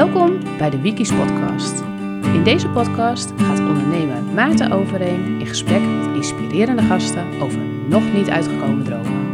Welkom 0.00 0.38
bij 0.58 0.70
de 0.70 0.80
Wikis 0.80 1.12
podcast. 1.12 1.82
In 2.22 2.42
deze 2.44 2.68
podcast 2.68 3.32
gaat 3.36 3.58
ondernemer 3.58 4.22
Maarten 4.34 4.72
Overeem 4.72 5.40
in 5.40 5.46
gesprek 5.46 5.80
met 5.80 6.14
inspirerende 6.14 6.82
gasten 6.82 7.40
over 7.40 7.58
nog 7.88 8.12
niet 8.12 8.28
uitgekomen 8.28 8.84
dromen. 8.84 9.28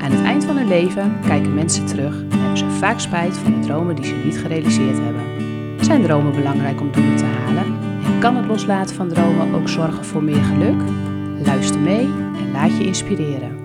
Aan 0.00 0.10
het 0.10 0.22
eind 0.22 0.44
van 0.44 0.56
hun 0.56 0.68
leven 0.68 1.20
kijken 1.26 1.54
mensen 1.54 1.86
terug 1.86 2.22
en 2.30 2.38
hebben 2.38 2.58
ze 2.58 2.70
vaak 2.70 3.00
spijt 3.00 3.36
van 3.36 3.60
de 3.60 3.66
dromen 3.66 3.96
die 3.96 4.04
ze 4.04 4.14
niet 4.24 4.38
gerealiseerd 4.38 4.98
hebben. 4.98 5.22
Zijn 5.84 6.02
dromen 6.02 6.34
belangrijk 6.34 6.80
om 6.80 6.92
doelen 6.92 7.16
te 7.16 7.24
halen? 7.24 7.64
En 8.04 8.18
kan 8.18 8.36
het 8.36 8.46
loslaten 8.46 8.96
van 8.96 9.08
dromen 9.08 9.54
ook 9.54 9.68
zorgen 9.68 10.04
voor 10.04 10.22
meer 10.22 10.44
geluk? 10.44 10.82
Luister 11.44 11.80
mee 11.80 12.08
en 12.38 12.50
laat 12.52 12.76
je 12.78 12.84
inspireren. 12.84 13.62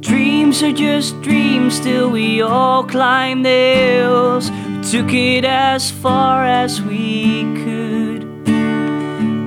Dreams 0.00 0.62
are 0.62 0.72
just 0.72 1.22
dreams 1.22 1.80
till 1.80 2.10
we 2.10 2.44
all 2.44 2.84
climb 2.84 3.42
the 3.42 3.48
hills. 3.48 4.50
Took 4.90 5.12
it 5.12 5.44
as 5.44 5.90
far 5.90 6.46
as 6.46 6.82
we 6.82 7.44
could. 7.54 8.26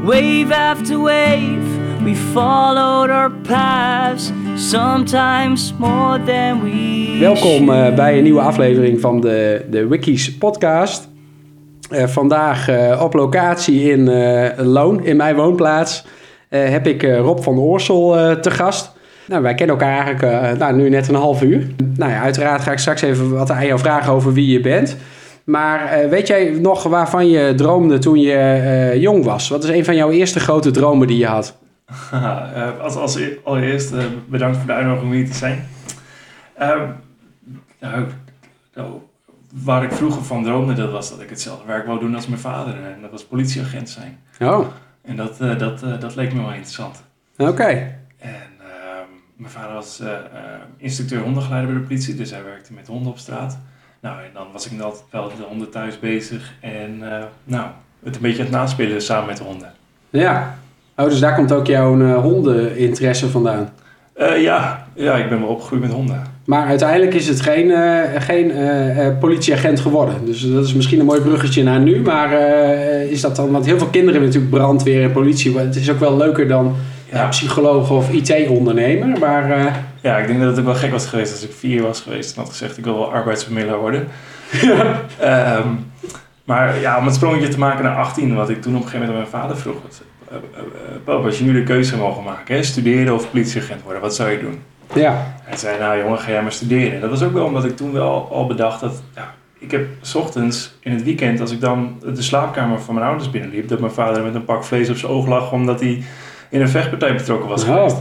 Wave 0.06 0.52
after 0.52 1.00
wave, 1.00 2.04
we 2.04 2.16
followed 2.16 3.10
our 3.10 3.32
paths. 3.32 4.32
Sometimes 4.56 5.74
more 5.80 6.24
than 6.24 6.64
we. 6.64 7.18
Welkom 7.20 7.70
uh, 7.70 7.96
bij 7.96 8.18
een 8.18 8.24
nieuwe 8.24 8.42
aflevering 8.42 9.00
van 9.00 9.22
de, 9.22 9.66
de 9.70 9.88
Wikis 9.88 10.38
podcast. 10.38 11.10
Uh, 11.92 12.08
vandaag 12.08 12.70
uh, 12.70 13.02
op 13.04 13.14
locatie 13.14 13.92
in 13.92 14.10
Loon, 14.58 15.06
in 15.06 15.18
mijn 15.18 15.36
woonplaats, 15.36 16.06
heb 16.50 16.88
ik 16.88 17.04
Rob 17.04 17.40
van 17.40 17.60
Oorsel 17.60 18.16
te 18.40 18.52
gast. 18.52 18.92
Nou, 19.28 19.42
wij 19.42 19.56
kennen 19.56 19.76
elkaar 19.76 20.06
eigenlijk 20.06 20.58
nou, 20.60 20.76
nu 20.76 20.90
net 20.90 21.08
een 21.08 21.16
half 21.16 21.42
uur. 21.42 21.68
Nou 21.96 22.12
ja, 22.12 22.22
uiteraard 22.22 22.62
ga 22.62 22.72
ik 22.72 22.80
straks 22.80 23.02
even 23.02 23.34
wat 23.34 23.52
aan 23.52 23.66
jou 23.66 23.80
vragen 23.80 24.14
over 24.14 24.34
wie 24.34 24.52
je 24.52 24.60
bent. 24.60 24.98
Maar 25.44 26.10
weet 26.10 26.28
jij 26.28 26.50
nog 26.50 26.84
waarvan 26.84 27.30
je 27.30 27.54
droomde 27.56 27.98
toen 27.98 28.20
je 28.20 28.98
jong 29.00 29.24
was? 29.24 29.50
Wat 29.50 29.64
is 29.64 29.70
een 29.70 29.86
van 29.86 29.96
jouw 29.96 30.12
eerste 30.12 30.40
grote 30.40 30.72
dromen 30.72 31.08
die 31.08 31.18
je 31.18 31.26
had? 31.26 31.58
als, 32.82 32.96
als 32.96 33.20
allereerst 33.44 33.94
bedankt 34.30 34.58
voor 34.58 34.66
de 34.66 34.74
uitnodiging 34.74 35.12
om 35.12 35.18
hier 35.18 35.28
te 35.28 35.38
zijn. 35.38 35.68
Ehm, 36.58 36.90
nou, 37.80 38.06
nou, 38.74 38.92
waar 39.64 39.84
ik 39.84 39.92
vroeger 39.92 40.24
van 40.24 40.44
droomde, 40.44 40.74
dat 40.74 40.92
was 40.92 41.10
dat 41.10 41.22
ik 41.22 41.30
hetzelfde 41.30 41.66
werk 41.66 41.86
wou 41.86 42.00
doen 42.00 42.16
als 42.16 42.28
mijn 42.28 42.42
vader. 42.42 42.74
En 42.74 43.02
dat 43.02 43.12
was 43.12 43.26
politieagent 43.26 43.90
zijn. 43.90 44.20
Oh. 44.40 44.68
En 45.02 45.16
dat, 45.16 45.38
dat, 45.38 45.80
dat 45.80 46.16
leek 46.16 46.34
me 46.34 46.42
wel 46.42 46.52
interessant. 46.52 47.04
Oké. 47.38 47.50
Okay. 47.50 47.98
En 48.20 48.48
uh, 48.60 48.68
mijn 49.36 49.52
vader 49.52 49.74
was 49.74 50.02
instructeur 50.78 51.22
hondengeleider 51.22 51.72
bij 51.72 51.82
de 51.82 51.88
politie, 51.88 52.16
dus 52.16 52.32
hij 52.32 52.44
werkte 52.44 52.74
met 52.74 52.88
honden 52.88 53.12
op 53.12 53.18
straat. 53.18 53.60
Nou, 54.02 54.18
en 54.18 54.30
dan 54.34 54.48
was 54.54 54.70
ik 54.70 54.82
altijd 54.82 55.04
wel 55.12 55.32
de 55.38 55.44
honden 55.48 55.70
thuis 55.70 56.00
bezig 56.00 56.54
en 56.60 56.98
nou, 57.44 57.68
het 58.04 58.16
een 58.16 58.22
beetje 58.22 58.38
aan 58.38 58.46
het 58.46 58.56
naspelen 58.56 59.02
samen 59.02 59.28
met 59.28 59.38
de 59.38 59.44
honden. 59.44 59.72
Ja. 60.10 60.58
Oh, 60.96 61.06
dus 61.06 61.20
daar 61.20 61.36
komt 61.36 61.52
ook 61.52 61.68
jouw 61.68 62.16
hondeninteresse 62.22 63.30
vandaan? 63.30 63.70
ja. 64.38 64.88
ja, 64.94 65.16
ik 65.16 65.30
ben 65.30 65.40
wel 65.40 65.50
opgegroeid 65.50 65.82
met 65.82 65.92
honden. 65.92 66.24
Maar 66.46 66.68
uiteindelijk 66.68 67.14
is 67.14 67.28
het 67.28 67.42
geen, 67.42 67.72
geen 68.22 68.52
politieagent 69.20 69.80
geworden. 69.80 70.26
Dus 70.26 70.52
dat 70.52 70.66
is 70.66 70.74
misschien 70.74 71.00
een 71.00 71.06
mooi 71.06 71.22
bruggetje 71.22 71.64
naar 71.64 71.80
nu. 71.80 72.02
Maar 72.02 72.34
is 73.10 73.22
dat 73.22 73.36
dan, 73.36 73.52
want 73.52 73.66
heel 73.66 73.78
veel 73.78 73.88
kinderen 73.88 74.22
hebben 74.22 74.30
natuurlijk 74.30 74.64
brandweer 74.64 75.04
en 75.04 75.12
politie. 75.12 75.58
Het 75.58 75.76
is 75.76 75.92
ook 75.92 76.00
wel 76.00 76.18
leuker 76.18 76.48
dan 76.48 76.76
ja. 77.12 77.28
psycholoog 77.28 77.92
of 77.92 78.12
IT-ondernemer. 78.12 79.20
Maar, 79.20 79.86
ja, 80.02 80.18
ik 80.18 80.28
denk 80.28 80.40
dat 80.40 80.50
het 80.50 80.60
ook 80.60 80.66
wel 80.66 80.76
gek 80.76 80.92
was 80.92 81.06
geweest 81.06 81.32
als 81.32 81.44
ik 81.44 81.54
vier 81.54 81.82
was 81.82 82.02
geweest 82.02 82.36
en 82.36 82.42
had 82.42 82.52
gezegd 82.52 82.78
ik 82.78 82.84
wil 82.84 82.98
wel 82.98 83.14
arbeidsbemiddelaar 83.14 83.80
worden. 83.80 84.08
um, 85.24 85.92
maar 86.44 86.80
ja, 86.80 86.98
om 86.98 87.06
het 87.06 87.16
sprongetje 87.16 87.48
te 87.48 87.60
maken 87.60 87.84
naar 87.84 87.98
18, 87.98 88.36
wat 88.36 88.50
ik 88.50 88.62
toen 88.62 88.76
op 88.76 88.82
een 88.82 88.88
gegeven 88.88 89.08
moment 89.08 89.26
aan 89.26 89.32
mijn 89.32 89.44
vader 89.44 89.58
vroeg. 89.58 89.76
Papa, 91.04 91.26
als 91.26 91.38
je 91.38 91.44
nu 91.44 91.54
de 91.54 91.64
keuze 91.64 91.98
mogen 91.98 92.24
maken, 92.24 92.56
hè, 92.56 92.64
studeren 92.64 93.14
of 93.14 93.32
politieagent 93.32 93.82
worden, 93.82 94.02
wat 94.02 94.16
zou 94.16 94.30
je 94.30 94.40
doen? 94.40 94.62
Ja. 94.94 95.36
Hij 95.44 95.58
zei, 95.58 95.80
nou 95.80 96.00
jongen, 96.00 96.20
ga 96.20 96.32
jij 96.32 96.42
maar 96.42 96.52
studeren. 96.52 96.94
En 96.94 97.02
dat 97.02 97.10
was 97.10 97.24
ook 97.24 97.34
wel 97.34 97.46
omdat 97.46 97.66
ik 97.66 97.76
toen 97.76 97.92
wel 97.92 98.28
al 98.32 98.48
bedacht 98.48 98.80
dat... 98.80 99.02
Ja, 99.16 99.34
ik 99.60 99.72
heb 99.72 99.88
s 100.02 100.16
ochtends 100.16 100.78
in 100.80 100.92
het 100.92 101.04
weekend, 101.04 101.40
als 101.40 101.52
ik 101.52 101.62
dan 101.62 102.02
de 102.04 102.22
slaapkamer 102.22 102.82
van 102.82 102.94
mijn 102.96 103.06
ouders 103.06 103.30
binnenliep... 103.30 103.68
dat 103.68 103.80
mijn 103.80 103.92
vader 103.92 104.24
met 104.24 104.36
een 104.36 104.46
pak 104.46 104.64
vlees 104.64 104.90
op 104.90 104.96
zijn 104.96 105.12
oog 105.12 105.28
lag 105.28 105.52
omdat 105.52 105.80
hij 105.80 106.04
in 106.50 106.62
een 106.62 106.70
vechtpartij 106.70 107.16
betrokken 107.16 107.50
was 107.50 107.64
oh. 107.64 107.74
geweest. 107.74 107.98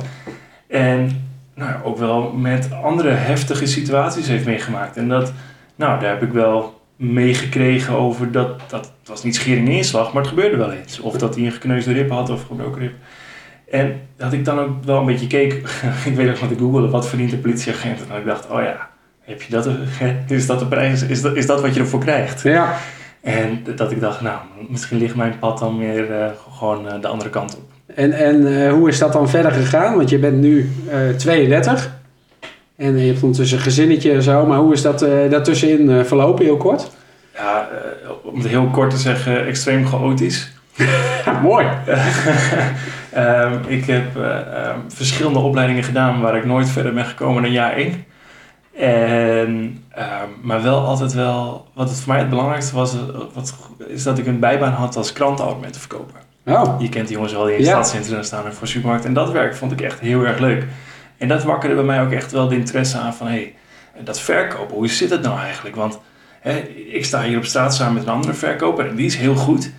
En 0.67 1.30
nou, 1.61 1.85
ook 1.85 1.99
wel 1.99 2.33
met 2.33 2.69
andere 2.83 3.11
heftige 3.11 3.67
situaties 3.67 4.29
heeft 4.29 4.45
meegemaakt. 4.45 4.97
En 4.97 5.09
dat, 5.09 5.33
nou, 5.77 6.01
daar 6.01 6.11
heb 6.11 6.23
ik 6.23 6.33
wel 6.33 6.81
meegekregen 6.97 7.95
over 7.95 8.33
dat, 8.33 8.61
dat... 8.71 8.93
Het 9.01 9.09
was 9.09 9.23
niet 9.23 9.35
schering 9.35 9.69
inslag, 9.69 10.13
maar 10.13 10.23
het 10.23 10.31
gebeurde 10.31 10.57
wel 10.57 10.73
eens. 10.73 11.01
Of 11.01 11.17
dat 11.17 11.35
hij 11.35 11.45
een 11.45 11.53
gekneusde 11.53 11.93
rib 11.93 12.11
had 12.11 12.31
of 12.31 12.47
gebroken 12.47 12.81
rib. 12.81 12.93
En 13.71 14.01
dat 14.17 14.33
ik 14.33 14.45
dan 14.45 14.59
ook 14.59 14.85
wel 14.85 14.99
een 14.99 15.07
beetje 15.07 15.27
keek, 15.27 15.53
ik 16.11 16.15
weet 16.15 16.27
nog 16.27 16.41
wat 16.41 16.51
ik 16.51 16.59
googelde, 16.59 16.89
wat 16.89 17.09
verdient 17.09 17.33
een 17.33 17.41
politieagent? 17.41 18.01
En 18.11 18.19
ik 18.19 18.25
dacht, 18.25 18.51
oh 18.51 18.63
ja, 18.63 18.89
heb 19.21 19.43
je 19.43 19.53
dat, 19.53 19.69
is 20.29 20.47
dat 20.47 20.59
de 20.59 20.67
prijs, 20.67 21.03
is 21.03 21.23
dat, 21.23 21.37
is 21.37 21.47
dat 21.47 21.61
wat 21.61 21.75
je 21.75 21.81
ervoor 21.81 22.01
krijgt? 22.01 22.43
Ja. 22.43 22.77
En 23.21 23.65
dat 23.77 23.91
ik 23.91 24.01
dacht, 24.01 24.21
nou, 24.21 24.39
misschien 24.69 24.99
ligt 24.99 25.15
mijn 25.15 25.39
pad 25.39 25.59
dan 25.59 25.79
weer 25.79 26.11
uh, 26.11 26.27
gewoon 26.53 26.87
uh, 26.87 27.01
de 27.01 27.09
andere 27.09 27.31
kant 27.31 27.57
op. 27.57 27.71
En, 27.95 28.13
en 28.13 28.41
uh, 28.41 28.73
hoe 28.73 28.89
is 28.89 28.99
dat 28.99 29.13
dan 29.13 29.29
verder 29.29 29.53
gegaan? 29.53 29.97
Want 29.97 30.11
je 30.11 30.19
bent 30.19 30.41
nu 30.41 30.71
32 31.17 31.99
en 32.77 32.99
je 32.99 33.07
hebt 33.07 33.23
ondertussen 33.23 33.57
een 33.59 33.65
gezinnetje 33.65 34.13
en 34.13 34.23
zo, 34.23 34.47
maar 34.47 34.59
hoe 34.59 34.73
is 34.73 34.83
dat 34.83 34.99
daartussenin 35.31 36.05
verlopen, 36.05 36.45
heel 36.45 36.57
kort? 36.57 36.91
Ja, 37.35 37.69
om 38.23 38.39
het 38.39 38.49
heel 38.49 38.67
kort 38.67 38.91
te 38.91 38.97
zeggen, 38.97 39.47
extreem 39.47 39.87
chaotisch. 39.87 40.53
Mooi. 41.43 41.67
um, 43.17 43.61
ik 43.79 43.85
heb 43.85 44.17
uh, 44.17 44.25
um, 44.25 44.83
verschillende 44.89 45.39
opleidingen 45.39 45.85
gedaan 45.85 46.21
waar 46.21 46.37
ik 46.37 46.45
nooit 46.45 46.69
verder 46.69 46.95
ben 46.95 47.05
gekomen 47.05 47.43
dan 47.43 47.53
jaar 47.53 47.73
1. 47.73 48.05
En, 48.77 49.49
um, 49.49 50.39
maar 50.43 50.63
wel 50.63 50.79
altijd 50.79 51.13
wel, 51.13 51.67
wat 51.75 51.89
het 51.89 52.01
voor 52.01 52.13
mij 52.13 52.21
het 52.21 52.31
belangrijkste 52.31 52.75
was, 52.75 52.97
wat, 53.35 53.55
is 53.89 54.03
dat 54.03 54.19
ik 54.19 54.27
een 54.27 54.39
bijbaan 54.39 54.73
had 54.73 54.97
als 54.97 55.13
krantenabonnementenverkoper. 55.13 56.21
Oh. 56.47 56.81
Je 56.81 56.89
kent 56.89 57.07
die 57.07 57.17
jongens 57.17 57.33
wel 57.33 57.45
die 57.45 57.53
in 57.53 57.59
het 57.59 57.69
ja. 57.69 57.73
stadscentrum 57.73 58.23
staan 58.23 58.47
en 58.47 58.55
voor 58.55 58.67
supermarkt. 58.67 59.05
En 59.05 59.13
dat 59.13 59.31
werk 59.31 59.57
vond 59.57 59.73
ik 59.73 59.81
echt 59.81 60.01
heel 60.01 60.25
erg 60.25 60.39
leuk. 60.39 60.67
En 61.19 61.29
dat 61.29 61.43
wakkerde 61.43 61.75
bij 61.75 61.85
mij 61.85 62.03
ook 62.03 62.13
echt 62.13 62.33
wel 62.33 62.49
de 62.49 62.57
interesse 62.57 62.99
aan 62.99 63.15
van, 63.15 63.27
hé, 63.27 63.33
hey, 63.33 63.55
dat 64.05 64.21
verkopen, 64.21 64.77
hoe 64.77 64.89
zit 64.89 65.11
het 65.11 65.23
nou 65.23 65.39
eigenlijk? 65.39 65.77
Want 65.77 65.99
hè, 66.41 66.59
ik 66.93 67.05
sta 67.05 67.23
hier 67.23 67.37
op 67.37 67.45
straat 67.45 67.75
samen 67.75 67.95
met 67.95 68.03
een 68.03 68.09
andere 68.09 68.35
verkoper 68.35 68.89
en 68.89 68.97
die 68.97 69.07
is 69.07 69.17
heel 69.17 69.35
goed. 69.35 69.71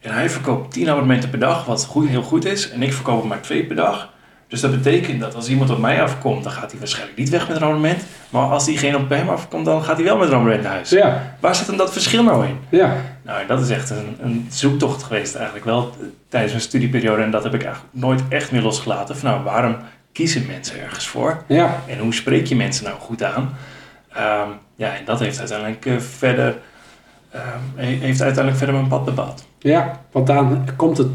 En 0.00 0.12
hij 0.12 0.30
verkoopt 0.30 0.72
10 0.72 0.88
abonnementen 0.88 1.30
per 1.30 1.38
dag, 1.38 1.64
wat 1.64 1.84
goed, 1.84 2.08
heel 2.08 2.22
goed 2.22 2.44
is. 2.44 2.70
En 2.70 2.82
ik 2.82 2.92
verkoop 2.92 3.22
er 3.22 3.28
maar 3.28 3.40
2 3.40 3.64
per 3.64 3.76
dag. 3.76 4.12
Dus 4.48 4.60
dat 4.60 4.70
betekent 4.70 5.20
dat 5.20 5.34
als 5.34 5.48
iemand 5.48 5.70
op 5.70 5.78
mij 5.78 6.02
afkomt, 6.02 6.42
dan 6.42 6.52
gaat 6.52 6.70
hij 6.70 6.78
waarschijnlijk 6.78 7.18
niet 7.18 7.28
weg 7.28 7.48
met 7.48 7.56
een 7.56 7.62
abonnement. 7.62 8.02
Maar 8.30 8.42
als 8.42 8.64
diegene 8.64 8.96
op 8.96 9.08
hem 9.08 9.28
afkomt, 9.28 9.64
dan 9.64 9.82
gaat 9.82 9.96
hij 9.96 10.04
wel 10.04 10.16
met 10.16 10.28
een 10.28 10.34
abonnement 10.34 10.62
naar 10.62 10.72
huis. 10.72 10.90
Ja. 10.90 11.36
Waar 11.40 11.54
zit 11.54 11.66
dan 11.66 11.76
dat 11.76 11.92
verschil 11.92 12.22
nou 12.22 12.46
in? 12.46 12.58
Ja. 12.68 12.96
Nou, 13.22 13.46
dat 13.46 13.60
is 13.60 13.70
echt 13.70 13.90
een, 13.90 14.16
een 14.20 14.46
zoektocht 14.50 15.02
geweest 15.02 15.34
eigenlijk 15.34 15.64
wel 15.64 15.94
tijdens 16.28 16.52
mijn 16.52 16.64
studieperiode. 16.64 17.22
En 17.22 17.30
dat 17.30 17.42
heb 17.42 17.54
ik 17.54 17.64
eigenlijk 17.64 17.94
nooit 17.94 18.22
echt 18.28 18.52
meer 18.52 18.62
losgelaten. 18.62 19.16
Van 19.16 19.30
nou, 19.30 19.44
waarom 19.44 19.76
kiezen 20.12 20.46
mensen 20.46 20.80
ergens 20.80 21.06
voor? 21.06 21.42
Ja. 21.46 21.82
En 21.86 21.98
hoe 21.98 22.14
spreek 22.14 22.46
je 22.46 22.56
mensen 22.56 22.84
nou 22.84 22.96
goed 22.98 23.22
aan? 23.22 23.54
Um, 24.16 24.52
ja, 24.74 24.96
en 24.96 25.04
dat 25.04 25.20
heeft 25.20 25.38
uiteindelijk 25.38 25.84
uh, 25.84 25.98
verder... 25.98 26.56
Um, 27.34 27.84
heeft 27.84 28.22
uiteindelijk 28.22 28.56
verder 28.56 28.74
mijn 28.74 28.88
pad 28.88 29.04
bepaald. 29.04 29.46
Ja, 29.58 30.00
want 30.12 30.26
dan 30.26 30.68
komt 30.76 30.98
het. 30.98 31.08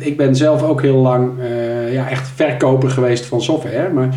Ik 0.00 0.16
ben 0.16 0.36
zelf 0.36 0.62
ook 0.62 0.82
heel 0.82 0.96
lang 0.96 1.38
uh, 1.38 1.92
ja, 1.92 2.08
echt 2.08 2.28
verkoper 2.34 2.90
geweest 2.90 3.26
van 3.26 3.42
software. 3.42 3.88
Maar 3.88 4.08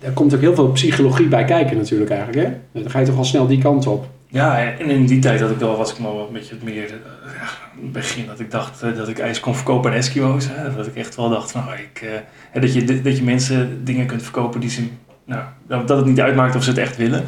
er 0.00 0.10
komt 0.10 0.34
ook 0.34 0.40
heel 0.40 0.54
veel 0.54 0.70
psychologie 0.70 1.28
bij 1.28 1.44
kijken, 1.44 1.76
natuurlijk 1.76 2.10
eigenlijk. 2.10 2.48
Hè? 2.48 2.80
Dan 2.80 2.90
ga 2.90 2.98
je 2.98 3.06
toch 3.06 3.16
al 3.16 3.24
snel 3.24 3.46
die 3.46 3.62
kant 3.62 3.86
op. 3.86 4.06
Ja, 4.32 4.58
en 4.58 4.90
in 4.90 5.06
die 5.06 5.18
tijd 5.18 5.40
had 5.40 5.50
ik 5.50 5.58
wel, 5.58 5.76
was 5.76 5.92
ik 5.92 5.98
wel 5.98 6.26
een 6.26 6.32
beetje 6.32 6.56
meer. 6.62 6.84
Uh, 6.84 7.32
ja, 7.40 7.48
begin 7.80 8.26
dat 8.26 8.40
ik 8.40 8.50
dacht 8.50 8.82
uh, 8.84 8.96
dat 8.96 9.08
ik 9.08 9.18
ijs 9.18 9.40
kon 9.40 9.54
verkopen 9.54 9.90
aan 9.90 9.96
Eskimo's. 9.96 10.48
Hè? 10.48 10.74
Dat 10.74 10.86
ik 10.86 10.96
echt 10.96 11.14
wel 11.14 11.28
dacht, 11.28 11.54
nou, 11.54 11.72
ik, 11.72 12.22
dat, 12.60 12.74
je, 12.74 13.02
dat 13.02 13.16
je 13.16 13.22
mensen 13.22 13.84
dingen 13.84 14.06
kunt 14.06 14.22
verkopen 14.22 14.60
die 14.60 14.70
ze. 14.70 14.88
Nou, 15.24 15.44
dat 15.86 15.96
het 15.96 16.06
niet 16.06 16.20
uitmaakt 16.20 16.56
of 16.56 16.62
ze 16.62 16.70
het 16.70 16.78
echt 16.78 16.96
willen. 16.96 17.24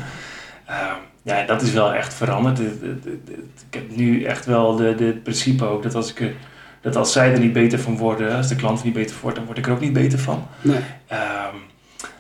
Ehm, 0.66 0.96
ja, 1.22 1.46
dat 1.46 1.62
is 1.62 1.72
wel 1.72 1.94
echt 1.94 2.14
veranderd. 2.14 2.58
Ik 2.58 3.74
heb 3.74 3.96
nu 3.96 4.22
echt 4.22 4.46
wel 4.46 4.76
de, 4.76 4.94
de 4.94 5.20
principe 5.22 5.64
ook 5.64 5.82
dat 5.82 5.94
als, 5.94 6.14
ik, 6.14 6.34
dat 6.80 6.96
als 6.96 7.12
zij 7.12 7.32
er 7.32 7.40
niet 7.40 7.52
beter 7.52 7.78
van 7.78 7.96
worden, 7.96 8.36
als 8.36 8.48
de 8.48 8.56
klant 8.56 8.78
er 8.78 8.84
niet 8.84 8.94
beter 8.94 9.16
wordt, 9.20 9.36
dan 9.36 9.46
word 9.46 9.58
ik 9.58 9.66
er 9.66 9.72
ook 9.72 9.80
niet 9.80 9.92
beter 9.92 10.18
van. 10.18 10.46
Nee. 10.60 10.76
Um, 10.76 11.60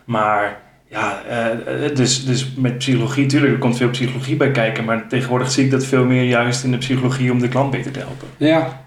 maar 0.04 0.60
ja, 0.94 1.22
uh, 1.30 1.96
dus, 1.96 2.24
dus 2.24 2.52
met 2.56 2.78
psychologie, 2.78 3.22
natuurlijk, 3.22 3.52
er 3.52 3.58
komt 3.58 3.76
veel 3.76 3.90
psychologie 3.90 4.36
bij 4.36 4.50
kijken, 4.50 4.84
maar 4.84 5.08
tegenwoordig 5.08 5.50
zie 5.50 5.64
ik 5.64 5.70
dat 5.70 5.84
veel 5.84 6.04
meer 6.04 6.24
juist 6.24 6.64
in 6.64 6.70
de 6.70 6.76
psychologie 6.76 7.32
om 7.32 7.38
de 7.38 7.48
klant 7.48 7.70
beter 7.70 7.92
te 7.92 7.98
helpen. 7.98 8.28
Ja, 8.36 8.82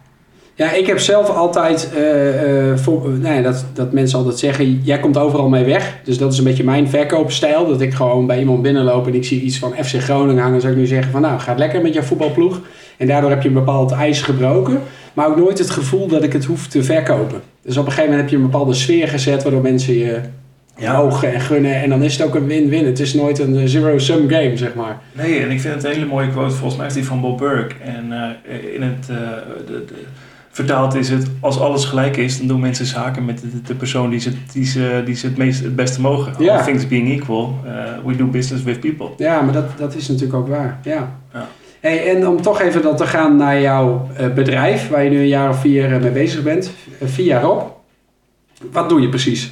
ja, 0.58 0.72
ik 0.72 0.88
heb 0.88 1.00
zelf 1.00 1.30
altijd, 1.30 1.92
uh, 1.98 2.76
voor, 2.76 3.10
nou 3.10 3.42
dat, 3.42 3.66
dat 3.74 3.92
mensen 3.92 4.18
altijd 4.18 4.40
zeggen, 4.40 4.82
jij 4.84 5.00
komt 5.00 5.18
overal 5.18 5.50
mee 5.50 5.64
weg. 5.64 6.00
Dus 6.04 6.18
dat 6.18 6.32
is 6.32 6.38
een 6.38 6.44
beetje 6.44 6.64
mijn 6.64 6.90
verkoopstijl. 6.90 7.68
Dat 7.68 7.82
ik 7.82 7.94
gewoon 7.94 8.28
bij 8.28 8.40
iemand 8.40 8.62
binnenloop 8.62 9.08
en 9.08 9.14
ik 9.14 9.26
zie 9.26 9.42
iets 9.42 9.58
van 9.58 9.74
FC 9.84 9.96
Groningen 10.02 10.44
hangen. 10.44 10.62
Zou 10.62 10.74
ik 10.74 10.80
nu 10.80 10.86
zeggen 10.86 11.12
van, 11.12 11.22
nou, 11.22 11.40
gaat 11.40 11.58
lekker 11.58 11.82
met 11.82 11.94
jouw 11.94 12.04
voetbalploeg. 12.04 12.62
En 12.98 13.08
daardoor 13.08 13.30
heb 13.30 13.42
je 13.42 13.48
een 13.48 13.54
bepaald 13.54 13.92
ijs 13.92 14.22
gebroken. 14.22 14.82
Maar 15.14 15.28
ook 15.28 15.38
nooit 15.38 15.58
het 15.58 15.70
gevoel 15.70 16.08
dat 16.08 16.24
ik 16.24 16.34
het 16.34 16.46
hoef 16.46 16.68
te 16.68 16.84
verkopen. 16.84 17.42
Dus 17.62 17.78
op 17.78 17.86
een 17.86 17.92
gegeven 17.92 18.10
moment 18.12 18.22
heb 18.22 18.30
je 18.30 18.46
een 18.46 18.52
bepaalde 18.52 18.74
sfeer 18.74 19.08
gezet 19.08 19.44
waardoor 19.44 19.62
mensen 19.62 19.94
je 19.94 20.20
Ja. 20.78 20.98
mogen 20.98 21.34
en 21.34 21.42
gunnen. 21.42 21.76
En 21.76 21.90
dan 21.90 22.04
is 22.04 22.18
het 22.18 22.28
ook 22.28 22.36
een 22.36 22.48
win-win. 22.48 22.86
Het 22.86 23.00
is 23.00 23.14
nooit 23.14 23.40
een 23.40 23.68
zero-sum 23.68 24.30
game, 24.30 24.58
zeg 24.58 24.74
maar. 24.74 25.00
Nee, 25.12 25.40
en 25.40 25.52
ik 25.52 25.62
vind 25.62 25.74
het 25.74 25.84
een 25.84 25.92
hele 25.92 26.06
mooie 26.06 26.30
quote. 26.30 26.56
Volgens 26.56 26.78
mij 26.78 26.88
is 26.88 26.94
die 26.94 27.06
van 27.06 27.22
Bob 27.22 27.38
Burke. 27.38 27.76
En 27.84 28.12
eh, 28.12 28.74
in 28.76 28.82
het... 28.82 29.10
eh, 29.10 29.18
de, 29.68 29.86
de, 29.86 30.04
vertaald 30.52 30.96
is 30.96 31.10
het... 31.10 31.28
Als 31.40 31.60
alles 31.60 31.86
gelijk 31.86 32.18
is, 32.18 32.38
dan 32.38 32.48
doen 32.48 32.60
mensen 32.60 32.86
zaken 32.86 33.26
met 33.26 33.40
de, 33.42 33.62
de 33.62 33.76
persoon 33.76 34.10
die 34.10 34.20
ze, 34.20 34.32
die 34.54 34.66
ze, 34.66 35.02
die 35.06 35.16
ze 35.16 35.28
het, 35.28 35.38
meest, 35.38 35.64
het 35.64 35.76
beste 35.76 36.02
mogen. 36.02 36.44
Ja. 36.44 36.58
All 36.58 36.64
things 36.64 36.88
being 36.88 37.10
equal, 37.22 37.56
eh, 37.66 37.72
we 38.06 38.16
do 38.16 38.26
business 38.26 38.64
with 38.64 38.80
people. 38.80 39.10
Ja, 39.18 39.42
maar 39.42 39.54
dat, 39.54 39.78
dat 39.78 39.96
is 39.96 40.08
natuurlijk 40.08 40.38
ook 40.40 40.48
waar. 40.48 40.80
Ja. 40.84 41.18
Ja. 41.34 41.48
Hey, 41.80 42.16
en 42.16 42.28
om 42.28 42.42
toch 42.42 42.62
even 42.62 42.82
dan 42.82 42.96
te 42.96 43.06
gaan 43.06 43.36
naar 43.36 43.62
jouw 43.62 44.08
bedrijf, 44.36 44.90
waar 44.90 45.04
je 45.04 45.10
nu 45.10 45.20
een 45.20 45.28
jaar 45.28 45.50
of 45.50 45.60
vier 45.60 46.00
mee 46.02 46.12
bezig 46.12 46.44
bent. 46.44 46.72
Vier 47.04 47.26
jaar 47.26 47.50
op. 47.50 47.80
Wat 48.72 48.90
doe 48.90 49.02
je 49.02 49.10
precies? 49.10 49.52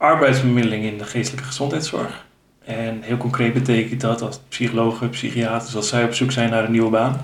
Arbeidsbemiddeling 0.00 0.84
in 0.84 0.98
de 0.98 1.04
geestelijke 1.04 1.46
gezondheidszorg. 1.46 2.26
En 2.64 3.02
heel 3.02 3.16
concreet 3.16 3.52
betekent 3.52 4.00
dat 4.00 4.22
als 4.22 4.40
psychologen, 4.48 5.10
psychiaters, 5.10 5.76
als 5.76 5.88
zij 5.88 6.04
op 6.04 6.14
zoek 6.14 6.32
zijn 6.32 6.50
naar 6.50 6.64
een 6.64 6.70
nieuwe 6.70 6.90
baan, 6.90 7.20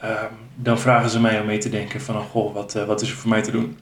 ehm, 0.00 0.32
dan 0.54 0.78
vragen 0.78 1.10
ze 1.10 1.20
mij 1.20 1.40
om 1.40 1.46
mee 1.46 1.58
te 1.58 1.68
denken 1.68 2.00
van, 2.00 2.16
oh, 2.16 2.24
goh, 2.30 2.54
wat, 2.54 2.74
eh, 2.74 2.84
wat 2.84 3.00
is 3.00 3.10
er 3.10 3.16
voor 3.16 3.28
mij 3.28 3.42
te 3.42 3.50
doen? 3.50 3.78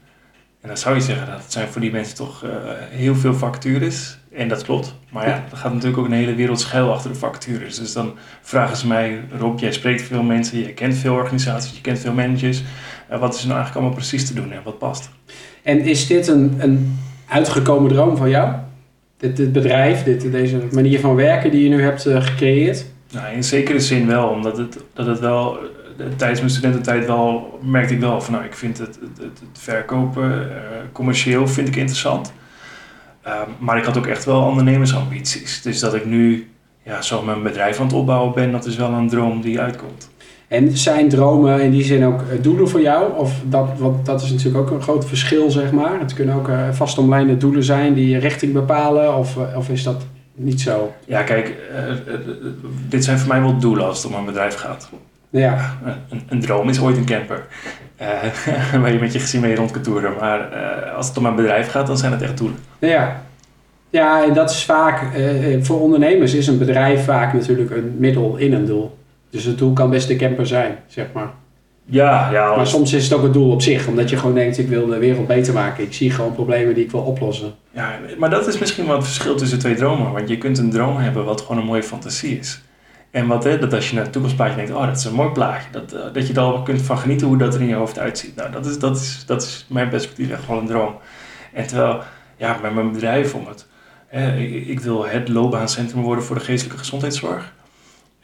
En 0.61 0.67
dan 0.67 0.77
zou 0.77 0.95
je 0.95 1.01
zeggen, 1.01 1.27
dat 1.27 1.45
zijn 1.47 1.67
voor 1.67 1.81
die 1.81 1.91
mensen 1.91 2.15
toch 2.15 2.43
eh, 2.43 2.49
heel 2.89 3.15
veel 3.15 3.33
vacatures. 3.33 4.17
En 4.33 4.47
dat 4.47 4.63
klopt. 4.63 4.95
Maar 5.09 5.27
ja, 5.27 5.43
er 5.51 5.57
gaat 5.57 5.73
natuurlijk 5.73 5.99
ook 5.99 6.05
een 6.05 6.11
hele 6.11 6.35
wereld 6.35 6.59
schuil 6.59 6.93
achter 6.93 7.11
de 7.11 7.17
vacatures. 7.17 7.77
Dus 7.79 7.93
dan 7.93 8.13
vragen 8.41 8.77
ze 8.77 8.87
mij, 8.87 9.21
Rob, 9.37 9.59
jij 9.59 9.71
spreekt 9.71 10.01
veel 10.01 10.23
mensen, 10.23 10.59
je 10.59 10.73
kent 10.73 10.95
veel 10.95 11.13
organisaties, 11.13 11.75
je 11.75 11.81
kent 11.81 11.99
veel 11.99 12.13
managers. 12.13 12.63
Eh, 13.07 13.19
wat 13.19 13.33
is 13.33 13.41
er 13.41 13.47
nou 13.47 13.59
eigenlijk 13.59 13.75
allemaal 13.75 14.03
precies 14.05 14.27
te 14.27 14.33
doen 14.33 14.51
en 14.51 14.63
wat 14.63 14.77
past? 14.77 15.09
En 15.63 15.79
is 15.79 16.07
dit 16.07 16.27
een, 16.27 16.55
een 16.57 16.99
uitgekomen 17.27 17.91
droom 17.91 18.17
van 18.17 18.29
jou? 18.29 18.53
Dit, 19.17 19.37
dit 19.37 19.51
bedrijf, 19.51 20.03
dit, 20.03 20.31
deze 20.31 20.61
manier 20.71 20.99
van 20.99 21.15
werken 21.15 21.51
die 21.51 21.63
je 21.63 21.69
nu 21.69 21.81
hebt 21.81 22.05
eh, 22.05 22.23
gecreëerd? 22.23 22.85
Nou, 23.11 23.33
in 23.33 23.43
zekere 23.43 23.79
zin 23.79 24.07
wel, 24.07 24.27
omdat 24.27 24.57
het, 24.57 24.77
dat 24.93 25.05
het 25.05 25.19
wel, 25.19 25.57
eh, 25.97 26.05
tijdens 26.15 26.39
mijn 26.39 26.51
studententijd 26.51 27.05
wel, 27.05 27.59
merkte 27.63 27.93
ik 27.93 27.99
wel 27.99 28.21
van 28.21 28.33
nou, 28.33 28.45
ik 28.45 28.53
vind 28.53 28.77
het, 28.77 28.99
het, 29.19 29.41
verkopen, 29.53 30.51
eh, 30.51 30.61
commercieel 30.91 31.47
vind 31.47 31.67
ik 31.67 31.75
interessant. 31.75 32.33
Ehm, 33.21 33.49
maar 33.59 33.77
ik 33.77 33.83
had 33.83 33.97
ook 33.97 34.07
echt 34.07 34.25
wel 34.25 34.41
ondernemersambities. 34.41 35.61
Dus 35.61 35.79
dat 35.79 35.93
ik 35.93 36.05
nu 36.05 36.49
ja, 36.83 37.01
zo 37.01 37.21
mijn 37.21 37.43
bedrijf 37.43 37.79
aan 37.79 37.85
het 37.85 37.95
opbouwen 37.95 38.33
ben, 38.33 38.51
dat 38.51 38.65
is 38.65 38.75
wel 38.75 38.91
een 38.91 39.09
droom 39.09 39.41
die 39.41 39.59
uitkomt. 39.59 40.09
En 40.47 40.77
zijn 40.77 41.09
dromen 41.09 41.61
in 41.61 41.71
die 41.71 41.83
zin 41.83 42.05
ook 42.05 42.21
eh, 42.21 42.41
doelen 42.41 42.69
voor 42.69 42.81
jou? 42.81 43.17
Of 43.17 43.33
dat, 43.45 43.67
want 43.77 44.05
dat 44.05 44.21
is 44.21 44.31
natuurlijk 44.31 44.57
ook 44.57 44.71
een 44.71 44.81
groot 44.81 45.05
verschil, 45.05 45.51
zeg 45.51 45.71
maar. 45.71 45.99
Het 45.99 46.13
kunnen 46.13 46.35
ook 46.35 46.47
uh, 46.47 46.59
vastomlijnde 46.71 47.37
doelen 47.37 47.63
zijn 47.63 47.93
die 47.93 48.09
je 48.09 48.17
richting 48.17 48.53
bepalen. 48.53 49.17
Of, 49.17 49.37
eh, 49.37 49.57
of 49.57 49.69
is 49.69 49.83
dat 49.83 50.05
niet 50.33 50.61
zo? 50.61 50.93
Ja, 51.05 51.23
kijk, 51.23 51.55
eh, 51.75 51.89
eh, 51.91 51.97
dit 52.89 53.03
zijn 53.03 53.17
voor 53.19 53.27
mij 53.27 53.41
wel 53.41 53.57
doelen 53.57 53.85
als 53.85 54.03
het 54.03 54.11
om 54.11 54.19
een 54.19 54.25
bedrijf 54.25 54.55
gaat. 54.55 54.89
Ja, 55.29 55.77
Een, 56.09 56.21
een 56.29 56.39
droom 56.41 56.69
is 56.69 56.79
ooit 56.81 56.97
een 56.97 57.05
camper. 57.05 57.45
eh, 57.95 58.07
waar 58.81 58.91
je 58.93 58.99
met 58.99 59.13
je 59.13 59.19
gezin 59.19 59.41
mee 59.41 59.55
rond 59.55 59.71
kan 59.71 59.81
toeren. 59.81 60.11
Maar 60.19 60.51
eh, 60.51 60.95
als 60.95 61.07
het 61.07 61.17
om 61.17 61.25
een 61.25 61.35
bedrijf 61.35 61.69
gaat, 61.71 61.87
dan 61.87 61.97
zijn 61.97 62.11
het 62.11 62.21
echt 62.21 62.37
doelen. 62.37 62.57
ja. 62.79 63.25
Ja, 63.89 64.23
en 64.23 64.33
dat 64.33 64.49
is 64.49 64.65
vaak, 64.65 65.13
eh, 65.15 65.53
eh, 65.53 65.63
voor 65.63 65.81
ondernemers 65.81 66.33
is 66.33 66.47
een 66.47 66.57
bedrijf 66.57 67.05
vaak 67.05 67.33
natuurlijk 67.33 67.71
een 67.71 67.95
middel 67.97 68.35
in 68.37 68.53
een 68.53 68.65
doel. 68.65 68.97
Dus 69.29 69.43
het 69.43 69.57
doel 69.57 69.73
kan 69.73 69.89
best 69.89 70.07
de 70.07 70.15
camper 70.15 70.47
zijn, 70.47 70.77
zeg 70.87 71.05
maar. 71.13 71.31
Ja, 71.89 72.31
ja. 72.31 72.55
Maar 72.55 72.67
soms 72.67 72.93
is 72.93 73.03
het 73.03 73.13
ook 73.13 73.23
het 73.23 73.33
doel 73.33 73.51
op 73.51 73.61
zich, 73.61 73.87
omdat 73.87 74.09
je 74.09 74.17
gewoon 74.17 74.35
denkt, 74.35 74.57
ik 74.57 74.67
wil 74.67 74.85
de 74.85 74.97
wereld 74.97 75.27
beter 75.27 75.53
maken. 75.53 75.83
Ik 75.83 75.93
zie 75.93 76.11
gewoon 76.11 76.33
problemen 76.33 76.73
die 76.73 76.83
ik 76.83 76.91
wil 76.91 77.01
oplossen. 77.01 77.53
Ja, 77.71 77.99
maar 78.17 78.29
dat 78.29 78.47
is 78.47 78.59
misschien 78.59 78.85
wel 78.85 78.95
het 78.95 79.05
verschil 79.05 79.35
tussen 79.35 79.59
twee 79.59 79.75
dromen. 79.75 80.11
Want 80.11 80.29
je 80.29 80.37
kunt 80.37 80.57
een 80.57 80.71
droom 80.71 80.97
hebben 80.97 81.25
wat 81.25 81.41
gewoon 81.41 81.57
een 81.57 81.67
mooie 81.67 81.83
fantasie 81.83 82.39
is. 82.39 82.61
En 83.11 83.27
wat, 83.27 83.43
hè, 83.43 83.59
dat 83.59 83.73
als 83.73 83.89
je 83.89 83.95
naar 83.95 84.03
het 84.03 84.11
toekomstplaatje 84.11 84.55
denkt, 84.55 84.71
oh, 84.71 84.85
dat 84.85 84.97
is 84.97 85.05
een 85.05 85.13
mooi 85.13 85.29
plaatje. 85.29 85.71
Dat, 85.71 85.93
eh, 85.93 86.13
dat 86.13 86.27
je 86.27 86.33
er 86.33 86.39
al 86.39 86.63
kunt 86.63 86.81
van 86.81 86.97
genieten 86.97 87.27
hoe 87.27 87.37
dat 87.37 87.53
er 87.53 87.61
in 87.61 87.67
je 87.67 87.75
hoofd 87.75 87.99
uitziet. 87.99 88.35
Nou, 88.35 88.51
dat 88.51 88.65
is, 88.65 88.79
dat 88.79 88.97
is, 88.97 89.23
dat 89.25 89.41
is 89.41 89.65
mijn 89.69 89.89
perspectief 89.89 90.31
echt 90.31 90.47
wel 90.47 90.57
een 90.57 90.67
droom. 90.67 90.95
En 91.53 91.67
terwijl, 91.67 92.01
ja, 92.37 92.59
met 92.61 92.73
mijn 92.73 92.91
bedrijf 92.91 93.33
om 93.33 93.47
het... 93.47 93.67
Hè, 94.07 94.37
ik, 94.37 94.67
ik 94.67 94.79
wil 94.79 95.07
het 95.07 95.29
loopbaancentrum 95.29 96.01
worden 96.01 96.23
voor 96.23 96.35
de 96.35 96.41
geestelijke 96.41 96.79
gezondheidszorg. 96.79 97.53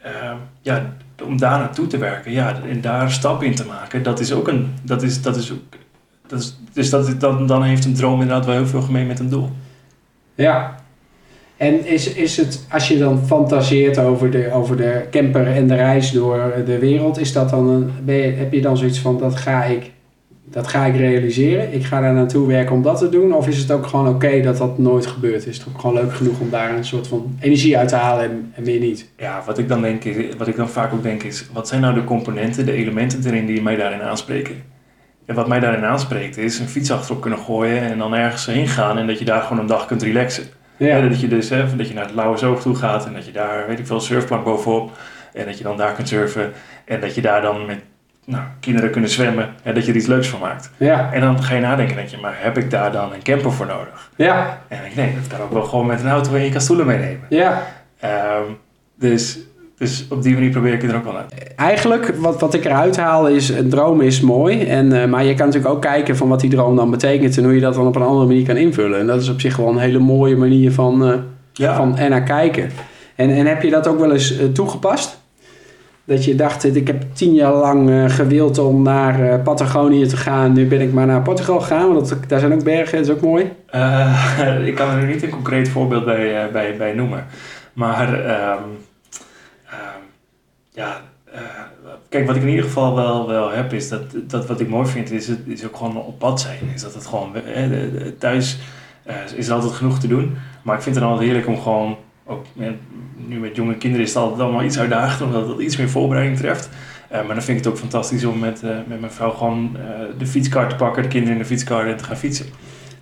Ehm, 0.04 0.36
ja, 0.60 0.96
om 1.24 1.38
daar 1.38 1.58
naartoe 1.58 1.86
te 1.86 1.98
werken, 1.98 2.32
ja, 2.32 2.60
en 2.68 2.80
daar 2.80 3.10
stap 3.10 3.42
in 3.42 3.54
te 3.54 3.66
maken, 3.66 4.02
dat 4.02 4.20
is 4.20 4.32
ook 4.32 4.48
een... 4.48 4.74
Dat 4.82 5.02
is, 5.02 5.22
dat 5.22 5.36
is 5.36 5.52
ook, 5.52 5.76
dat 6.26 6.40
is, 6.40 6.58
dus 6.72 6.90
dat, 6.90 7.20
dan, 7.20 7.46
dan 7.46 7.62
heeft 7.62 7.84
een 7.84 7.94
droom 7.94 8.20
inderdaad 8.20 8.44
wel 8.46 8.54
heel 8.54 8.66
veel 8.66 8.82
gemeen 8.82 9.06
met 9.06 9.18
een 9.18 9.28
doel. 9.28 9.50
Ja. 10.34 10.74
En 11.56 11.86
is, 11.86 12.14
is 12.14 12.36
het, 12.36 12.66
als 12.70 12.88
je 12.88 12.98
dan 12.98 13.26
fantaseert 13.26 13.98
over 13.98 14.30
de, 14.30 14.52
over 14.52 14.76
de 14.76 15.06
camper 15.10 15.46
en 15.46 15.68
de 15.68 15.74
reis 15.74 16.10
door 16.10 16.52
de 16.66 16.78
wereld, 16.78 17.18
is 17.18 17.32
dat 17.32 17.50
dan 17.50 17.68
een, 17.68 17.90
ben 18.04 18.14
je, 18.14 18.32
heb 18.32 18.52
je 18.52 18.60
dan 18.60 18.76
zoiets 18.76 18.98
van, 18.98 19.18
dat 19.18 19.36
ga 19.36 19.64
ik, 19.64 19.90
dat 20.54 20.66
ga 20.66 20.84
ik 20.84 20.96
realiseren? 20.96 21.72
Ik 21.72 21.84
ga 21.84 22.00
daar 22.00 22.12
naartoe 22.12 22.46
werken 22.46 22.74
om 22.74 22.82
dat 22.82 22.98
te 22.98 23.08
doen? 23.08 23.32
Of 23.34 23.48
is 23.48 23.58
het 23.58 23.70
ook 23.70 23.86
gewoon 23.86 24.08
oké 24.08 24.40
dat 24.40 24.56
dat 24.56 24.78
nooit 24.78 25.06
gebeurt? 25.06 25.46
Is 25.46 25.58
het 25.58 25.66
ook 25.68 25.80
gewoon 25.80 25.94
leuk 25.96 26.14
genoeg 26.14 26.40
om 26.40 26.50
daar 26.50 26.76
een 26.76 26.84
soort 26.84 27.06
van 27.06 27.36
energie 27.40 27.78
uit 27.78 27.88
te 27.88 27.94
halen 27.94 28.24
en, 28.24 28.52
en 28.54 28.62
meer 28.62 28.80
niet? 28.80 29.10
Ja, 29.16 29.42
wat 29.46 29.58
ik 29.58 29.68
dan 29.68 29.82
denk, 29.82 30.04
is- 30.04 30.36
wat 30.36 30.48
ik 30.48 30.56
dan 30.56 30.68
vaak 30.68 30.92
ook 30.92 31.02
denk 31.02 31.22
is, 31.22 31.46
wat 31.52 31.68
zijn 31.68 31.80
nou 31.80 31.94
de 31.94 32.04
componenten, 32.04 32.66
de 32.66 32.72
elementen 32.72 33.20
erin 33.26 33.46
die 33.46 33.62
mij 33.62 33.76
daarin 33.76 34.02
aanspreken? 34.02 34.54
En 35.26 35.34
wat 35.34 35.48
mij 35.48 35.60
daarin 35.60 35.84
aanspreekt 35.84 36.36
is 36.36 36.58
een 36.58 36.68
fiets 36.68 36.90
achterop 36.90 37.20
kunnen 37.20 37.38
gooien 37.38 37.80
en 37.80 37.98
dan 37.98 38.14
ergens 38.14 38.46
heen 38.46 38.68
gaan 38.68 38.98
en 38.98 39.06
dat 39.06 39.18
je 39.18 39.24
daar 39.24 39.42
gewoon 39.42 39.58
een 39.58 39.66
dag 39.66 39.86
kunt 39.86 40.02
relaxen. 40.02 40.44
Ja, 40.76 40.86
Ja, 40.96 41.08
dat 41.08 41.20
je 41.20 41.28
dus 41.28 41.48
hè, 41.48 41.76
dat 41.76 41.88
je 41.88 41.94
naar 41.94 42.04
het 42.06 42.14
Lauwe 42.14 42.36
Zoog 42.36 42.60
toe 42.60 42.74
gaat 42.74 43.06
en 43.06 43.12
dat 43.12 43.26
je 43.26 43.32
daar, 43.32 43.64
weet 43.68 43.78
ik 43.78 43.86
veel, 43.86 44.00
surfplank 44.00 44.44
bovenop 44.44 44.90
en 45.32 45.44
dat 45.46 45.58
je 45.58 45.64
dan 45.64 45.76
daar 45.76 45.92
kunt 45.92 46.08
surfen 46.08 46.52
en 46.84 47.00
dat 47.00 47.14
je 47.14 47.20
daar 47.20 47.42
dan 47.42 47.66
met 47.66 47.78
nou, 48.26 48.42
kinderen 48.60 48.90
kunnen 48.90 49.10
zwemmen 49.10 49.48
en 49.62 49.74
dat 49.74 49.84
je 49.84 49.90
er 49.90 49.96
iets 49.96 50.06
leuks 50.06 50.28
van 50.28 50.40
maakt. 50.40 50.70
ja, 50.76 51.12
En 51.12 51.20
dan 51.20 51.42
ga 51.42 51.54
je 51.54 51.60
nadenken, 51.60 51.96
denk 51.96 52.08
je, 52.08 52.16
maar 52.16 52.34
heb 52.38 52.58
ik 52.58 52.70
daar 52.70 52.92
dan 52.92 53.12
een 53.12 53.22
camper 53.22 53.52
voor 53.52 53.66
nodig? 53.66 54.10
ja, 54.16 54.58
En 54.68 54.78
denk 54.78 54.90
ik, 54.90 54.96
nee, 54.96 55.14
dat 55.14 55.26
kan 55.38 55.46
ook 55.46 55.52
wel 55.52 55.62
gewoon 55.64 55.86
met 55.86 56.00
een 56.00 56.08
auto 56.08 56.34
en 56.34 56.44
je 56.44 56.50
kan 56.50 56.60
stoelen 56.60 56.86
meenemen. 56.86 57.26
ja. 57.28 57.62
Ehm, 58.00 58.42
dus, 58.98 59.38
dus 59.78 60.06
op 60.10 60.22
die 60.22 60.34
manier 60.34 60.50
probeer 60.50 60.72
ik 60.72 60.82
het 60.82 60.90
er 60.90 60.96
ook 60.96 61.04
wel 61.04 61.16
uit. 61.16 61.54
Eigenlijk, 61.56 62.12
wat, 62.18 62.40
wat 62.40 62.54
ik 62.54 62.64
eruit 62.64 62.96
haal 62.96 63.28
is, 63.28 63.48
een 63.48 63.68
droom 63.68 64.00
is 64.00 64.20
mooi. 64.20 64.62
En, 64.64 65.02
eh, 65.02 65.08
maar 65.08 65.24
je 65.24 65.34
kan 65.34 65.46
natuurlijk 65.46 65.74
ook 65.74 65.82
kijken 65.82 66.16
van 66.16 66.28
wat 66.28 66.40
die 66.40 66.50
droom 66.50 66.76
dan 66.76 66.90
betekent 66.90 67.36
en 67.36 67.44
hoe 67.44 67.54
je 67.54 67.60
dat 67.60 67.74
dan 67.74 67.86
op 67.86 67.96
een 67.96 68.02
andere 68.02 68.26
manier 68.26 68.46
kan 68.46 68.56
invullen. 68.56 69.00
En 69.00 69.06
dat 69.06 69.20
is 69.20 69.28
op 69.28 69.40
zich 69.40 69.56
wel 69.56 69.68
een 69.68 69.78
hele 69.78 69.98
mooie 69.98 70.36
manier 70.36 70.72
van, 70.72 71.04
eh, 71.06 71.14
Ja, 71.52 71.76
van 71.76 71.98
er 71.98 72.08
naar 72.10 72.22
kijken. 72.22 72.70
En, 73.14 73.30
en 73.30 73.46
heb 73.46 73.62
je 73.62 73.70
dat 73.70 73.86
ook 73.86 73.98
wel 73.98 74.12
eens 74.12 74.38
eh, 74.38 74.46
toegepast? 74.46 75.20
Dat 76.04 76.24
je 76.24 76.34
dacht, 76.34 76.76
ik 76.76 76.86
heb 76.86 77.04
tien 77.12 77.34
jaar 77.34 77.52
lang 77.52 77.90
eh, 77.90 78.08
gewild 78.08 78.58
om 78.58 78.82
naar 78.82 79.32
eh, 79.32 79.42
Patagonië 79.42 80.06
te 80.06 80.16
gaan. 80.16 80.52
Nu 80.52 80.66
ben 80.66 80.80
ik 80.80 80.92
maar 80.92 81.06
naar 81.06 81.22
Portugal 81.22 81.60
gegaan, 81.60 81.94
want 81.94 82.16
daar 82.28 82.40
zijn 82.40 82.52
ook 82.52 82.64
bergen, 82.64 82.98
dat 82.98 83.06
is 83.06 83.14
ook 83.14 83.20
mooi. 83.20 83.52
Eh, 83.66 84.66
ik 84.68 84.74
kan 84.74 84.90
er 84.90 85.04
nu 85.04 85.12
niet 85.12 85.22
een 85.22 85.30
concreet 85.30 85.68
voorbeeld 85.68 86.04
bij, 86.04 86.44
eh, 86.44 86.52
bij, 86.52 86.76
bij 86.76 86.92
noemen. 86.92 87.26
Maar 87.72 88.24
ehm, 88.24 88.62
ehm, 89.66 90.02
ja, 90.70 91.00
eh, 91.34 91.40
kijk, 92.08 92.26
wat 92.26 92.36
ik 92.36 92.42
in 92.42 92.48
ieder 92.48 92.64
geval 92.64 92.94
wel, 92.94 93.28
wel 93.28 93.50
heb, 93.50 93.72
is 93.72 93.88
dat, 93.88 94.02
dat 94.26 94.46
wat 94.46 94.60
ik 94.60 94.68
mooi 94.68 94.86
vind, 94.86 95.10
is, 95.10 95.28
het, 95.28 95.38
is 95.46 95.66
ook 95.66 95.76
gewoon 95.76 95.96
op 95.96 96.18
pad 96.18 96.40
zijn. 96.40 96.58
Is 96.74 96.82
dat 96.82 96.94
het 96.94 97.06
gewoon, 97.06 97.36
eh, 97.36 97.70
thuis 98.18 98.58
eh, 99.02 99.14
is 99.34 99.50
altijd 99.50 99.72
genoeg 99.72 99.98
te 99.98 100.08
doen. 100.08 100.36
Maar 100.62 100.76
ik 100.76 100.82
vind 100.82 100.94
het 100.94 101.04
dan 101.04 101.12
altijd 101.12 101.30
heerlijk 101.30 101.56
om 101.56 101.62
gewoon, 101.62 101.96
ook 102.26 102.44
met- 102.52 102.74
nu 103.26 103.38
met 103.38 103.56
jonge 103.56 103.74
kinderen 103.76 104.06
is 104.06 104.14
het 104.14 104.22
altijd 104.22 104.40
allemaal 104.40 104.62
iets 104.64 104.78
uitdagender, 104.78 105.26
omdat 105.38 105.48
het 105.56 105.66
iets 105.66 105.76
meer 105.76 105.88
voorbereiding 105.88 106.38
treft. 106.38 106.68
Eh, 107.08 107.18
maar 107.26 107.34
dan 107.34 107.42
vind 107.44 107.58
ik 107.58 107.64
het 107.64 107.72
ook 107.72 107.78
fantastisch 107.78 108.24
om 108.24 108.38
met, 108.38 108.62
eh, 108.62 108.70
met 108.86 109.00
mijn 109.00 109.12
vrouw 109.12 109.30
gewoon 109.30 109.76
eh, 109.76 109.82
de 110.18 110.26
fietskar 110.26 110.68
te 110.68 110.76
pakken, 110.76 111.02
de 111.02 111.08
kinderen 111.08 111.36
in 111.36 111.42
de 111.42 111.48
fietskar 111.48 111.86
en 111.86 111.96
te 111.96 112.04
gaan 112.04 112.16
fietsen. 112.16 112.46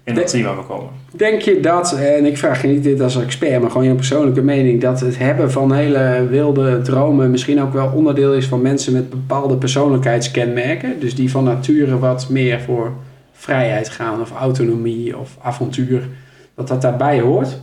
En 0.05 0.15
dat 0.15 0.25
De- 0.25 0.31
zie 0.31 0.39
je 0.39 0.45
waar 0.45 0.57
we 0.57 0.63
komen. 0.63 0.91
Denk 1.17 1.41
je 1.41 1.61
dat, 1.61 1.93
en 1.99 2.25
ik 2.25 2.39
vraag 2.39 2.63
je 2.63 2.69
niet 2.69 2.83
dit 2.83 3.01
als 3.01 3.17
expert, 3.23 3.61
maar 3.61 3.71
gewoon 3.71 3.87
je 3.87 3.95
persoonlijke 3.95 4.43
mening, 4.43 4.81
dat 4.81 5.01
het 5.01 5.19
hebben 5.19 5.51
van 5.53 5.73
hele 5.73 6.27
wilde 6.31 6.81
dromen 6.83 7.31
misschien 7.31 7.61
ook 7.63 7.73
wel 7.73 7.91
onderdeel 7.95 8.35
is 8.35 8.47
van 8.47 8.63
mensen 8.63 8.93
met 8.93 9.11
bepaalde 9.11 9.57
persoonlijkheidskenmerken? 9.57 11.01
Dus 11.01 11.15
die 11.15 11.31
van 11.31 11.45
nature 11.45 11.99
wat 11.99 12.29
meer 12.31 12.61
voor 12.61 12.93
vrijheid 13.33 13.89
gaan 13.89 14.21
of 14.21 14.31
autonomie 14.33 15.19
of 15.19 15.37
avontuur, 15.43 16.09
dat 16.55 16.69
dat 16.69 16.83
daarbij 16.83 17.21
hoort? 17.21 17.59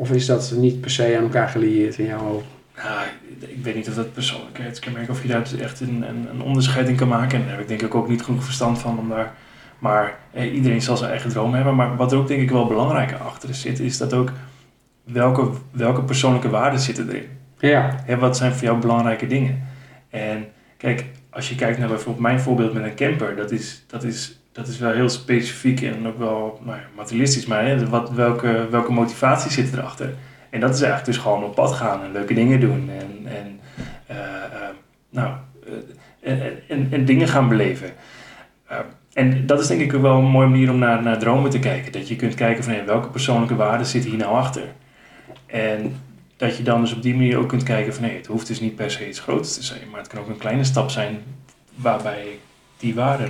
Of 0.00 0.10
is 0.10 0.26
dat 0.26 0.52
niet 0.56 0.80
per 0.80 0.90
se 0.90 1.16
aan 1.16 1.22
elkaar 1.22 1.48
gelieerd 1.48 1.98
in 1.98 2.06
jouw 2.06 2.18
hoofd? 2.18 2.46
Ik 3.38 3.64
weet 3.64 3.74
niet 3.74 3.88
of 3.88 3.94
dat 3.94 4.12
persoonlijkheidskenmerk, 4.12 5.10
of 5.10 5.22
je 5.22 5.28
daar 5.28 5.40
dus 5.40 5.56
echt 5.56 5.80
een, 5.80 6.04
een, 6.08 6.28
een 6.30 6.42
onderscheid 6.42 6.88
in 6.88 6.96
kan 6.96 7.08
maken. 7.08 7.38
En 7.38 7.44
daar 7.44 7.52
heb 7.52 7.60
ik 7.60 7.68
denk 7.68 7.82
ik 7.82 7.94
ook 7.94 8.08
niet 8.08 8.22
genoeg 8.22 8.44
verstand 8.44 8.78
van 8.78 8.98
om 8.98 9.08
daar... 9.08 9.34
Maar 9.78 10.18
eh, 10.32 10.54
iedereen 10.54 10.82
zal 10.82 10.96
zijn 10.96 11.10
eigen 11.10 11.30
droom 11.30 11.54
hebben. 11.54 11.74
Maar 11.74 11.96
wat 11.96 12.12
er 12.12 12.18
ook 12.18 12.28
denk 12.28 12.40
ik 12.40 12.50
wel 12.50 12.66
belangrijk 12.66 13.12
achter 13.12 13.54
zit, 13.54 13.80
is 13.80 13.98
dat 13.98 14.12
ook 14.12 14.32
welke, 15.04 15.50
welke 15.70 16.02
persoonlijke 16.02 16.48
waarden 16.48 16.80
zitten 16.80 17.08
erin. 17.08 17.28
Ja, 17.58 18.02
Hè, 18.04 18.16
wat 18.16 18.36
zijn 18.36 18.52
voor 18.52 18.64
jou 18.64 18.80
belangrijke 18.80 19.26
dingen? 19.26 19.62
En 20.10 20.46
kijk, 20.76 21.04
als 21.30 21.48
je 21.48 21.54
kijkt 21.54 21.78
naar 21.78 21.88
bijvoorbeeld 21.88 22.24
mijn 22.24 22.40
voorbeeld 22.40 22.72
met 22.72 22.84
een 22.84 22.94
camper, 22.94 23.36
dat 23.36 23.50
is, 23.50 23.84
dat 23.86 24.04
is, 24.04 24.39
dat 24.52 24.68
is 24.68 24.78
wel 24.78 24.92
heel 24.92 25.08
specifiek 25.08 25.82
en 25.82 26.06
ook 26.06 26.18
wel 26.18 26.60
nou 26.64 26.78
materialistisch, 26.96 27.46
maar 27.46 27.66
hè, 27.66 27.88
wat, 27.88 28.10
welke, 28.10 28.66
welke 28.70 28.92
motivatie 28.92 29.50
zit 29.50 29.72
erachter? 29.72 30.14
En 30.50 30.60
dat 30.60 30.74
is 30.74 30.80
eigenlijk 30.82 31.12
dus 31.12 31.22
gewoon 31.22 31.44
op 31.44 31.54
pad 31.54 31.72
gaan 31.72 32.02
en 32.02 32.12
leuke 32.12 32.34
dingen 32.34 32.60
doen 32.60 32.90
en, 32.90 33.32
en, 33.36 33.60
uh, 34.10 34.16
uh, 34.16 34.68
nou, 35.10 35.34
uh, 35.68 35.74
en, 36.20 36.58
en, 36.68 36.88
en, 36.90 37.04
dingen 37.04 37.28
gaan 37.28 37.48
beleven. 37.48 37.90
en 39.12 39.46
dat 39.46 39.60
is 39.60 39.66
denk 39.66 39.80
ik 39.80 39.92
wel 39.92 40.18
een 40.18 40.24
mooie 40.24 40.48
manier 40.48 40.70
om 40.70 40.78
naar, 40.78 41.02
naar 41.02 41.18
dromen 41.18 41.50
te 41.50 41.58
kijken. 41.58 41.92
Dat 41.92 42.08
je 42.08 42.16
kunt 42.16 42.34
kijken 42.34 42.64
van 42.64 42.72
hey, 42.72 42.84
welke 42.84 43.08
persoonlijke 43.08 43.56
waarden 43.56 43.86
zitten 43.86 44.10
hier 44.10 44.18
nou 44.18 44.34
achter. 44.34 44.64
En 45.46 45.96
dat 46.36 46.56
je 46.56 46.62
dan 46.62 46.80
dus 46.80 46.94
op 46.94 47.02
die 47.02 47.14
manier 47.14 47.38
ook 47.38 47.48
kunt 47.48 47.62
kijken 47.62 47.94
van 47.94 48.02
nee, 48.02 48.16
het 48.16 48.26
hoeft 48.26 48.46
dus 48.46 48.60
niet 48.60 48.76
per 48.76 48.90
se 48.90 49.08
iets 49.08 49.20
groots 49.20 49.54
te 49.54 49.62
zijn, 49.62 49.90
maar 49.90 50.00
het 50.00 50.08
kan 50.08 50.20
ook 50.20 50.28
een 50.28 50.36
kleine 50.36 50.64
stap 50.64 50.90
zijn 50.90 51.18
waarbij 51.74 52.38
die 52.80 52.94
waarde, 52.94 53.24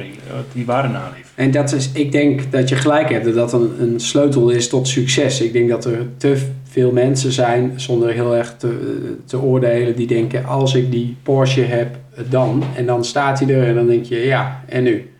die 0.52 0.66
waarde 0.66 0.88
naleef. 0.88 1.32
En 1.34 1.50
dat 1.50 1.72
is, 1.72 1.90
ik 1.92 2.12
denk 2.12 2.52
dat 2.52 2.68
je 2.68 2.76
gelijk 2.76 3.10
hebt, 3.10 3.24
dat 3.24 3.34
dat 3.34 3.52
een, 3.52 3.70
een 3.80 4.00
sleutel 4.00 4.50
is 4.50 4.68
tot 4.68 4.88
succes. 4.88 5.40
Ik 5.40 5.52
denk 5.52 5.68
dat 5.68 5.84
er 5.84 6.06
te 6.16 6.46
veel 6.64 6.92
mensen 6.92 7.32
zijn, 7.32 7.72
zonder 7.76 8.10
heel 8.10 8.36
erg 8.36 8.54
te, 8.56 8.98
te 9.24 9.40
oordelen, 9.40 9.96
die 9.96 10.06
denken 10.06 10.44
als 10.44 10.74
ik 10.74 10.90
die 10.90 11.16
Porsche 11.22 11.62
heb, 11.62 11.96
dan. 12.28 12.62
En 12.76 12.86
dan 12.86 13.04
staat 13.04 13.38
hij 13.38 13.54
er 13.54 13.66
en 13.66 13.74
dan 13.74 13.86
denk 13.86 14.04
je 14.04 14.16
ja, 14.16 14.64
en 14.68 14.82
nu? 14.82 15.10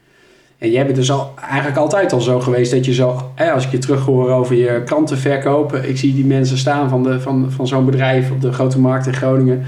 En 0.59 0.71
jij 0.71 0.85
bent 0.85 0.97
dus 0.97 1.11
al, 1.11 1.35
eigenlijk 1.49 1.77
altijd 1.77 2.13
al 2.13 2.21
zo 2.21 2.41
geweest 2.41 2.71
dat 2.71 2.85
je 2.85 2.95
zo, 2.95 3.33
als 3.53 3.65
ik 3.65 3.71
je 3.71 3.79
terug 3.79 4.05
hoor 4.05 4.31
over 4.31 4.57
je 4.57 4.83
klantenverkopen, 4.85 5.89
ik 5.89 5.99
zie 5.99 6.15
die 6.15 6.25
mensen 6.25 6.59
staan 6.59 6.89
van, 6.89 7.03
de, 7.03 7.21
van, 7.21 7.51
van 7.51 7.67
zo'n 7.67 7.85
bedrijf 7.85 8.31
op 8.31 8.41
de 8.41 8.53
grote 8.53 8.79
markt 8.79 9.07
in 9.07 9.15
Groningen. 9.15 9.65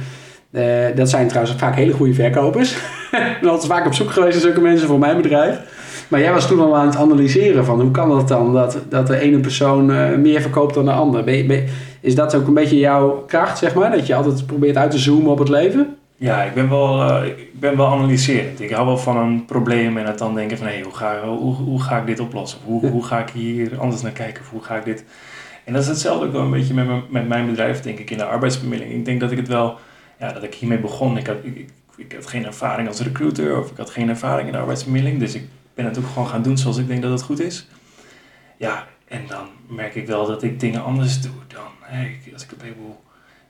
Uh, 0.53 0.65
dat 0.95 1.11
zijn 1.11 1.29
trouwens 1.29 1.57
vaak 1.57 1.75
hele 1.75 1.93
goede 1.93 2.15
verkopers. 2.15 2.77
ben 3.41 3.51
altijd 3.51 3.73
vaak 3.73 3.87
op 3.87 3.95
zoek 3.95 4.11
geweest 4.11 4.33
naar 4.33 4.43
zulke 4.43 4.61
mensen 4.61 4.89
voor 4.89 4.99
mijn 4.99 5.17
bedrijf. 5.17 5.59
Maar 6.09 6.21
jij 6.21 6.33
was 6.33 6.47
toen 6.47 6.61
al 6.61 6.77
aan 6.77 6.87
het 6.87 6.97
analyseren 6.97 7.65
van 7.65 7.81
hoe 7.81 7.91
kan 7.91 8.09
dat 8.09 8.29
dan 8.29 8.53
dat, 8.53 8.79
dat 8.89 9.07
de 9.07 9.19
ene 9.19 9.39
persoon 9.39 9.91
uh, 9.91 10.15
meer 10.15 10.41
verkoopt 10.41 10.75
dan 10.75 10.85
de 10.85 10.93
ander. 10.93 11.25
Ben, 11.25 11.47
ben, 11.47 11.65
is 12.01 12.15
dat 12.15 12.35
ook 12.35 12.47
een 12.47 12.55
beetje 12.55 12.79
jouw 12.79 13.25
kracht, 13.27 13.59
zeg 13.59 13.75
maar? 13.75 13.91
Dat 13.91 14.07
je 14.07 14.15
altijd 14.15 14.47
probeert 14.47 14.77
uit 14.77 14.91
te 14.91 14.99
zoomen 14.99 15.31
op 15.31 15.39
het 15.39 15.49
leven? 15.49 15.97
Ja, 16.17 16.43
ik 16.43 16.55
ben 16.55 16.69
wel, 16.69 17.11
uh, 17.11 17.27
ik 17.27 17.61
ben 17.61 17.77
wel 17.77 17.87
analyserend. 17.87 18.61
Ik 18.61 18.71
hou 18.71 18.87
wel 18.87 18.99
van 18.99 19.17
een 19.17 19.45
probleem 19.45 19.97
en 19.97 20.07
het 20.07 20.19
dan 20.19 20.35
denken 20.35 20.59
van... 20.59 20.67
hé, 20.67 20.73
hey, 20.73 20.83
hoe, 20.83 20.95
ga, 20.95 21.21
hoe, 21.27 21.55
hoe 21.55 21.83
ga 21.83 21.99
ik 21.99 22.07
dit 22.07 22.21
oplossen? 22.21 22.59
Hoe, 22.65 22.87
hoe 22.87 23.05
ga 23.05 23.19
ik 23.19 23.29
hier 23.31 23.79
anders 23.79 24.03
naar 24.03 24.13
kijken? 24.13 24.43
Of 24.43 24.51
hoe 24.51 24.63
ga 24.63 24.77
ik 24.77 24.85
dit... 24.85 25.05
En 25.65 25.73
dat 25.73 25.83
is 25.83 25.89
hetzelfde 25.89 26.27
ook 26.27 26.33
wel 26.33 26.43
een 26.43 26.51
beetje 26.51 26.75
met, 26.75 26.87
mijn, 26.87 27.03
met 27.09 27.29
mijn 27.29 27.47
bedrijf, 27.47 27.81
denk 27.81 27.99
ik, 27.99 28.11
in 28.11 28.19
de 28.19 28.25
arbeidsbemiddeling. 28.25 28.99
Ik 28.99 29.05
denk 29.05 29.21
dat 29.21 29.31
ik 29.31 29.37
het 29.37 29.49
wel... 29.49 29.79
Ja, 30.19 30.33
dat 30.33 30.43
ik 30.43 30.55
hiermee 30.55 30.79
begon. 30.79 31.17
Ik 31.17 31.27
had, 31.27 31.37
ik, 31.43 31.69
ik 31.97 32.13
had 32.13 32.27
geen 32.27 32.47
ervaring 32.47 32.89
als 32.89 33.01
recruiter 33.01 33.59
of 33.59 33.71
ik 33.71 33.77
had 33.77 33.91
geen 33.91 34.09
ervaring 34.09 34.47
in 34.47 34.53
de 34.53 34.59
arbeidsbemiddeling. 34.59 35.19
Dus 35.19 35.35
ik 35.35 35.49
ben 35.75 35.85
het 35.85 35.99
ook 35.99 36.07
gewoon 36.07 36.29
gaan 36.29 36.43
doen 36.43 36.59
zoals 36.59 36.77
ik 36.77 36.87
denk 36.87 37.03
dat 37.03 37.11
het 37.11 37.23
goed 37.23 37.41
is. 37.41 37.67
Ja, 38.57 38.87
en 39.09 39.27
dan 39.27 39.47
merk 39.69 39.95
ik 39.95 40.07
wel 40.07 40.27
dat 40.27 40.43
ik 40.43 40.61
dingen 40.61 40.85
anders 40.85 41.21
doe 41.21 41.33
dan... 41.49 41.71
Hey, 41.81 42.21
als 42.33 42.45
ik 42.45 42.51
een 42.51 42.75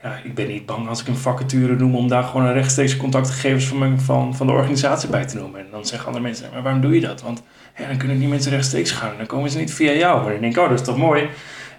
ja, 0.02 0.20
ik 0.24 0.34
ben 0.34 0.48
niet 0.48 0.66
bang 0.66 0.88
als 0.88 1.00
ik 1.00 1.08
een 1.08 1.16
vacature 1.16 1.76
noem 1.76 1.96
om 1.96 2.08
daar 2.08 2.24
gewoon 2.24 2.46
een 2.46 2.52
rechtstreeks 2.52 2.96
contactgegevens 2.96 3.64
van, 3.64 4.00
van, 4.00 4.36
van 4.36 4.46
de 4.46 4.52
organisatie 4.52 5.08
bij 5.08 5.26
te 5.26 5.36
noemen. 5.36 5.60
En 5.60 5.66
dan 5.70 5.86
zeggen 5.86 6.06
andere 6.06 6.24
mensen, 6.24 6.48
maar 6.52 6.62
waarom 6.62 6.80
doe 6.80 6.94
je 6.94 7.00
dat? 7.00 7.22
Want 7.22 7.42
dan 7.88 7.96
kunnen 7.96 8.18
die 8.18 8.28
mensen 8.28 8.50
rechtstreeks 8.50 8.90
gaan. 8.90 9.16
Dan 9.16 9.26
komen 9.26 9.50
ze 9.50 9.58
niet 9.58 9.74
via 9.74 9.92
jou. 9.92 10.22
Maar 10.22 10.32
dan 10.32 10.40
denk 10.40 10.56
ik, 10.56 10.62
oh, 10.62 10.68
dat 10.68 10.78
is 10.78 10.86
toch 10.86 10.96
mooi. 10.96 11.28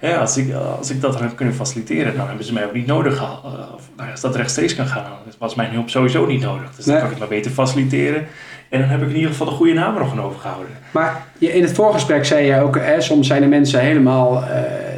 Ja, 0.10 0.18
als, 0.18 0.38
ik, 0.38 0.54
als 0.78 0.90
ik 0.90 1.02
dat 1.02 1.20
heb 1.20 1.36
kunnen 1.36 1.56
faciliteren, 1.56 2.16
dan 2.16 2.28
hebben 2.28 2.46
ze 2.46 2.54
mij 2.54 2.66
ook 2.66 2.74
niet 2.74 2.86
nodig 2.86 3.18
gehad. 3.18 3.44
Of, 3.76 3.90
nou, 3.98 4.12
als 4.12 4.22
dat 4.22 4.36
rechtstreeks 4.36 4.76
kan 4.76 4.88
gaan, 4.88 5.04
dan 5.04 5.34
was 5.40 5.56
mijn 5.56 5.72
hulp 5.72 5.90
sowieso 5.90 6.26
niet 6.26 6.42
nodig. 6.42 6.76
Dus 6.76 6.86
dan 6.86 6.96
kan 6.96 7.04
ik 7.04 7.10
het 7.10 7.20
maar 7.20 7.28
beter 7.28 7.52
faciliteren. 7.52 8.26
En 8.70 8.80
dan 8.80 8.90
heb 8.90 9.02
ik 9.02 9.10
in 9.10 9.16
ieder 9.16 9.30
geval 9.30 9.48
de 9.48 9.54
goede 9.54 9.74
naam 9.74 9.94
nog 9.94 10.12
aan 10.12 10.22
overgehouden. 10.22 10.72
Maar 10.92 11.26
in 11.38 11.62
het 11.62 11.72
voorgesprek 11.72 12.26
zei 12.26 12.46
je 12.46 12.62
ook, 12.62 12.78
hè, 12.78 13.02
soms 13.02 13.28
zijn 13.28 13.42
de 13.42 13.48
mensen 13.48 13.80
helemaal 13.80 14.44
uh, 14.44 14.50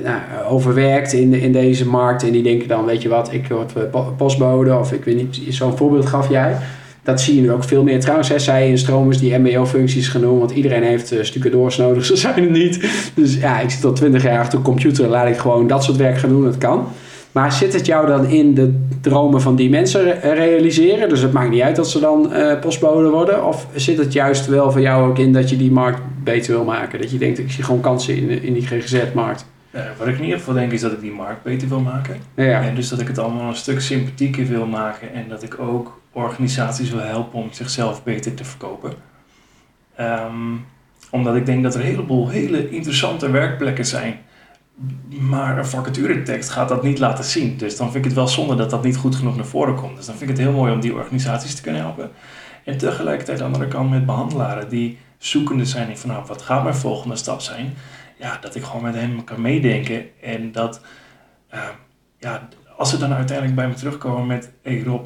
nou, 0.04 0.20
overwerkt 0.50 1.14
in, 1.14 1.34
in 1.34 1.52
deze 1.52 1.88
markt. 1.88 2.24
En 2.24 2.32
die 2.32 2.44
denken 2.44 2.68
dan, 2.68 2.86
weet 2.86 3.02
je 3.02 3.10
wat, 3.10 3.34
ik 3.34 3.48
word 3.48 3.74
postbode 4.18 4.78
of 4.78 4.92
ik 4.92 5.04
weet 5.04 5.16
niet, 5.16 5.40
zo'n 5.50 5.78
voorbeeld 5.78 6.06
gaf 6.06 6.30
jij. 6.30 6.58
Dat 7.06 7.22
zie 7.22 7.36
je 7.36 7.42
nu 7.42 7.52
ook 7.52 7.64
veel 7.64 7.84
meer. 7.84 8.00
Trouwens, 8.00 8.30
hè, 8.30 8.40
zij 8.40 8.70
in 8.70 8.78
stromers 8.78 9.20
die 9.20 9.38
MBO-functies 9.38 10.08
genoemd, 10.08 10.40
want 10.40 10.52
iedereen 10.52 10.84
heeft 10.84 11.14
uh, 11.14 11.24
stucadoors 11.24 11.78
nodig, 11.78 12.06
ze 12.16 12.16
zijn 12.16 12.42
het 12.42 12.52
niet. 12.52 12.90
Dus 13.14 13.36
ja, 13.36 13.60
ik 13.60 13.70
zit 13.70 13.86
al 13.86 13.94
twintig 13.94 14.24
jaar 14.24 14.40
achter 14.40 14.58
een 14.58 14.64
computer, 14.64 15.08
laat 15.08 15.28
ik 15.28 15.38
gewoon 15.38 15.68
dat 15.68 15.84
soort 15.84 15.98
werk 15.98 16.18
gaan 16.18 16.30
doen, 16.30 16.44
dat 16.44 16.58
kan. 16.58 16.88
Maar 17.32 17.52
zit 17.52 17.74
het 17.74 17.86
jou 17.86 18.08
dan 18.08 18.26
in 18.26 18.54
de 18.54 18.80
dromen 19.02 19.42
van 19.42 19.56
die 19.56 19.70
mensen 19.70 20.22
realiseren? 20.22 21.10
Dus 21.10 21.22
het 21.22 21.32
maakt 21.32 21.50
niet 21.50 21.62
uit 21.62 21.76
dat 21.76 21.90
ze 21.90 22.00
dan 22.00 22.30
uh, 22.34 22.60
postbode 22.60 23.10
worden? 23.10 23.46
Of 23.46 23.68
zit 23.76 23.98
het 23.98 24.14
juist 24.14 24.48
wel 24.48 24.72
voor 24.72 24.82
jou 24.82 25.10
ook 25.10 25.18
in 25.18 25.34
dat 25.34 25.50
je 25.50 25.58
die 25.58 25.72
markt 25.72 26.00
beter 26.24 26.54
wil 26.54 26.64
maken? 26.64 27.02
Dat 27.02 27.12
je 27.12 27.18
denkt, 27.18 27.40
ik 27.40 27.52
zie 27.52 27.64
gewoon 27.64 27.82
kansen 27.82 28.18
in, 28.18 28.44
in 28.44 28.54
die 28.54 28.68
GGZ-markt? 28.68 29.46
Wat 29.98 30.08
ik 30.08 30.18
in 30.18 30.24
ieder 30.24 30.38
geval 30.38 30.54
denk 30.54 30.72
is 30.72 30.82
dat 30.82 30.92
ik 30.92 31.02
die 31.02 31.12
markt 31.12 31.44
beter 31.44 31.68
wil 31.68 31.80
maken. 31.80 32.18
Ja. 32.36 32.62
En 32.62 32.76
dus 32.76 32.90
dat 32.90 33.00
ik 33.00 33.08
het 33.08 33.20
allemaal 33.20 33.48
een 33.48 33.56
stuk 33.56 33.82
sympathieker 33.82 34.48
wil 34.48 34.66
maken. 34.66 35.14
En 35.14 35.26
dat 35.30 35.44
ik 35.44 35.60
ook 35.60 36.00
organisaties 36.16 36.90
wil 36.90 37.00
helpen 37.00 37.40
om 37.40 37.48
zichzelf 37.52 38.04
beter 38.04 38.34
te 38.34 38.46
verkopen. 38.46 38.94
Um, 40.00 40.66
omdat 41.10 41.36
ik 41.36 41.46
denk 41.46 41.64
dat 41.64 41.74
er 41.74 41.80
een 41.80 41.86
heleboel 41.86 42.30
hele 42.30 42.70
interessante 42.70 43.32
werkplekken 43.32 43.86
zijn 43.86 44.20
maar 45.20 45.58
een 45.58 45.66
vacaturetekst 45.66 46.50
gaat 46.50 46.70
dat 46.70 46.84
niet 46.84 47.00
laten 47.00 47.24
zien. 47.24 47.58
Dus 47.58 47.78
dan 47.78 47.92
vind 47.92 47.98
ik 47.98 48.04
het 48.04 48.20
wel 48.20 48.28
zonde 48.28 48.56
dat 48.56 48.70
dat 48.70 48.84
niet 48.84 48.98
goed 48.98 49.16
genoeg 49.16 49.36
naar 49.36 49.46
voren 49.46 49.76
komt. 49.76 49.96
Dus 49.96 50.06
dan 50.06 50.16
vind 50.16 50.30
ik 50.30 50.38
het 50.38 50.46
heel 50.46 50.56
mooi 50.56 50.74
om 50.74 50.80
die 50.80 50.94
organisaties 50.94 51.56
te 51.56 51.62
kunnen 51.62 51.82
helpen. 51.82 52.12
En 52.64 52.78
tegelijkertijd 52.78 53.42
aan 53.42 53.52
de 53.52 53.54
andere 53.54 53.72
kant 53.72 53.90
met 53.90 54.06
behandelaren 54.06 54.70
die 54.70 54.98
zoekende 55.18 55.66
zijn 55.66 55.90
in 55.90 55.98
van 55.98 56.10
nou, 56.10 56.26
wat 56.26 56.42
gaat 56.42 56.64
mijn 56.64 56.76
volgende 56.76 57.16
stap 57.16 57.42
zijn? 57.42 57.74
Ja, 58.20 58.38
dat 58.42 58.56
ik 58.56 58.64
gewoon 58.64 58.84
met 58.84 58.96
hen 58.96 59.24
kan 59.24 59.42
meedenken. 59.42 60.22
En 60.22 60.52
dat, 60.52 60.82
uh, 61.54 61.60
ja, 62.20 62.48
als 62.78 62.90
ze 62.90 62.98
dan 62.98 63.14
uiteindelijk 63.14 63.56
bij 63.56 63.68
me 63.68 63.74
terugkomen 63.74 64.28
met, 64.28 64.52
hey 64.64 64.84
Rob, 64.84 65.06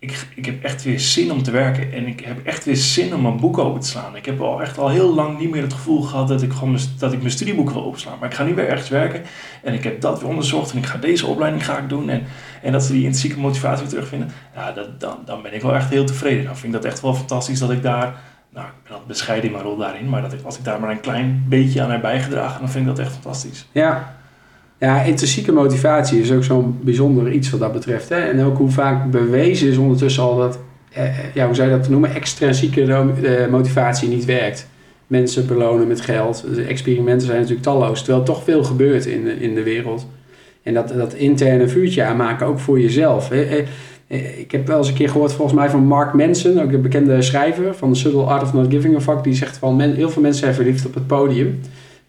ik, 0.00 0.26
ik 0.34 0.46
heb 0.46 0.62
echt 0.62 0.82
weer 0.82 1.00
zin 1.00 1.32
om 1.32 1.42
te 1.42 1.50
werken 1.50 1.92
en 1.92 2.06
ik 2.06 2.20
heb 2.20 2.46
echt 2.46 2.64
weer 2.64 2.76
zin 2.76 3.14
om 3.14 3.22
mijn 3.22 3.36
boek 3.36 3.58
open 3.58 3.80
te 3.80 3.86
slaan. 3.86 4.16
Ik 4.16 4.26
heb 4.26 4.40
al 4.40 4.62
echt 4.62 4.78
al 4.78 4.88
heel 4.88 5.14
lang 5.14 5.38
niet 5.38 5.50
meer 5.50 5.62
het 5.62 5.72
gevoel 5.72 6.02
gehad 6.02 6.28
dat 6.28 6.42
ik, 6.42 6.52
gewoon 6.52 6.78
dat 6.98 7.12
ik 7.12 7.18
mijn 7.18 7.30
studieboek 7.30 7.70
wil 7.70 7.82
opslaan. 7.82 8.18
Maar 8.18 8.28
ik 8.28 8.34
ga 8.34 8.44
nu 8.44 8.54
weer 8.54 8.68
ergens 8.68 8.88
werken 8.88 9.22
en 9.62 9.74
ik 9.74 9.84
heb 9.84 10.00
dat 10.00 10.20
weer 10.20 10.28
onderzocht 10.28 10.72
en 10.72 10.78
ik 10.78 10.86
ga 10.86 10.98
deze 10.98 11.26
opleiding 11.26 11.64
ga 11.64 11.78
ik 11.78 11.88
doen. 11.88 12.08
En, 12.08 12.22
en 12.62 12.72
dat 12.72 12.84
ze 12.84 12.92
die 12.92 13.04
intrinsieke 13.04 13.38
motivatie 13.38 13.80
weer 13.80 13.88
terugvinden. 13.88 14.30
Ja, 14.54 14.72
dat, 14.72 15.00
dan, 15.00 15.18
dan 15.24 15.42
ben 15.42 15.54
ik 15.54 15.62
wel 15.62 15.74
echt 15.74 15.90
heel 15.90 16.04
tevreden. 16.04 16.44
Dan 16.44 16.56
vind 16.56 16.74
ik 16.74 16.82
dat 16.82 16.90
echt 16.90 17.00
wel 17.00 17.14
fantastisch 17.14 17.58
dat 17.58 17.70
ik 17.70 17.82
daar, 17.82 18.14
nou 18.52 18.66
ik 18.66 18.88
ben 18.88 18.98
bescheiden 19.06 19.46
in 19.46 19.52
mijn 19.52 19.64
rol 19.64 19.76
daarin, 19.76 20.08
maar 20.08 20.22
dat 20.22 20.32
ik, 20.32 20.44
als 20.44 20.58
ik 20.58 20.64
daar 20.64 20.80
maar 20.80 20.90
een 20.90 21.00
klein 21.00 21.44
beetje 21.48 21.82
aan 21.82 21.90
heb 21.90 22.00
bijgedragen, 22.00 22.60
dan 22.60 22.70
vind 22.70 22.88
ik 22.88 22.96
dat 22.96 23.04
echt 23.04 23.12
fantastisch. 23.12 23.66
Ja, 23.72 24.19
ja, 24.80 25.02
intrinsieke 25.02 25.52
motivatie 25.52 26.20
is 26.20 26.32
ook 26.32 26.44
zo'n 26.44 26.78
bijzonder 26.80 27.32
iets 27.32 27.50
wat 27.50 27.60
dat 27.60 27.72
betreft. 27.72 28.08
Hè? 28.08 28.16
En 28.16 28.44
ook 28.44 28.56
hoe 28.56 28.70
vaak 28.70 29.10
bewezen 29.10 29.68
is 29.68 29.76
ondertussen 29.76 30.22
al 30.22 30.36
dat, 30.36 30.58
eh, 30.92 31.04
eh 31.04 31.14
ja, 31.34 31.46
hoe 31.46 31.54
zou 31.54 31.70
je 31.70 31.76
dat 31.76 31.88
noemen, 31.88 32.14
extrinsieke 32.14 32.82
eh, 32.82 33.50
motivatie 33.50 34.08
niet 34.08 34.24
werkt. 34.24 34.68
Mensen 35.06 35.46
belonen 35.46 35.86
met 35.86 36.00
geld. 36.00 36.44
De 36.54 36.62
experimenten 36.62 37.26
zijn 37.26 37.38
natuurlijk 37.38 37.66
talloos, 37.66 37.98
terwijl 37.98 38.18
er 38.18 38.26
toch 38.26 38.44
veel 38.44 38.64
gebeurt 38.64 39.06
in 39.06 39.24
de, 39.24 39.40
in 39.40 39.54
de 39.54 39.62
wereld. 39.62 40.06
En 40.62 40.74
dat, 40.74 40.88
dat 40.88 41.14
interne 41.14 41.68
vuurtje 41.68 42.02
aanmaken, 42.02 42.46
ook 42.46 42.58
voor 42.58 42.80
jezelf. 42.80 43.28
Hè? 43.28 43.64
Ik 44.36 44.50
heb 44.50 44.66
wel 44.66 44.78
eens 44.78 44.88
een 44.88 44.94
keer 44.94 45.08
gehoord, 45.08 45.32
volgens 45.32 45.58
mij, 45.58 45.70
van 45.70 45.84
Mark 45.84 46.12
Manson, 46.12 46.60
ook 46.60 46.70
de 46.70 46.78
bekende 46.78 47.22
schrijver 47.22 47.74
van 47.74 47.92
The 47.92 47.98
Subtle 47.98 48.22
Art 48.22 48.42
of 48.42 48.52
Not 48.52 48.70
Giving 48.70 48.96
a 48.96 49.00
Fuck. 49.00 49.24
Die 49.24 49.34
zegt 49.34 49.56
van, 49.56 49.80
heel 49.80 50.10
veel 50.10 50.22
mensen 50.22 50.40
zijn 50.40 50.54
verliefd 50.54 50.86
op 50.86 50.94
het 50.94 51.06
podium. 51.06 51.60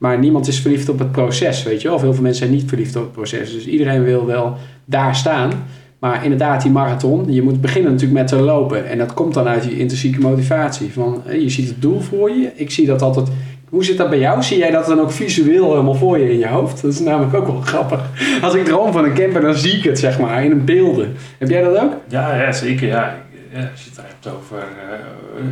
Maar 0.02 0.20
niemand 0.20 0.48
is 0.48 0.60
verliefd 0.60 0.90
op 0.90 1.00
het 1.00 1.12
proces, 1.12 1.64
weet 1.64 1.82
je 1.82 1.88
wel. 1.88 1.96
Of 1.96 2.02
heel 2.02 2.14
veel 2.14 2.24
mensen 2.24 2.46
zijn 2.46 2.58
niet 2.58 2.70
verliefd 2.70 2.96
op 2.96 3.02
het 3.02 3.12
proces. 3.12 3.54
Dus 3.54 3.68
iedereen 3.68 4.04
wil 4.04 4.26
wel 4.26 4.58
daar 4.86 5.16
staan. 5.16 5.52
Maar 6.00 6.24
inderdaad, 6.24 6.62
die 6.62 6.72
marathon, 6.72 7.34
je 7.34 7.42
moet 7.42 7.62
beginnen 7.62 7.92
natuurlijk 7.92 8.20
met 8.20 8.28
te 8.28 8.36
lopen. 8.36 8.90
En 8.90 8.98
dat 8.98 9.14
komt 9.14 9.34
dan 9.34 9.48
uit 9.48 9.64
die 9.64 9.78
intrinsieke 9.78 10.20
motivatie. 10.20 10.94
Van, 10.94 11.22
je 11.40 11.50
ziet 11.50 11.68
het 11.68 11.82
doel 11.82 12.00
voor 12.00 12.30
je. 12.30 12.52
Ik 12.56 12.72
zie 12.72 12.86
dat 12.86 13.02
altijd... 13.02 13.28
Hoe 13.70 13.86
zit 13.86 13.98
dat 13.98 14.10
bij 14.10 14.20
jou? 14.20 14.44
Zie 14.44 14.58
jij 14.58 14.72
dat 14.72 14.86
dan 14.86 15.00
ook 15.00 15.12
visueel 15.12 15.70
helemaal 15.70 15.96
voor 15.96 16.18
je 16.18 16.32
in 16.32 16.40
je 16.40 16.48
hoofd? 16.48 16.82
Dat 16.82 16.92
is 16.92 17.00
namelijk 17.00 17.34
ook 17.34 17.48
wel 17.48 17.62
grappig. 17.72 18.02
Als 18.42 18.54
ik 18.54 18.66
droom 18.66 18.92
van 18.92 19.04
een 19.04 19.14
camper, 19.14 19.42
dan 19.42 19.56
zie 19.56 19.78
ik 19.78 19.84
het, 19.84 20.00
zeg 20.00 20.20
maar, 20.20 20.46
in 20.46 20.52
een 20.52 20.66
beelden. 20.66 21.16
Heb 21.38 21.50
jij 21.50 21.62
dat 21.62 21.78
ook? 21.78 21.94
Ja, 22.08 22.42
ja 22.42 22.52
zeker. 22.52 22.88
Ja. 22.88 23.18
Ja, 23.54 23.70
als 23.72 23.84
je 23.84 23.90
het 23.90 24.00
hebt 24.02 24.36
over 24.36 24.58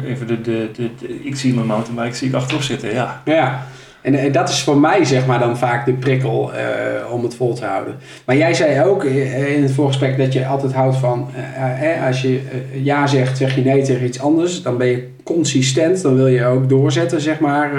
uh, 0.04 0.10
even 0.12 0.28
de, 0.28 0.42
de, 0.42 0.70
de, 0.74 0.90
de, 1.00 1.24
ik 1.24 1.36
zie 1.36 1.54
mijn 1.54 1.68
mountainbike 1.68 2.16
zie 2.16 2.28
ik 2.28 2.34
achterop 2.34 2.62
zitten, 2.62 2.94
ja. 2.94 3.22
Ja, 3.26 3.68
en, 4.02 4.16
en, 4.16 4.32
dat 4.32 4.50
is 4.50 4.64
voor 4.64 4.78
mij 4.78 5.06
zeg 5.06 5.26
maar 5.26 5.40
dan 5.40 5.58
vaak 5.58 5.86
de 5.86 5.94
prikkel 5.94 6.52
uh, 6.54 7.14
om 7.14 7.24
het 7.24 7.36
vol 7.36 7.54
te 7.54 7.66
houden. 7.66 7.96
Maar 8.26 8.38
jij 8.38 8.54
zei 8.54 8.84
ook 8.84 9.04
eh, 9.04 9.56
in 9.56 9.62
het 9.64 9.72
voorgesprek 9.72 10.18
dat 10.18 10.34
je 10.34 10.46
altijd 10.46 10.74
houdt 10.74 10.98
van... 10.98 11.30
Uh, 11.58 12.06
als 12.08 12.22
je 12.22 12.42
ja 12.74 13.08
zegt, 13.08 13.38
zeg 13.38 13.56
je 13.56 13.62
nee 13.62 13.82
tegen 13.82 14.06
iets 14.06 14.20
anders. 14.20 14.62
Dan 14.62 14.78
ben 14.78 14.88
je 14.88 15.10
consistent. 15.24 16.02
Dan 16.02 16.16
wil 16.16 16.28
je 16.28 16.46
ook 16.46 16.70
doorzetten 16.70 17.22
zeg 17.22 17.40
maar. 17.40 17.72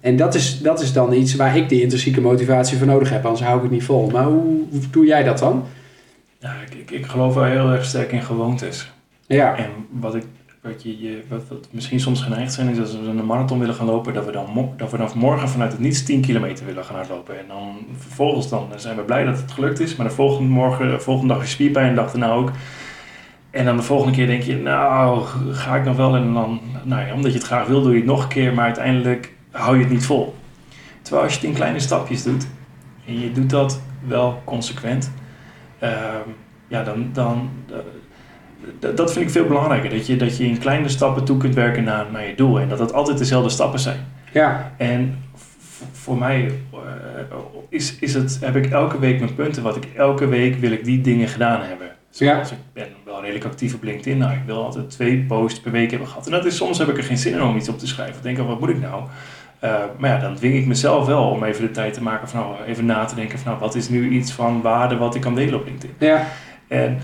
en 0.00 0.16
dat 0.16 0.34
is, 0.34 0.60
dat 0.60 0.80
is 0.80 0.92
dan 0.92 1.12
iets 1.12 1.36
waar 1.36 1.56
ik 1.56 1.68
die 1.68 1.82
intrinsieke 1.82 2.20
motivatie 2.20 2.78
voor 2.78 2.86
nodig 2.86 3.10
heb. 3.10 3.24
Anders 3.24 3.44
hou 3.44 3.56
ik 3.56 3.62
het 3.62 3.72
niet 3.72 3.84
vol. 3.84 4.10
Maar 4.10 4.24
hoe, 4.24 4.62
hoe 4.70 4.80
doe 4.90 5.06
jij 5.06 5.22
dat 5.22 5.38
dan? 5.38 5.64
Ja, 6.38 6.54
ik, 6.66 6.74
ik, 6.74 6.90
ik 6.90 7.06
geloof 7.06 7.34
wel 7.34 7.44
heel 7.44 7.70
erg 7.70 7.84
sterk 7.84 8.12
in 8.12 8.22
gewoontes. 8.22 8.92
Ja. 9.26 9.56
En 9.56 9.70
wat, 9.90 10.14
ik, 10.14 10.24
wat, 10.64 10.82
je, 10.82 11.02
je, 11.02 11.22
wat, 11.28 11.68
misschien 11.70 12.00
soms 12.00 12.22
geneigd 12.22 12.52
zijn, 12.52 12.68
is 12.68 12.78
als 12.78 12.92
we 12.92 13.06
een 13.06 13.26
marathon 13.26 13.58
willen 13.58 13.74
gaan 13.74 13.86
lopen, 13.86 14.14
dat 14.14 14.24
we 14.24 14.32
dan 14.32 14.72
dat 14.76 14.90
we 14.90 14.96
dan 14.96 15.10
morgen 15.14 15.48
vanuit 15.48 15.72
het 15.72 15.80
niets 15.80 16.04
10 16.04 16.20
kilometer 16.20 16.66
willen 16.66 16.84
gaan 16.84 16.96
hardlopen. 16.96 17.38
En 17.38 17.44
dan 17.48 17.76
vervolgens 17.96 18.48
dan 18.48 18.68
zijn 18.76 18.96
we 18.96 19.02
blij 19.02 19.24
dat 19.24 19.40
het 19.40 19.52
gelukt 19.52 19.80
is, 19.80 19.96
maar 19.96 20.08
de 20.08 20.14
volgende, 20.14 20.48
morgen, 20.48 20.90
de 20.90 21.00
volgende 21.00 21.34
dag 21.34 21.42
is 21.42 21.50
spierpijn 21.50 21.88
de 21.88 21.94
dag 21.94 22.10
daarna 22.10 22.32
ook. 22.32 22.50
En 23.50 23.64
dan 23.64 23.76
de 23.76 23.82
volgende 23.82 24.12
keer 24.12 24.26
denk 24.26 24.42
je, 24.42 24.56
nou, 24.56 25.24
ga 25.50 25.76
ik 25.76 25.84
nog 25.84 25.96
wel? 25.96 26.16
En 26.16 26.32
dan, 26.32 26.60
nou 26.82 27.06
ja, 27.06 27.14
omdat 27.14 27.32
je 27.32 27.38
het 27.38 27.46
graag 27.46 27.66
wil, 27.66 27.82
doe 27.82 27.92
je 27.92 27.96
het 27.98 28.06
nog 28.06 28.22
een 28.22 28.28
keer, 28.28 28.54
maar 28.54 28.64
uiteindelijk 28.64 29.34
hou 29.50 29.76
je 29.76 29.82
het 29.82 29.92
niet 29.92 30.06
vol. 30.06 30.34
Terwijl 31.02 31.24
als 31.24 31.34
je 31.34 31.40
het 31.40 31.48
in 31.48 31.54
kleine 31.54 31.80
stapjes 31.80 32.22
doet, 32.22 32.46
en 33.06 33.20
je 33.20 33.32
doet 33.32 33.50
dat 33.50 33.80
wel 34.06 34.42
consequent, 34.44 35.12
ehm, 35.78 36.28
ja, 36.68 36.82
dan, 36.82 37.08
dan, 37.12 37.50
dat 38.94 39.12
vind 39.12 39.24
ik 39.24 39.30
veel 39.30 39.46
belangrijker. 39.46 39.90
Dat 39.90 40.06
je, 40.06 40.16
dat 40.16 40.36
je 40.36 40.44
in 40.44 40.58
kleine 40.58 40.88
stappen 40.88 41.24
toe 41.24 41.36
kunt 41.36 41.54
werken 41.54 41.84
naar, 41.84 42.06
naar 42.12 42.26
je 42.26 42.34
doel. 42.34 42.60
En 42.60 42.68
dat 42.68 42.78
het 42.78 42.92
altijd 42.92 43.18
dezelfde 43.18 43.48
stappen 43.48 43.80
zijn. 43.80 44.06
Ja. 44.32 44.72
En 44.76 45.18
voor 45.92 46.18
mij 46.18 46.52
eh, 46.72 46.78
is, 47.68 47.98
is 47.98 48.14
het, 48.14 48.38
heb 48.40 48.56
ik 48.56 48.70
elke 48.70 48.98
week 48.98 49.18
mijn 49.18 49.34
punten. 49.34 49.62
Wat 49.62 49.76
ik 49.76 49.88
elke 49.96 50.26
week 50.26 50.56
wil 50.56 50.72
ik 50.72 50.84
die 50.84 51.00
dingen 51.00 51.28
gedaan 51.28 51.60
hebben. 51.62 51.88
Zoals 52.10 52.50
ik 52.50 52.58
ben 52.72 52.86
wel 53.04 53.20
redelijk 53.20 53.44
actief 53.44 53.74
op 53.74 53.82
LinkedIn. 53.82 54.18
Nou, 54.18 54.32
ik 54.32 54.42
wil 54.46 54.64
altijd 54.64 54.90
twee 54.90 55.24
posts 55.28 55.60
per 55.60 55.72
week 55.72 55.90
hebben 55.90 56.08
gehad. 56.08 56.26
En 56.26 56.32
dat 56.32 56.44
is, 56.44 56.56
soms 56.56 56.78
heb 56.78 56.88
ik 56.88 56.96
er 56.96 57.04
geen 57.04 57.18
zin 57.18 57.32
in 57.32 57.42
om 57.42 57.56
iets 57.56 57.68
op 57.68 57.78
te 57.78 57.86
schrijven. 57.86 58.16
Ik 58.16 58.22
denk, 58.22 58.38
oh, 58.38 58.46
wat 58.46 58.60
moet 58.60 58.68
ik 58.68 58.80
nou? 58.80 59.02
Uh, 59.64 59.74
maar 59.98 60.10
ja, 60.10 60.18
dan 60.18 60.34
dwing 60.34 60.54
ik 60.54 60.66
mezelf 60.66 61.06
wel 61.06 61.30
om 61.30 61.44
even 61.44 61.62
de 61.62 61.70
tijd 61.70 61.94
te 61.94 62.02
maken 62.02 62.28
van 62.28 62.40
nou, 62.40 62.64
even 62.66 62.86
na 62.86 63.04
te 63.04 63.14
denken 63.14 63.38
van 63.38 63.48
nou, 63.50 63.62
wat 63.62 63.74
is 63.74 63.88
nu 63.88 64.08
iets 64.08 64.32
van 64.32 64.60
waarde 64.62 64.96
wat 64.96 65.14
ik 65.14 65.20
kan 65.20 65.34
delen 65.34 65.54
op 65.54 65.64
LinkedIn. 65.64 65.94
Ja. 65.98 66.26
En 66.68 66.98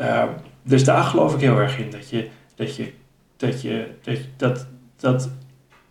uh, 0.00 0.22
dus 0.62 0.84
daar 0.84 1.02
geloof 1.02 1.34
ik 1.34 1.40
heel 1.40 1.58
erg 1.58 1.78
in. 1.78 1.90
Dat 1.90 2.10
je, 2.10 2.28
dat 2.54 2.76
je, 2.76 2.92
dat 3.36 3.62
je, 3.62 3.86
dat, 4.36 4.66
dat, 4.96 5.28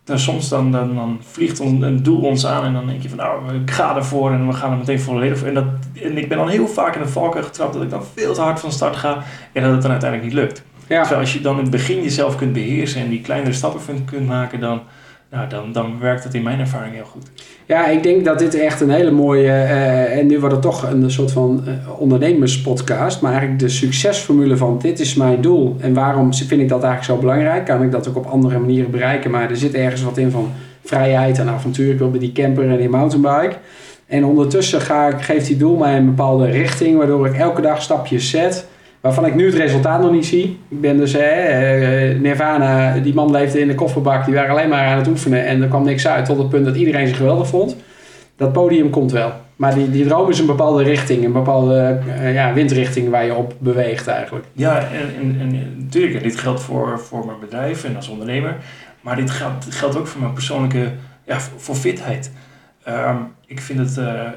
dat, 0.04 0.20
soms 0.20 0.48
dan, 0.48 0.72
dan, 0.72 0.94
dan 0.94 1.18
vliegt 1.22 1.58
een, 1.58 1.82
een 1.82 2.02
doel 2.02 2.20
ons 2.20 2.46
aan 2.46 2.64
en 2.64 2.72
dan 2.72 2.86
denk 2.86 3.02
je 3.02 3.08
van 3.08 3.18
nou, 3.18 3.54
ik 3.54 3.70
ga 3.70 3.96
ervoor 3.96 4.32
en 4.32 4.46
we 4.46 4.52
gaan 4.52 4.72
er 4.72 4.78
meteen 4.78 5.00
volledig 5.00 5.38
voor. 5.38 5.48
En, 5.48 5.54
dat, 5.54 5.64
en 6.02 6.18
ik 6.18 6.28
ben 6.28 6.38
dan 6.38 6.48
heel 6.48 6.68
vaak 6.68 6.94
in 6.94 7.02
de 7.02 7.08
valkuil 7.08 7.44
getrapt 7.44 7.72
dat 7.72 7.82
ik 7.82 7.90
dan 7.90 8.04
veel 8.14 8.34
te 8.34 8.40
hard 8.40 8.60
van 8.60 8.72
start 8.72 8.96
ga 8.96 9.22
en 9.52 9.62
dat 9.62 9.72
het 9.72 9.82
dan 9.82 9.90
uiteindelijk 9.90 10.32
niet 10.32 10.40
lukt. 10.40 10.62
Ja. 10.86 11.00
Terwijl 11.00 11.20
als 11.20 11.32
je 11.32 11.40
dan 11.40 11.56
in 11.56 11.62
het 11.62 11.70
begin 11.70 12.02
jezelf 12.02 12.36
kunt 12.36 12.52
beheersen 12.52 13.00
en 13.00 13.08
die 13.08 13.20
kleinere 13.20 13.52
stappen 13.52 14.04
kunt 14.04 14.26
maken, 14.26 14.60
dan, 14.60 14.82
nou, 15.30 15.48
dan, 15.48 15.72
dan 15.72 15.98
werkt 15.98 16.24
het 16.24 16.34
in 16.34 16.42
mijn 16.42 16.60
ervaring 16.60 16.94
heel 16.94 17.04
goed. 17.04 17.30
Ja, 17.66 17.86
ik 17.86 18.02
denk 18.02 18.24
dat 18.24 18.38
dit 18.38 18.54
echt 18.54 18.80
een 18.80 18.90
hele 18.90 19.10
mooie, 19.10 19.46
uh, 19.46 20.18
en 20.18 20.26
nu 20.26 20.38
wordt 20.38 20.54
het 20.54 20.62
toch 20.62 20.90
een 20.90 21.10
soort 21.10 21.32
van 21.32 21.64
uh, 21.66 22.00
ondernemerspodcast, 22.00 23.20
maar 23.20 23.30
eigenlijk 23.30 23.60
de 23.60 23.68
succesformule 23.68 24.56
van 24.56 24.78
dit 24.78 25.00
is 25.00 25.14
mijn 25.14 25.40
doel 25.40 25.76
en 25.80 25.94
waarom 25.94 26.34
vind 26.34 26.60
ik 26.60 26.68
dat 26.68 26.82
eigenlijk 26.82 27.04
zo 27.04 27.26
belangrijk? 27.26 27.64
Kan 27.64 27.82
ik 27.82 27.90
dat 27.90 28.08
ook 28.08 28.16
op 28.16 28.26
andere 28.26 28.58
manieren 28.58 28.90
bereiken? 28.90 29.30
Maar 29.30 29.50
er 29.50 29.56
zit 29.56 29.74
ergens 29.74 30.02
wat 30.02 30.18
in 30.18 30.30
van 30.30 30.52
vrijheid 30.84 31.38
en 31.38 31.48
avontuur. 31.48 31.92
Ik 31.92 31.98
wil 31.98 32.10
bij 32.10 32.20
die 32.20 32.32
camper 32.32 32.70
en 32.70 32.76
die 32.76 32.88
mountainbike. 32.88 33.56
En 34.06 34.24
ondertussen 34.24 34.80
ga 34.80 35.08
ik, 35.08 35.20
geeft 35.20 35.46
die 35.46 35.56
doel 35.56 35.76
mij 35.76 35.96
een 35.96 36.06
bepaalde 36.06 36.46
richting, 36.46 36.96
waardoor 36.96 37.26
ik 37.26 37.34
elke 37.34 37.60
dag 37.60 37.82
stapjes 37.82 38.30
zet 38.30 38.66
waarvan 39.00 39.26
ik 39.26 39.34
nu 39.34 39.46
het 39.46 39.54
resultaat 39.54 40.02
nog 40.02 40.12
niet 40.12 40.26
zie. 40.26 40.58
Ik 40.68 40.80
ben 40.80 40.96
dus, 40.96 41.14
eh, 41.14 42.18
Nirvana, 42.18 42.98
die 42.98 43.14
man 43.14 43.30
leefde 43.30 43.60
in 43.60 43.68
de 43.68 43.74
kofferbak, 43.74 44.24
die 44.24 44.34
waren 44.34 44.50
alleen 44.50 44.68
maar 44.68 44.86
aan 44.86 44.98
het 44.98 45.08
oefenen 45.08 45.46
en 45.46 45.62
er 45.62 45.68
kwam 45.68 45.84
niks 45.84 46.06
uit 46.06 46.24
tot 46.24 46.38
het 46.38 46.48
punt 46.48 46.64
dat 46.64 46.76
iedereen 46.76 47.06
zich 47.06 47.16
geweldig 47.16 47.48
vond. 47.48 47.76
Dat 48.36 48.52
podium 48.52 48.90
komt 48.90 49.12
wel. 49.12 49.32
Maar 49.56 49.74
die, 49.74 49.90
die 49.90 50.06
droom 50.06 50.30
is 50.30 50.38
een 50.38 50.46
bepaalde 50.46 50.82
richting, 50.82 51.24
een 51.24 51.32
bepaalde 51.32 52.00
uh, 52.06 52.34
ja, 52.34 52.52
windrichting 52.52 53.10
waar 53.10 53.24
je 53.24 53.34
op 53.34 53.54
beweegt 53.58 54.06
eigenlijk. 54.06 54.44
Ja, 54.52 54.78
en, 54.78 55.14
en, 55.18 55.36
en 55.40 55.74
natuurlijk, 55.78 56.22
dit 56.22 56.36
geldt 56.36 56.60
voor, 56.60 57.00
voor 57.00 57.26
mijn 57.26 57.38
bedrijf 57.40 57.84
en 57.84 57.96
als 57.96 58.08
ondernemer, 58.08 58.56
maar 59.00 59.16
dit 59.16 59.30
geldt, 59.30 59.66
geldt 59.74 59.96
ook 59.96 60.06
voor 60.06 60.20
mijn 60.20 60.32
persoonlijke, 60.32 60.92
ja, 61.24 61.40
voor 61.56 61.74
fitheid. 61.74 62.32
Um, 62.88 63.32
ik 63.46 63.60
vind 63.60 63.78
het, 63.78 63.96
uh, 63.96 64.04
uh, 64.04 64.30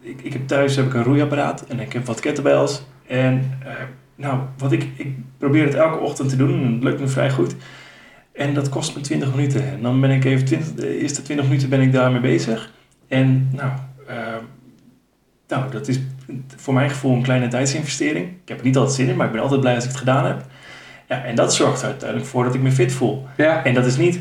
ik, 0.00 0.22
ik 0.22 0.32
heb 0.32 0.46
thuis 0.46 0.76
heb 0.76 0.86
ik 0.86 0.94
een 0.94 1.02
roeiapparaat 1.02 1.64
en 1.68 1.80
ik 1.80 1.92
heb 1.92 2.06
wat 2.06 2.20
kettlebells 2.20 2.82
en 3.10 3.58
uh, 3.66 3.72
nou, 4.16 4.40
wat 4.58 4.72
ik, 4.72 4.86
ik 4.96 5.14
probeer 5.38 5.64
het 5.64 5.74
elke 5.74 5.98
ochtend 5.98 6.28
te 6.28 6.36
doen 6.36 6.62
en 6.64 6.72
het 6.72 6.82
lukt 6.82 7.00
me 7.00 7.08
vrij 7.08 7.30
goed. 7.30 7.54
En 8.32 8.54
dat 8.54 8.68
kost 8.68 8.96
me 8.96 9.00
20 9.00 9.34
minuten. 9.34 9.68
En 9.68 9.82
dan 9.82 10.00
ben 10.00 10.10
ik 10.10 10.24
even 10.24 10.44
20, 10.44 10.74
de 10.74 10.98
eerste 10.98 11.22
20 11.22 11.46
minuten 11.46 11.68
ben 11.68 11.80
ik 11.80 11.92
daarmee 11.92 12.20
bezig. 12.20 12.72
En 13.08 13.48
nou, 13.52 13.70
uh, 14.10 14.16
nou, 15.48 15.70
dat 15.70 15.88
is 15.88 16.00
voor 16.56 16.74
mijn 16.74 16.90
gevoel 16.90 17.14
een 17.14 17.22
kleine 17.22 17.48
tijdsinvestering. 17.48 18.26
Ik 18.26 18.48
heb 18.48 18.58
er 18.58 18.64
niet 18.64 18.76
altijd 18.76 18.96
zin 18.96 19.08
in, 19.08 19.16
maar 19.16 19.26
ik 19.26 19.32
ben 19.32 19.42
altijd 19.42 19.60
blij 19.60 19.74
als 19.74 19.84
ik 19.84 19.90
het 19.90 19.98
gedaan 19.98 20.26
heb. 20.26 20.44
Ja, 21.08 21.24
en 21.24 21.34
dat 21.34 21.54
zorgt 21.54 21.82
er 21.82 21.88
uiteindelijk 21.88 22.30
voor 22.30 22.44
dat 22.44 22.54
ik 22.54 22.62
me 22.62 22.72
fit 22.72 22.92
voel. 22.92 23.26
Ja. 23.36 23.64
En 23.64 23.74
dat 23.74 23.86
is 23.86 23.96
niet 23.96 24.20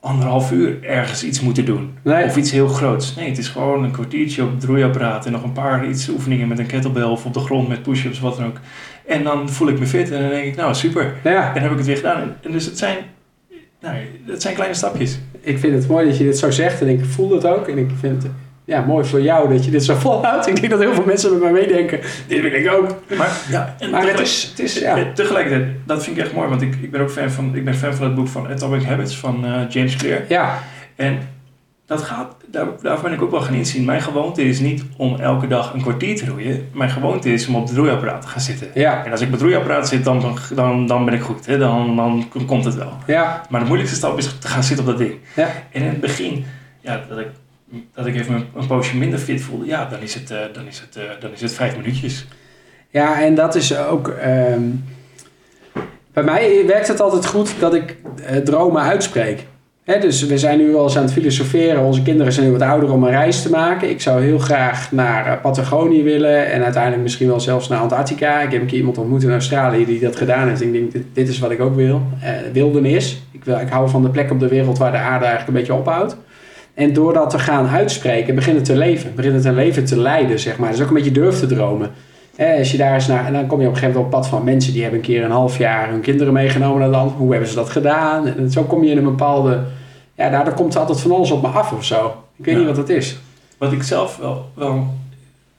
anderhalf 0.00 0.52
uur 0.52 0.84
ergens 0.84 1.24
iets 1.24 1.40
moeten 1.40 1.64
doen. 1.64 1.98
Nee. 2.02 2.24
Of 2.24 2.36
iets 2.36 2.50
heel 2.50 2.68
groots. 2.68 3.14
Nee, 3.14 3.28
het 3.28 3.38
is 3.38 3.48
gewoon 3.48 3.84
een 3.84 3.90
kwartiertje 3.90 4.42
op 4.42 4.54
het 4.54 4.64
roeiapparaat 4.64 5.26
en 5.26 5.32
nog 5.32 5.42
een 5.42 5.52
paar 5.52 5.88
iets 5.88 6.08
oefeningen 6.08 6.48
met 6.48 6.58
een 6.58 6.66
kettlebell 6.66 7.02
of 7.02 7.24
op 7.24 7.34
de 7.34 7.40
grond 7.40 7.68
met 7.68 7.82
push-ups, 7.82 8.20
wat 8.20 8.36
dan 8.36 8.46
ook. 8.46 8.60
En 9.06 9.22
dan 9.22 9.48
voel 9.48 9.68
ik 9.68 9.78
me 9.78 9.86
fit 9.86 10.10
en 10.10 10.20
dan 10.20 10.30
denk 10.30 10.44
ik, 10.44 10.56
nou 10.56 10.74
super. 10.74 11.14
Ja. 11.24 11.48
En 11.48 11.54
dan 11.54 11.62
heb 11.62 11.70
ik 11.70 11.76
het 11.76 11.86
weer 11.86 11.96
gedaan. 11.96 12.36
En 12.42 12.52
dus 12.52 12.64
het 12.64 12.78
zijn, 12.78 12.96
nou, 13.80 13.96
het 14.26 14.42
zijn 14.42 14.54
kleine 14.54 14.74
stapjes. 14.74 15.18
Ik 15.40 15.58
vind 15.58 15.74
het 15.74 15.88
mooi 15.88 16.06
dat 16.08 16.18
je 16.18 16.24
dit 16.24 16.38
zo 16.38 16.50
zegt 16.50 16.80
en 16.80 16.88
ik 16.88 17.04
voel 17.04 17.28
dat 17.28 17.46
ook. 17.46 17.68
En 17.68 17.78
ik 17.78 17.90
vind 18.00 18.22
het 18.22 18.32
ja, 18.68 18.80
mooi 18.80 19.04
voor 19.04 19.20
jou 19.20 19.48
dat 19.48 19.64
je 19.64 19.70
dit 19.70 19.84
zo 19.84 19.94
volhoudt. 20.06 20.46
Ik 20.46 20.56
denk 20.56 20.70
dat 20.70 20.80
heel 20.80 20.94
veel 20.94 21.04
mensen 21.04 21.30
met 21.30 21.40
mij 21.40 21.52
meedenken. 21.52 22.00
Dit 22.26 22.42
wil 22.42 22.52
ik 22.52 22.72
ook. 22.72 22.94
Maar, 23.16 23.30
ja, 23.50 23.74
maar 23.90 24.06
het 24.06 24.20
is, 24.20 24.46
het 24.50 24.58
is 24.58 24.78
ja. 24.78 25.12
tegelijkertijd, 25.14 25.68
dat 25.86 26.04
vind 26.04 26.16
ik 26.16 26.22
echt 26.22 26.34
mooi. 26.34 26.48
Want 26.48 26.62
ik, 26.62 26.74
ik 26.80 26.90
ben 26.90 27.00
ook 27.00 27.10
fan 27.10 27.30
van, 27.30 27.54
ik 27.54 27.64
ben 27.64 27.74
fan 27.74 27.94
van 27.94 28.06
het 28.06 28.14
boek 28.14 28.28
van 28.28 28.48
Atomic 28.48 28.82
Habits 28.82 29.16
van 29.16 29.44
uh, 29.44 29.60
James 29.68 29.96
Clear. 29.96 30.22
Ja. 30.28 30.58
En 30.96 31.18
dat 31.86 32.02
gaat, 32.02 32.36
daar, 32.46 32.66
daar 32.82 33.00
ben 33.00 33.12
ik 33.12 33.22
ook 33.22 33.30
wel 33.30 33.40
gaan 33.40 33.54
inzien. 33.54 33.84
Mijn 33.84 34.00
gewoonte 34.00 34.42
is 34.42 34.60
niet 34.60 34.84
om 34.96 35.20
elke 35.20 35.46
dag 35.46 35.74
een 35.74 35.82
kwartier 35.82 36.16
te 36.16 36.26
roeien. 36.26 36.68
Mijn 36.72 36.90
gewoonte 36.90 37.32
is 37.32 37.46
om 37.46 37.54
op 37.54 37.68
het 37.68 37.76
roeiapparaat 37.76 38.22
te 38.22 38.28
gaan 38.28 38.40
zitten. 38.40 38.68
Ja. 38.74 39.04
En 39.04 39.10
als 39.10 39.20
ik 39.20 39.26
op 39.26 39.32
het 39.32 39.42
roeiapparaat 39.42 39.88
zit, 39.88 40.04
dan, 40.04 40.36
dan, 40.54 40.86
dan 40.86 41.04
ben 41.04 41.14
ik 41.14 41.20
goed. 41.20 41.46
Hè? 41.46 41.58
Dan, 41.58 41.96
dan 41.96 42.28
komt 42.46 42.64
het 42.64 42.74
wel. 42.74 42.92
Ja. 43.06 43.42
Maar 43.50 43.60
de 43.60 43.66
moeilijkste 43.66 43.96
stap 43.96 44.18
is 44.18 44.38
te 44.38 44.48
gaan 44.48 44.62
zitten 44.62 44.86
op 44.86 44.90
dat 44.90 45.06
ding. 45.06 45.14
Ja. 45.36 45.48
En 45.72 45.82
in 45.82 45.88
het 45.88 46.00
begin, 46.00 46.44
ja, 46.80 47.00
dat 47.08 47.18
ik 47.18 47.28
dat 47.94 48.06
ik 48.06 48.14
even 48.14 48.46
een 48.54 48.66
poosje 48.66 48.96
minder 48.96 49.18
fit 49.18 49.40
voelde, 49.40 49.66
ja, 49.66 49.84
dan 49.84 50.00
is 50.00 50.14
het, 50.14 50.30
uh, 50.30 50.38
dan 50.52 50.66
is 50.66 50.80
het, 50.80 50.96
uh, 50.96 51.02
dan 51.20 51.32
is 51.32 51.40
het 51.40 51.52
vijf 51.52 51.76
minuutjes. 51.76 52.26
Ja, 52.90 53.22
en 53.22 53.34
dat 53.34 53.54
is 53.54 53.76
ook. 53.76 54.14
Um, 54.52 54.84
bij 56.12 56.22
mij 56.22 56.66
werkt 56.66 56.88
het 56.88 57.00
altijd 57.00 57.26
goed 57.26 57.54
dat 57.60 57.74
ik 57.74 57.96
uh, 58.30 58.36
dromen 58.36 58.82
uitspreek. 58.82 59.46
Dus 60.00 60.26
we 60.26 60.38
zijn 60.38 60.58
nu 60.58 60.72
wel 60.72 60.82
eens 60.82 60.96
aan 60.96 61.02
het 61.02 61.12
filosoferen. 61.12 61.82
Onze 61.82 62.02
kinderen 62.02 62.32
zijn 62.32 62.46
nu 62.46 62.52
wat 62.52 62.62
ouder 62.62 62.92
om 62.92 63.04
een 63.04 63.10
reis 63.10 63.42
te 63.42 63.50
maken. 63.50 63.90
Ik 63.90 64.00
zou 64.00 64.22
heel 64.22 64.38
graag 64.38 64.92
naar 64.92 65.40
Patagonië 65.40 66.02
willen 66.02 66.50
en 66.50 66.62
uiteindelijk 66.62 67.02
misschien 67.02 67.28
wel 67.28 67.40
zelfs 67.40 67.68
naar 67.68 67.78
Antarctica. 67.78 68.40
Ik 68.40 68.52
heb 68.52 68.60
een 68.60 68.66
keer 68.66 68.78
iemand 68.78 68.98
ontmoet 68.98 69.22
in 69.22 69.30
Australië 69.30 69.84
die 69.84 70.00
dat 70.00 70.16
gedaan 70.16 70.48
heeft. 70.48 70.60
Ik 70.60 70.72
denk, 70.72 70.92
dit, 70.92 71.04
dit 71.12 71.28
is 71.28 71.38
wat 71.38 71.50
ik 71.50 71.60
ook 71.60 71.74
wil. 71.74 72.02
wildernis. 72.52 73.22
Ik, 73.30 73.44
wil, 73.44 73.58
ik 73.58 73.68
hou 73.68 73.88
van 73.88 74.02
de 74.02 74.08
plek 74.08 74.30
op 74.30 74.40
de 74.40 74.48
wereld 74.48 74.78
waar 74.78 74.92
de 74.92 74.98
aarde 74.98 75.24
eigenlijk 75.24 75.48
een 75.48 75.54
beetje 75.54 75.74
ophoudt. 75.74 76.16
En 76.78 76.92
door 76.92 77.12
dat 77.12 77.30
te 77.30 77.38
gaan 77.38 77.68
uitspreken, 77.68 78.34
begint 78.34 78.56
het 78.56 78.64
te 78.64 78.76
leven. 78.76 79.14
Begint 79.14 79.34
het 79.34 79.44
een 79.44 79.54
leven 79.54 79.84
te 79.84 79.98
leiden, 79.98 80.38
zeg 80.38 80.58
maar. 80.58 80.70
Dus 80.70 80.80
ook 80.80 80.88
een 80.88 80.94
beetje 80.94 81.12
durf 81.12 81.38
te 81.38 81.46
dromen. 81.46 81.90
Eh, 82.36 82.58
als 82.58 82.70
je 82.70 82.76
daar 82.76 82.94
eens 82.94 83.06
naar, 83.06 83.26
en 83.26 83.32
dan 83.32 83.46
kom 83.46 83.60
je 83.60 83.66
op 83.66 83.72
een 83.72 83.78
gegeven 83.78 84.00
moment 84.00 84.14
op 84.14 84.20
pad 84.20 84.30
van 84.30 84.44
mensen 84.44 84.72
die 84.72 84.82
hebben 84.82 85.00
een 85.00 85.06
keer 85.06 85.24
een 85.24 85.30
half 85.30 85.58
jaar 85.58 85.90
hun 85.90 86.00
kinderen 86.00 86.32
meegenomen 86.32 86.80
naar 86.80 86.88
land. 86.88 87.12
Hoe 87.12 87.30
hebben 87.30 87.48
ze 87.48 87.54
dat 87.54 87.70
gedaan? 87.70 88.26
En 88.26 88.50
zo 88.50 88.62
kom 88.62 88.84
je 88.84 88.90
in 88.90 88.96
een 88.96 89.04
bepaalde. 89.04 89.60
Ja, 90.14 90.30
daardoor 90.30 90.54
komt 90.54 90.74
er 90.74 90.80
altijd 90.80 91.00
van 91.00 91.10
alles 91.10 91.30
op 91.30 91.42
me 91.42 91.48
af 91.48 91.72
of 91.72 91.84
zo. 91.84 92.24
Ik 92.36 92.44
weet 92.44 92.54
ja. 92.54 92.60
niet 92.60 92.68
wat 92.68 92.76
dat 92.76 92.88
is. 92.88 93.18
Wat 93.58 93.72
ik 93.72 93.82
zelf 93.82 94.16
wel. 94.16 94.50
wel 94.54 94.94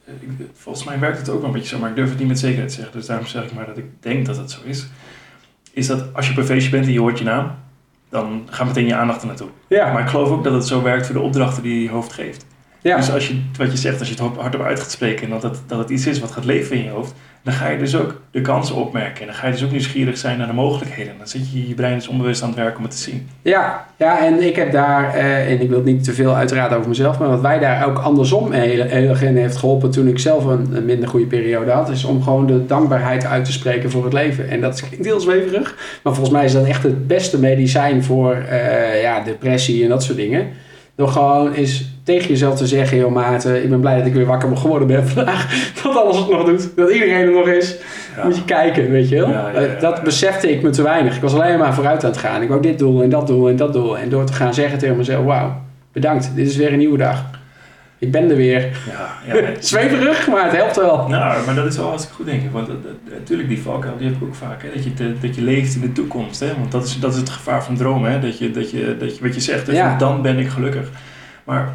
ik, 0.06 0.30
volgens 0.54 0.86
mij 0.86 1.00
werkt 1.00 1.18
het 1.18 1.30
ook 1.30 1.40
wel 1.40 1.46
een 1.46 1.52
beetje 1.52 1.76
zo, 1.76 1.80
maar 1.80 1.90
ik 1.90 1.96
durf 1.96 2.10
het 2.10 2.20
niet 2.20 2.28
met 2.28 2.40
zekerheid 2.40 2.70
te 2.70 2.76
zeggen. 2.76 2.98
Dus 2.98 3.06
daarom 3.06 3.28
zeg 3.28 3.44
ik 3.44 3.54
maar 3.54 3.66
dat 3.66 3.78
ik 3.78 3.86
denk 4.00 4.26
dat 4.26 4.38
het 4.38 4.52
zo 4.52 4.60
is. 4.66 4.88
Is 5.72 5.88
dat 5.88 6.14
als 6.14 6.26
je 6.26 6.32
op 6.32 6.38
een 6.38 6.46
feestje 6.46 6.72
bent 6.72 6.86
en 6.86 6.92
je 6.92 7.00
hoort 7.00 7.18
je 7.18 7.24
naam, 7.24 7.52
dan 8.10 8.48
gaat 8.50 8.68
meteen 8.68 8.86
je 8.86 8.96
aandacht 8.96 9.22
er 9.22 9.28
naartoe. 9.28 9.50
Ja. 9.68 9.92
Maar 9.92 10.02
ik 10.02 10.10
geloof 10.10 10.30
ook 10.30 10.44
dat 10.44 10.54
het 10.54 10.68
zo 10.68 10.82
werkt 10.82 11.06
voor 11.06 11.16
de 11.16 11.22
opdrachten 11.22 11.64
die 11.64 11.84
je 11.84 11.90
hoofd 11.90 12.14
geeft. 12.14 12.46
Ja. 12.82 12.98
Dus 12.98 13.12
als 13.12 13.28
je, 13.28 13.42
wat 13.58 13.72
je 13.72 13.78
zegt, 13.78 14.00
als 14.00 14.10
je 14.10 14.24
het 14.24 14.36
hardop 14.36 14.62
uit 14.62 14.80
gaat 14.80 14.92
spreken 14.92 15.24
en 15.24 15.30
dat 15.30 15.44
het, 15.44 15.62
dat 15.68 15.80
het 15.80 15.90
iets 15.90 16.08
is 16.08 16.20
wat 16.20 16.32
gaat 16.32 16.46
leven 16.46 16.76
in 16.76 16.84
je 16.84 16.90
hoofd, 16.90 17.14
dan 17.44 17.54
ga 17.54 17.70
je 17.70 17.78
dus 17.78 17.96
ook 17.96 18.22
de 18.32 18.42
kansen 18.42 18.76
opmerken. 18.76 19.22
En 19.22 19.26
dan 19.26 19.36
ga 19.36 19.46
je 19.46 19.52
dus 19.52 19.64
ook 19.64 19.72
nieuwsgierig 19.72 20.18
zijn 20.18 20.38
naar 20.38 20.48
de 20.48 20.54
mogelijkheden. 20.54 21.14
Dan 21.18 21.28
zit 21.28 21.52
je 21.52 21.68
je 21.68 21.74
brein 21.74 21.96
dus 21.96 22.08
onbewust 22.08 22.42
aan 22.42 22.48
het 22.48 22.58
werken 22.58 22.78
om 22.78 22.84
het 22.84 22.92
te 22.92 22.98
zien. 22.98 23.30
Ja, 23.42 23.86
ja 23.98 24.26
en 24.26 24.44
ik 24.44 24.56
heb 24.56 24.72
daar, 24.72 25.14
eh, 25.14 25.52
en 25.52 25.62
ik 25.62 25.70
wil 25.70 25.78
het 25.78 25.86
niet 25.86 26.04
te 26.04 26.14
veel 26.14 26.36
uiteraard 26.36 26.74
over 26.74 26.90
mezelf, 26.90 27.20
maar 27.20 27.30
wat 27.30 27.42
wij 27.42 27.60
daar 27.60 27.88
ook 27.88 27.98
andersom 27.98 28.52
heel, 28.52 28.86
heel 28.86 29.10
erg 29.10 29.24
in 29.24 29.38
heeft 29.38 29.58
geholpen 29.58 29.92
toen 29.92 30.08
ik 30.08 30.20
zelf 30.20 30.46
een, 30.46 30.76
een, 30.76 30.86
minder 30.86 31.10
goede 31.10 31.26
periode 31.26 31.72
had, 31.72 31.90
is 31.90 32.04
om 32.04 32.24
gewoon 32.24 32.46
de 32.46 32.66
dankbaarheid 32.66 33.26
uit 33.26 33.46
te 33.46 33.52
spreken 33.52 33.92
voor 33.92 34.04
het 34.04 34.14
leven. 34.14 34.50
En 34.50 34.62
dat 34.62 34.88
klinkt 34.88 35.06
heel 35.06 35.20
zweverig, 35.20 36.00
maar 36.04 36.14
volgens 36.14 36.36
mij 36.36 36.46
is 36.46 36.54
dat 36.54 36.66
echt 36.66 36.84
het 36.84 37.08
beste 37.08 37.40
medicijn 37.40 38.04
voor 38.04 38.36
uh, 38.52 39.02
ja, 39.02 39.22
depressie 39.24 39.84
en 39.84 39.90
dat 39.90 40.04
soort 40.04 40.18
dingen. 40.18 40.48
Door 40.96 41.08
gewoon 41.08 41.54
eens 41.54 41.86
tegen 42.10 42.28
jezelf 42.30 42.56
te 42.58 42.68
zeggen, 42.68 42.98
joh 42.98 43.12
Maarten, 43.12 43.64
ik 43.64 43.70
ben 43.70 43.80
blij 43.80 43.98
dat 43.98 44.06
ik 44.06 44.14
weer 44.14 44.26
wakker 44.26 44.58
geworden 44.58 44.88
ben 44.88 45.08
vandaag. 45.08 45.48
Dat 45.84 45.96
alles 45.96 46.18
het 46.18 46.30
nog 46.30 46.46
doet, 46.46 46.70
dat 46.76 46.90
iedereen 46.92 47.16
er 47.16 47.32
nog 47.32 47.48
is. 47.48 47.76
Ja. 48.16 48.24
Moet 48.26 48.36
je 48.36 48.46
kijken, 48.46 48.92
weet 48.92 49.10
je 49.10 49.16
wel. 49.16 49.30
Ja, 49.30 49.50
ja, 49.54 49.60
ja, 49.60 49.68
Eh, 49.68 49.82
dat 49.82 50.04
besefte 50.04 50.52
ik 50.52 50.62
me 50.62 50.70
te 50.70 50.82
weinig. 50.84 51.16
Ik 51.16 51.22
was 51.22 51.34
alleen 51.34 51.60
maar 51.60 51.74
vooruit 51.74 52.04
aan 52.04 52.10
het 52.10 52.20
gaan. 52.20 52.42
Ik 52.42 52.48
wou 52.48 52.62
dit 52.62 52.80
doel 52.80 53.04
en 53.04 53.10
dat 53.10 53.28
doel 53.28 53.50
en 53.50 53.56
dat 53.56 53.74
doel. 53.74 53.98
En 53.98 54.10
door 54.10 54.24
te 54.26 54.34
gaan 54.34 54.54
zeggen 54.54 54.80
tegen 54.80 54.98
mezelf, 54.98 55.26
wauw, 55.26 55.62
bedankt, 55.92 56.32
dit 56.36 56.48
is 56.48 56.56
weer 56.56 56.72
een 56.72 56.78
nieuwe 56.78 56.98
dag. 56.98 57.26
Ik 58.00 58.12
ben 58.12 58.30
er 58.30 58.36
weer. 58.36 58.62
Ja, 59.28 59.34
ja. 59.36 59.42
Zweverig, 59.60 60.28
maar 60.28 60.44
het 60.44 60.56
helpt 60.56 60.76
wel. 60.76 61.08
Nou, 61.08 61.46
maar 61.46 61.56
dat 61.56 61.66
is 61.66 61.78
wel 61.78 61.88
hartstikke 61.88 62.16
goed, 62.16 62.26
denk 62.26 62.42
ik. 62.44 62.52
Want 62.52 62.68
dat- 62.68 62.84
dat- 62.84 63.18
natuurlijk, 63.20 63.50
die 63.50 63.62
valkuil, 63.62 63.98
die 63.98 64.08
heb 64.08 64.16
ik 64.16 64.24
ook 64.24 64.36
vaak. 64.36 64.64
Hè? 64.64 64.70
Dat, 64.76 64.84
je 64.84 64.94
te- 64.94 65.16
dat 65.22 65.36
je 65.36 65.42
leeft 65.42 65.76
in 65.76 65.82
de 65.82 65.92
toekomst. 65.92 66.40
Hè? 66.40 66.48
Want 66.60 66.72
dat 66.72 66.86
is, 66.86 67.00
dat 67.00 67.14
is 67.14 67.20
het 67.20 67.30
gevaar 67.30 67.64
van 67.64 67.76
dromen. 67.76 68.12
Hè? 68.12 68.20
Dat, 68.20 68.38
je, 68.38 68.52
dat, 68.52 68.72
je, 68.72 68.96
dat 69.00 69.18
je, 69.18 69.24
wat 69.24 69.36
je 69.36 69.42
zegt, 69.42 69.72
Ja. 69.72 69.98
dan 69.98 70.22
ben 70.22 70.38
ik 70.40 70.48
gelukkig. 70.50 70.90
Maar 71.44 71.74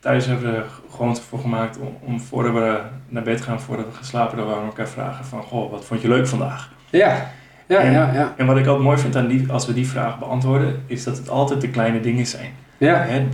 thuis 0.00 0.26
hebben 0.26 0.50
we 0.52 0.56
er 0.56 0.64
gewoon 0.90 1.16
voor 1.16 1.38
gemaakt 1.38 1.78
om, 1.78 1.96
om 2.04 2.20
voordat 2.20 2.52
we 2.52 2.80
naar 3.08 3.22
bed 3.22 3.40
gaan, 3.40 3.60
voordat 3.60 3.86
we 3.86 3.92
gaan 3.92 4.04
slapen, 4.04 4.36
dat 4.36 4.46
we 4.46 4.54
aan 4.54 4.64
elkaar 4.64 4.88
vragen 4.88 5.24
van, 5.24 5.42
goh, 5.42 5.70
wat 5.70 5.84
vond 5.84 6.02
je 6.02 6.08
leuk 6.08 6.26
vandaag? 6.26 6.72
Ja, 6.90 7.30
ja, 7.66 7.78
En- 7.78 7.92
ja, 7.92 8.12
ja. 8.12 8.34
En 8.36 8.46
wat 8.46 8.56
ik 8.58 8.66
altijd 8.66 8.84
mooi 8.84 8.98
vind 8.98 9.16
aan 9.16 9.26
die, 9.28 9.52
als 9.52 9.66
we 9.66 9.72
die 9.72 9.88
vraag 9.88 10.18
beantwoorden, 10.18 10.82
is 10.86 11.04
dat 11.04 11.16
het 11.16 11.28
altijd 11.28 11.60
de 11.60 11.68
kleine 11.68 12.00
dingen 12.00 12.26
zijn. 12.26 12.52
Ja, 12.78 12.94
Hè, 13.02 13.26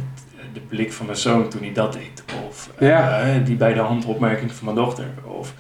de 0.53 0.61
blik 0.61 0.93
van 0.93 1.07
mijn 1.07 1.19
zoon 1.19 1.49
toen 1.49 1.63
hij 1.63 1.73
dat 1.73 1.93
deed. 1.93 2.25
Of 2.49 2.71
Ja. 2.79 3.21
eh, 3.21 3.45
die 3.45 3.57
bij 3.57 3.75
de 3.75 3.81
hand 3.81 4.05
opmerking 4.05 4.53
van 4.53 4.65
mijn 4.65 4.77
dochter. 4.77 5.05
Of, 5.25 5.55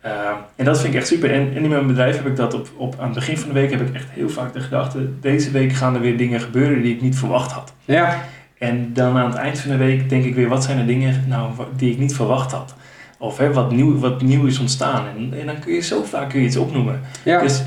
eh, 0.00 0.12
en 0.56 0.64
dat 0.64 0.80
vind 0.80 0.92
ik 0.94 0.98
echt 1.00 1.08
super. 1.08 1.30
En, 1.32 1.40
en 1.54 1.62
in 1.62 1.68
mijn 1.68 1.86
bedrijf 1.86 2.16
heb 2.16 2.26
ik 2.26 2.36
dat 2.36 2.54
op, 2.54 2.68
op, 2.76 2.94
aan 2.98 3.04
het 3.04 3.14
begin 3.14 3.38
van 3.38 3.48
de 3.48 3.54
week 3.54 3.70
heb 3.70 3.80
ik 3.80 3.94
echt 3.94 4.10
heel 4.10 4.28
vaak 4.28 4.52
de 4.52 4.60
gedachte, 4.60 5.20
deze 5.20 5.50
week 5.50 5.72
gaan 5.72 5.94
er 5.94 6.00
weer 6.00 6.16
dingen 6.16 6.40
gebeuren 6.40 6.82
die 6.82 6.94
ik 6.94 7.02
niet 7.02 7.16
verwacht 7.18 7.52
had. 7.52 7.72
ja, 7.84 8.22
En 8.60 8.92
dan 8.92 9.16
aan 9.16 9.30
het 9.30 9.38
eind 9.38 9.58
van 9.58 9.70
de 9.70 9.76
week 9.76 10.08
denk 10.08 10.24
ik 10.24 10.34
weer, 10.34 10.48
wat 10.48 10.64
zijn 10.64 10.78
de 10.78 10.84
dingen 10.84 11.24
nou, 11.28 11.52
die 11.76 11.92
ik 11.92 11.98
niet 11.98 12.14
verwacht 12.14 12.52
had? 12.52 12.74
Of 13.18 13.38
hè, 13.38 13.52
wat, 13.52 13.70
nieuw, 13.72 13.98
wat 13.98 14.22
nieuw 14.22 14.46
is 14.46 14.58
ontstaan. 14.58 15.06
En, 15.16 15.40
en 15.40 15.46
dan 15.46 15.58
kun 15.58 15.72
je 15.72 15.80
zo 15.80 16.02
vaak 16.02 16.28
kun 16.28 16.40
je 16.40 16.46
iets 16.46 16.56
opnoemen. 16.56 17.00
ja. 17.22 17.40
Dus 17.40 17.62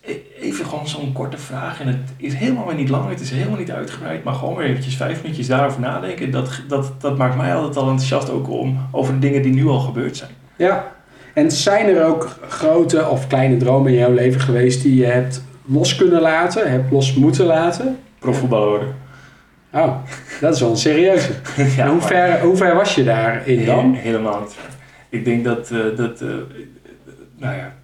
e- 0.00 0.20
even 0.40 0.66
gewoon 0.66 0.88
zo'n 0.88 1.12
korte 1.12 1.38
vraag. 1.38 1.80
En 1.80 1.86
het 1.86 2.12
is 2.16 2.34
helemaal 2.34 2.74
niet 2.74 2.88
lang, 2.88 3.08
het 3.08 3.20
is 3.20 3.30
helemaal 3.30 3.58
niet 3.58 3.70
uitgebreid. 3.70 4.24
Maar 4.24 4.34
gewoon 4.34 4.54
weer 4.54 4.66
eventjes 4.66 4.96
vijf 4.96 5.22
minuutjes 5.22 5.46
daarover 5.46 5.80
nadenken. 5.80 6.30
Dat, 6.30 6.62
dat, 6.68 7.00
dat 7.00 7.16
maakt 7.16 7.36
mij 7.36 7.54
altijd 7.54 7.76
al 7.76 7.90
enthousiast 7.90 8.30
ook 8.30 8.50
om 8.50 8.78
over 8.90 9.14
de 9.14 9.18
dingen 9.18 9.42
die 9.42 9.52
nu 9.52 9.66
al 9.66 9.80
gebeurd 9.80 10.16
zijn. 10.16 10.30
Ja, 10.56 10.92
en 11.34 11.50
zijn 11.50 11.86
er 11.86 12.04
ook 12.04 12.38
grote 12.48 13.08
of 13.08 13.26
kleine 13.26 13.56
dromen 13.56 13.92
in 13.92 13.98
jouw 13.98 14.12
leven 14.12 14.40
geweest 14.40 14.82
die 14.82 14.96
je 14.96 15.04
hebt 15.06 15.42
los 15.64 15.96
kunnen 15.96 16.20
laten, 16.20 16.70
hebt 16.70 16.92
los 16.92 17.14
moeten 17.14 17.46
laten? 17.46 17.98
Profvoetballer 18.18 18.68
worden. 18.68 18.94
Oh, 19.72 19.96
dat 20.40 20.54
is 20.54 20.60
wel 20.60 20.70
een 20.70 20.76
serieuze. 20.76 21.30
Ja, 21.76 21.86
hoe, 21.86 21.96
maar- 21.98 22.06
ver, 22.06 22.40
hoe 22.40 22.56
ver 22.56 22.74
was 22.74 22.94
je 22.94 23.04
daarin 23.04 23.64
dan? 23.64 23.94
He- 23.94 24.00
helemaal 24.00 24.40
niet 24.40 24.52
ver. 24.52 24.70
Ik 25.08 25.24
denk 25.24 25.44
dat, 25.44 25.70
eh, 25.70 25.78
dat 25.96 26.20
eh, 26.20 26.28
nou 27.36 27.56
ja, 27.56 27.74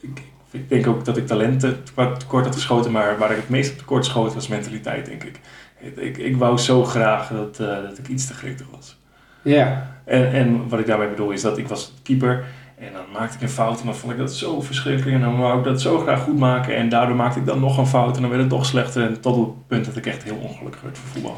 ik, 0.00 0.22
ik 0.50 0.68
denk 0.68 0.86
ook 0.86 1.04
dat 1.04 1.16
ik 1.16 1.26
talenten 1.26 1.82
tekort 2.18 2.44
had 2.44 2.54
geschoten, 2.54 2.92
maar 2.92 3.18
waar 3.18 3.30
ik 3.30 3.36
het 3.36 3.48
meest 3.48 3.72
op 3.72 3.78
tekort 3.78 4.04
schoot 4.04 4.34
was 4.34 4.48
mentaliteit, 4.48 5.06
denk 5.06 5.24
ik. 5.24 5.40
Ik, 5.80 5.96
ik, 5.96 6.16
ik 6.16 6.36
wou 6.36 6.58
zo 6.58 6.84
graag 6.84 7.28
dat, 7.28 7.60
eh, 7.60 7.66
dat 7.88 7.98
ik 7.98 8.08
iets 8.08 8.26
te 8.26 8.34
gretig 8.34 8.66
was. 8.70 8.98
Ja, 9.42 9.94
En, 10.04 10.32
en 10.32 10.68
wat 10.68 10.78
ik 10.80 10.86
daarmee 10.86 11.08
bedoel 11.08 11.30
is 11.30 11.42
dat 11.42 11.58
ik 11.58 11.68
was 11.68 11.92
keeper 12.02 12.44
en 12.78 12.92
dan 12.92 13.04
maakte 13.12 13.36
ik 13.36 13.42
een 13.42 13.48
fout 13.48 13.80
en 13.80 13.86
dan 13.86 13.94
vond 13.94 14.12
ik 14.12 14.18
dat 14.18 14.34
zo 14.34 14.60
verschrikkelijk 14.60 15.16
en 15.16 15.22
dan 15.22 15.38
wou 15.38 15.58
ik 15.58 15.64
dat 15.64 15.80
zo 15.80 15.98
graag 15.98 16.22
goed 16.22 16.38
maken 16.38 16.76
en 16.76 16.88
daardoor 16.88 17.16
maakte 17.16 17.38
ik 17.38 17.46
dan 17.46 17.60
nog 17.60 17.78
een 17.78 17.86
fout 17.86 18.16
en 18.16 18.20
dan 18.20 18.30
werd 18.30 18.42
het 18.42 18.50
toch 18.50 18.66
slechter 18.66 19.02
en 19.02 19.20
tot 19.20 19.36
op 19.36 19.46
het 19.46 19.66
punt 19.66 19.84
dat 19.84 19.96
ik 19.96 20.06
echt 20.06 20.22
heel 20.22 20.38
ongelukkig 20.42 20.80
werd 20.80 20.98
voor 20.98 21.08
voetbal. 21.08 21.36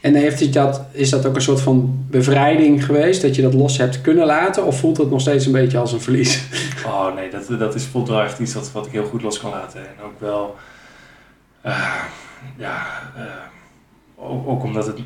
en 0.00 0.14
heeft 0.14 0.40
het 0.40 0.52
dat, 0.52 0.84
is 0.92 1.10
dat 1.10 1.26
ook 1.26 1.34
een 1.34 1.42
soort 1.42 1.60
van 1.60 2.04
bevrijding 2.10 2.84
geweest, 2.84 3.22
dat 3.22 3.36
je 3.36 3.42
dat 3.42 3.54
los 3.54 3.78
hebt 3.78 4.00
kunnen 4.00 4.26
laten? 4.26 4.64
Of 4.64 4.78
voelt 4.78 4.96
het 4.96 5.10
nog 5.10 5.20
steeds 5.20 5.46
een 5.46 5.52
beetje 5.52 5.78
als 5.78 5.92
een 5.92 6.00
verlies? 6.00 6.42
Oh 6.86 7.14
nee, 7.14 7.30
dat, 7.30 7.58
dat 7.58 7.74
is 7.74 7.84
voelt 7.84 8.08
wel 8.08 8.22
echt 8.22 8.38
iets 8.38 8.54
wat, 8.54 8.72
wat 8.72 8.86
ik 8.86 8.92
heel 8.92 9.04
goed 9.04 9.22
los 9.22 9.40
kan 9.40 9.50
laten. 9.50 9.80
En 9.80 10.04
ook 10.04 10.20
wel, 10.20 10.56
eh, 11.60 11.94
ja, 12.56 12.86
eh, 13.16 13.22
ook, 14.16 14.48
ook 14.48 14.62
omdat 14.62 14.86
het 14.86 14.98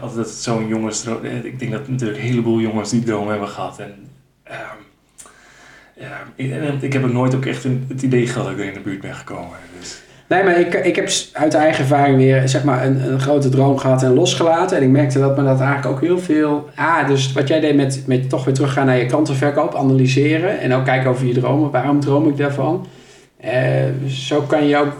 altijd 0.00 0.28
zo'n 0.28 0.68
jongensdroom, 0.68 1.24
eh, 1.24 1.44
ik 1.44 1.58
denk 1.58 1.72
dat 1.72 1.88
natuurlijk 1.88 2.18
een 2.18 2.26
heleboel 2.26 2.60
jongens 2.60 2.90
die 2.90 3.02
droom 3.02 3.28
hebben 3.28 3.48
gehad. 3.48 3.78
En, 3.78 4.13
ja, 5.94 6.22
ik, 6.80 6.92
heb 6.92 7.04
ook 7.04 7.12
nooit 7.12 7.34
ook 7.34 7.46
echt 7.46 7.62
het 7.88 8.02
idee 8.02 8.26
gehad 8.26 8.44
dat 8.44 8.52
ik 8.52 8.60
er 8.60 8.68
in 8.68 8.74
de 8.74 8.80
buurt 8.80 9.00
ben 9.00 9.14
gekomen. 9.14 9.56
Dus, 9.78 10.02
Nee, 10.28 10.42
maar 10.42 10.60
ik, 10.60 10.74
ik 10.74 10.96
heb 10.96 11.08
uit 11.32 11.54
eigen 11.54 11.80
ervaring 11.80 12.16
weer 12.16 12.48
zeg 12.48 12.64
maar, 12.64 12.86
een, 12.86 13.12
een 13.12 13.20
grote 13.20 13.48
droom 13.48 13.78
gehad 13.78 14.02
en 14.02 14.14
losgelaten. 14.14 14.76
En 14.76 14.82
ik 14.82 14.88
merkte 14.88 15.18
dat 15.18 15.36
me 15.36 15.44
dat 15.44 15.60
eigenlijk 15.60 15.94
ook 15.94 16.00
heel 16.00 16.18
veel... 16.18 16.68
Ah, 16.74 17.08
dus 17.08 17.32
wat 17.32 17.48
jij 17.48 17.60
deed 17.60 17.76
met, 17.76 18.02
met 18.06 18.28
toch 18.28 18.44
weer 18.44 18.54
teruggaan 18.54 18.86
naar 18.86 18.96
je 18.96 19.06
klantenverkoop, 19.06 19.74
analyseren. 19.74 20.60
En 20.60 20.72
ook 20.72 20.84
kijken 20.84 21.10
over 21.10 21.26
je 21.26 21.34
dromen. 21.34 21.70
Waarom 21.70 22.00
droom 22.00 22.28
ik 22.28 22.36
daarvan? 22.36 22.86
Eh, 23.36 23.52
zo 24.06 24.40
kan 24.40 24.66
je 24.66 24.76
ook 24.76 24.92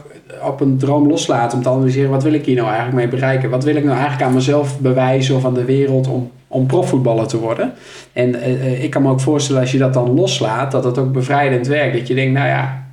op 0.43 0.61
een 0.61 0.79
droom 0.79 1.09
loslaten 1.09 1.59
om 1.59 1.65
te 1.65 1.71
analyseren. 1.71 2.11
Wat 2.11 2.23
wil 2.23 2.33
ik 2.33 2.45
hier 2.45 2.57
nou 2.57 2.69
eigenlijk 2.69 2.97
mee 2.97 3.09
bereiken? 3.09 3.51
Wat 3.51 3.65
wil 3.65 3.77
ik 3.77 3.85
nou 3.85 3.97
eigenlijk 3.97 4.29
aan 4.29 4.35
mezelf 4.35 4.81
bewijzen 4.81 5.37
of 5.37 5.45
aan 5.45 5.55
de 5.55 5.65
wereld 5.65 6.09
om, 6.09 6.31
om 6.55 6.67
profvoetballer 6.67 7.27
te 7.27 7.39
worden? 7.39 7.73
En 8.13 8.35
eh, 8.35 8.53
eh, 8.53 8.85
ik 8.85 8.91
kan 8.91 9.03
me 9.03 9.11
ook 9.11 9.21
voorstellen 9.21 9.61
als 9.61 9.73
je 9.73 9.79
dat 9.79 9.95
dan 9.95 10.15
loslaat, 10.15 10.71
dat 10.73 10.85
het 10.85 10.99
ook 10.99 11.13
bevrijdend 11.13 11.67
werkt. 11.67 11.99
Dat 11.99 12.09
je 12.09 12.15
denkt, 12.15 12.33
nou 12.33 12.49
ja, 12.49 12.87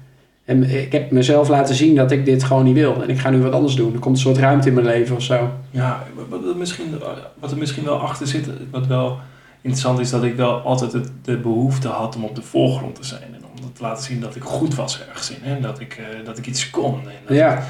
en 0.45 0.83
ik 0.83 0.91
heb 0.91 1.11
mezelf 1.11 1.47
laten 1.47 1.75
zien 1.75 1.95
dat 1.95 2.11
ik 2.11 2.25
dit 2.25 2.43
gewoon 2.43 2.63
niet 2.63 2.73
wil. 2.73 3.03
En 3.03 3.09
ik 3.09 3.19
ga 3.19 3.29
nu 3.29 3.41
wat 3.41 3.53
anders 3.53 3.75
doen. 3.75 3.93
Er 3.93 3.99
komt 3.99 4.15
een 4.15 4.21
soort 4.21 4.37
ruimte 4.37 4.67
in 4.67 4.73
mijn 4.73 4.85
leven 4.85 5.15
of 5.15 5.21
zo. 5.21 5.49
ja, 5.71 6.03
wat, 6.29 6.45
er 6.45 6.57
misschien, 6.57 7.01
wat 7.39 7.51
er 7.51 7.57
misschien 7.57 7.83
wel 7.83 7.99
achter 7.99 8.27
zit, 8.27 8.47
wat 8.71 8.87
wel 8.87 9.19
interessant 9.61 9.99
is, 9.99 10.09
dat 10.09 10.23
ik 10.23 10.35
wel 10.35 10.59
altijd 10.59 11.11
de 11.23 11.37
behoefte 11.37 11.87
had 11.87 12.15
om 12.15 12.23
op 12.23 12.35
de 12.35 12.41
voorgrond 12.41 12.95
te 12.95 13.05
zijn. 13.05 13.21
En 13.21 13.41
om 13.63 13.73
te 13.73 13.81
laten 13.81 14.03
zien 14.03 14.21
dat 14.21 14.35
ik 14.35 14.43
goed 14.43 14.75
was 14.75 15.01
ergens 15.09 15.31
in. 15.31 15.43
En 15.43 15.61
dat 15.61 15.79
ik, 15.79 15.93
eh, 15.93 16.25
dat 16.25 16.37
ik 16.37 16.47
iets 16.47 16.69
kon. 16.69 16.93
En 16.93 17.15
dat 17.27 17.37
Ja, 17.37 17.63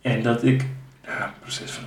En 0.00 0.22
dat 0.22 0.44
ik, 0.44 0.66
ja, 1.04 1.34
proces 1.40 1.70
van 1.70 1.84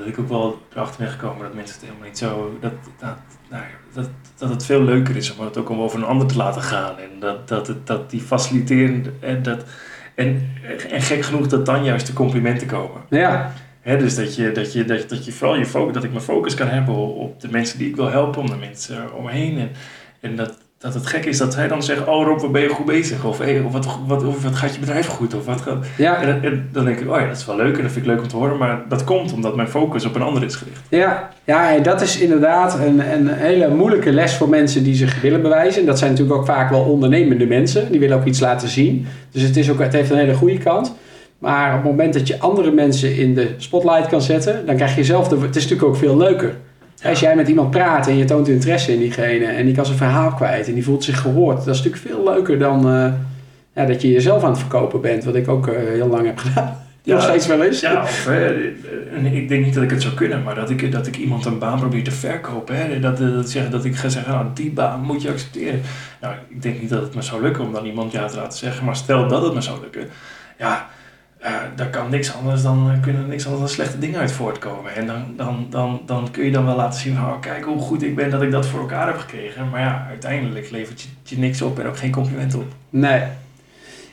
dat 0.00 0.08
ik 0.08 0.18
ook 0.18 0.28
wel 0.28 0.62
erachter 0.72 1.04
ben 1.04 1.12
gekomen 1.12 1.42
dat 1.42 1.54
mensen 1.54 1.74
het 1.74 1.84
helemaal 1.84 2.08
niet 2.08 2.18
zo, 2.18 2.58
dat, 2.60 2.72
dat, 2.98 3.16
nou 3.50 3.62
dat, 3.92 4.08
dat 4.38 4.48
het 4.48 4.64
veel 4.64 4.82
leuker 4.82 5.16
is 5.16 5.36
om 5.36 5.44
het 5.44 5.56
ook 5.56 5.68
om 5.68 5.80
over 5.80 5.98
een 5.98 6.04
ander 6.04 6.26
te 6.26 6.36
laten 6.36 6.62
gaan. 6.62 6.98
En 6.98 7.20
dat, 7.20 7.48
dat, 7.48 7.66
het, 7.66 7.86
dat 7.86 8.10
die 8.10 8.20
faciliterende, 8.20 9.12
en, 9.20 9.42
dat, 9.42 9.64
en, 10.14 10.50
en 10.90 11.02
gek 11.02 11.22
genoeg 11.22 11.46
dat 11.46 11.66
dan 11.66 11.84
juist 11.84 12.06
de 12.06 12.12
complimenten 12.12 12.66
komen. 12.66 13.00
ja, 13.08 13.52
Hè, 13.80 13.96
dus 13.96 14.14
dat 14.14 14.34
je, 14.34 14.52
dat, 14.52 14.72
je, 14.72 14.84
dat, 14.84 15.08
dat 15.08 15.24
je 15.24 15.32
vooral 15.32 15.56
je 15.56 15.66
focus, 15.66 15.94
dat 15.94 16.04
ik 16.04 16.10
mijn 16.10 16.22
focus 16.22 16.54
kan 16.54 16.68
hebben 16.68 16.94
op, 16.94 17.16
op 17.16 17.40
de 17.40 17.50
mensen 17.50 17.78
die 17.78 17.88
ik 17.88 17.96
wil 17.96 18.10
helpen, 18.10 18.40
om 18.40 18.50
de 18.50 18.56
mensen 18.56 19.14
om 19.14 19.24
me 19.24 19.30
heen. 19.30 19.58
En, 19.58 19.70
en 20.20 20.36
dat, 20.36 20.58
dat 20.80 20.94
het 20.94 21.06
gek 21.06 21.24
is 21.24 21.38
dat 21.38 21.52
zij 21.52 21.68
dan 21.68 21.82
zeggen, 21.82 22.08
oh 22.08 22.26
Rob, 22.26 22.40
wat 22.40 22.52
ben 22.52 22.62
je 22.62 22.68
goed 22.68 22.86
bezig? 22.86 23.24
Of, 23.24 23.38
hey, 23.38 23.60
of, 23.60 23.72
wat, 23.72 23.86
wat, 24.06 24.24
of 24.24 24.42
wat 24.42 24.54
gaat 24.54 24.74
je 24.74 24.80
bedrijf 24.80 25.06
goed? 25.06 25.34
Of 25.34 25.44
wat 25.44 25.60
gaat... 25.60 25.86
ja, 25.96 26.22
En, 26.22 26.42
en 26.42 26.68
dan 26.72 26.84
denk 26.84 27.00
ik, 27.00 27.10
oh 27.10 27.20
ja, 27.20 27.26
dat 27.26 27.36
is 27.36 27.46
wel 27.46 27.56
leuk 27.56 27.76
en 27.76 27.82
dat 27.82 27.92
vind 27.92 28.04
ik 28.04 28.10
leuk 28.10 28.20
om 28.20 28.28
te 28.28 28.36
horen, 28.36 28.58
maar 28.58 28.82
dat 28.88 29.04
komt 29.04 29.32
omdat 29.32 29.56
mijn 29.56 29.68
focus 29.68 30.04
op 30.04 30.14
een 30.14 30.22
ander 30.22 30.44
is 30.44 30.54
gericht. 30.54 30.80
ja. 30.88 31.30
Ja, 31.44 31.74
en 31.74 31.82
dat 31.82 32.00
is 32.00 32.18
inderdaad 32.18 32.78
een, 32.78 33.12
een 33.12 33.28
hele 33.28 33.68
moeilijke 33.68 34.12
les 34.12 34.34
voor 34.34 34.48
mensen 34.48 34.82
die 34.82 34.94
zich 34.94 35.20
willen 35.20 35.42
bewijzen. 35.42 35.80
En 35.80 35.86
dat 35.86 35.98
zijn 35.98 36.10
natuurlijk 36.10 36.38
ook 36.38 36.46
vaak 36.46 36.70
wel 36.70 36.82
ondernemende 36.82 37.46
mensen. 37.46 37.90
Die 37.90 38.00
willen 38.00 38.16
ook 38.16 38.24
iets 38.24 38.40
laten 38.40 38.68
zien. 38.68 39.06
Dus 39.30 39.42
het, 39.42 39.56
is 39.56 39.70
ook, 39.70 39.78
het 39.78 39.92
heeft 39.92 40.10
een 40.10 40.16
hele 40.16 40.34
goede 40.34 40.58
kant. 40.58 40.94
Maar 41.38 41.68
op 41.68 41.82
het 41.82 41.90
moment 41.90 42.12
dat 42.12 42.26
je 42.28 42.38
andere 42.38 42.70
mensen 42.70 43.16
in 43.16 43.34
de 43.34 43.54
spotlight 43.56 44.06
kan 44.06 44.22
zetten, 44.22 44.66
dan 44.66 44.76
krijg 44.76 44.96
je 44.96 45.04
zelf 45.04 45.28
de. 45.28 45.36
Het 45.36 45.56
is 45.56 45.62
natuurlijk 45.62 45.88
ook 45.88 45.96
veel 45.96 46.16
leuker. 46.16 46.54
Als 47.04 47.20
jij 47.20 47.36
met 47.36 47.48
iemand 47.48 47.70
praat 47.70 48.06
en 48.06 48.16
je 48.16 48.24
toont 48.24 48.48
interesse 48.48 48.92
in 48.92 48.98
diegene 48.98 49.44
en 49.44 49.64
die 49.64 49.74
kan 49.74 49.86
zijn 49.86 49.98
verhaal 49.98 50.34
kwijt 50.34 50.68
en 50.68 50.74
die 50.74 50.84
voelt 50.84 51.04
zich 51.04 51.20
gehoord, 51.20 51.56
dat 51.56 51.74
is 51.74 51.82
natuurlijk 51.82 52.14
veel 52.14 52.24
leuker 52.34 52.58
dan 52.58 52.88
eh, 52.88 53.12
ja, 53.74 53.84
dat 53.84 54.02
je 54.02 54.10
jezelf 54.10 54.42
aan 54.42 54.50
het 54.50 54.58
verkopen 54.58 55.00
bent, 55.00 55.24
wat 55.24 55.34
ik 55.34 55.48
ook 55.48 55.66
eh, 55.66 55.78
heel 55.88 56.08
lang 56.08 56.26
heb 56.26 56.38
gedaan. 56.38 56.76
Ja. 57.02 57.14
Nog 57.14 57.24
steeds 57.24 57.46
wel 57.46 57.62
eens. 57.62 57.80
Ja, 57.80 58.02
of 58.02 58.26
en 59.16 59.26
ik 59.26 59.48
denk 59.48 59.64
niet 59.64 59.74
dat 59.74 59.82
ik 59.82 59.90
het 59.90 60.02
zou 60.02 60.14
kunnen, 60.14 60.42
maar 60.42 60.54
dat 60.54 60.70
ik, 60.70 60.92
dat 60.92 61.06
ik 61.06 61.16
iemand 61.16 61.44
een 61.44 61.58
baan 61.58 61.78
probeer 61.78 62.04
te 62.04 62.10
verkopen. 62.10 62.76
Hè, 62.76 63.00
dat, 63.00 63.18
dat, 63.18 63.50
zeggen, 63.50 63.70
dat 63.70 63.84
ik 63.84 63.96
ga 63.96 64.08
zeggen, 64.08 64.32
nou 64.32 64.46
die 64.54 64.70
baan 64.70 65.00
moet 65.00 65.22
je 65.22 65.30
accepteren. 65.30 65.80
Nou, 66.20 66.34
ik 66.48 66.62
denk 66.62 66.80
niet 66.80 66.90
dat 66.90 67.02
het 67.02 67.14
me 67.14 67.22
zou 67.22 67.42
lukken 67.42 67.64
om 67.64 67.72
dan 67.72 67.86
iemand 67.86 68.12
ja 68.12 68.26
te 68.26 68.36
laten 68.36 68.58
zeggen, 68.58 68.84
maar 68.84 68.96
stel 68.96 69.28
dat 69.28 69.42
het 69.42 69.54
me 69.54 69.60
zou 69.60 69.80
lukken, 69.80 70.08
ja, 70.58 70.88
eh, 71.40 71.52
daar 71.76 71.90
kan 71.90 72.10
niks 72.10 72.34
anders 72.34 72.62
dan, 72.62 72.90
eh, 72.90 73.02
kunnen 73.02 73.28
niks 73.28 73.44
anders 73.44 73.62
dan 73.62 73.70
slechte 73.70 73.98
dingen 73.98 74.20
uit 74.20 74.32
voortkomen. 74.32 74.94
En 74.94 75.06
dan, 75.06 75.24
dan, 75.36 75.66
dan, 75.70 76.00
dan 76.06 76.30
kun 76.30 76.44
je 76.44 76.50
dan 76.50 76.64
wel 76.64 76.76
laten 76.76 77.00
zien, 77.00 77.14
van, 77.14 77.24
oh, 77.24 77.40
kijk 77.40 77.64
hoe 77.64 77.80
goed 77.80 78.02
ik 78.02 78.16
ben 78.16 78.30
dat 78.30 78.42
ik 78.42 78.50
dat 78.50 78.66
voor 78.66 78.80
elkaar 78.80 79.06
heb 79.06 79.16
gekregen. 79.16 79.68
Maar 79.70 79.80
ja, 79.80 80.06
uiteindelijk 80.08 80.70
levert 80.70 81.00
je, 81.00 81.08
je 81.22 81.38
niks 81.38 81.62
op 81.62 81.78
en 81.78 81.86
ook 81.86 81.96
geen 81.96 82.10
compliment 82.10 82.54
op. 82.54 82.64
Nee. 82.90 83.22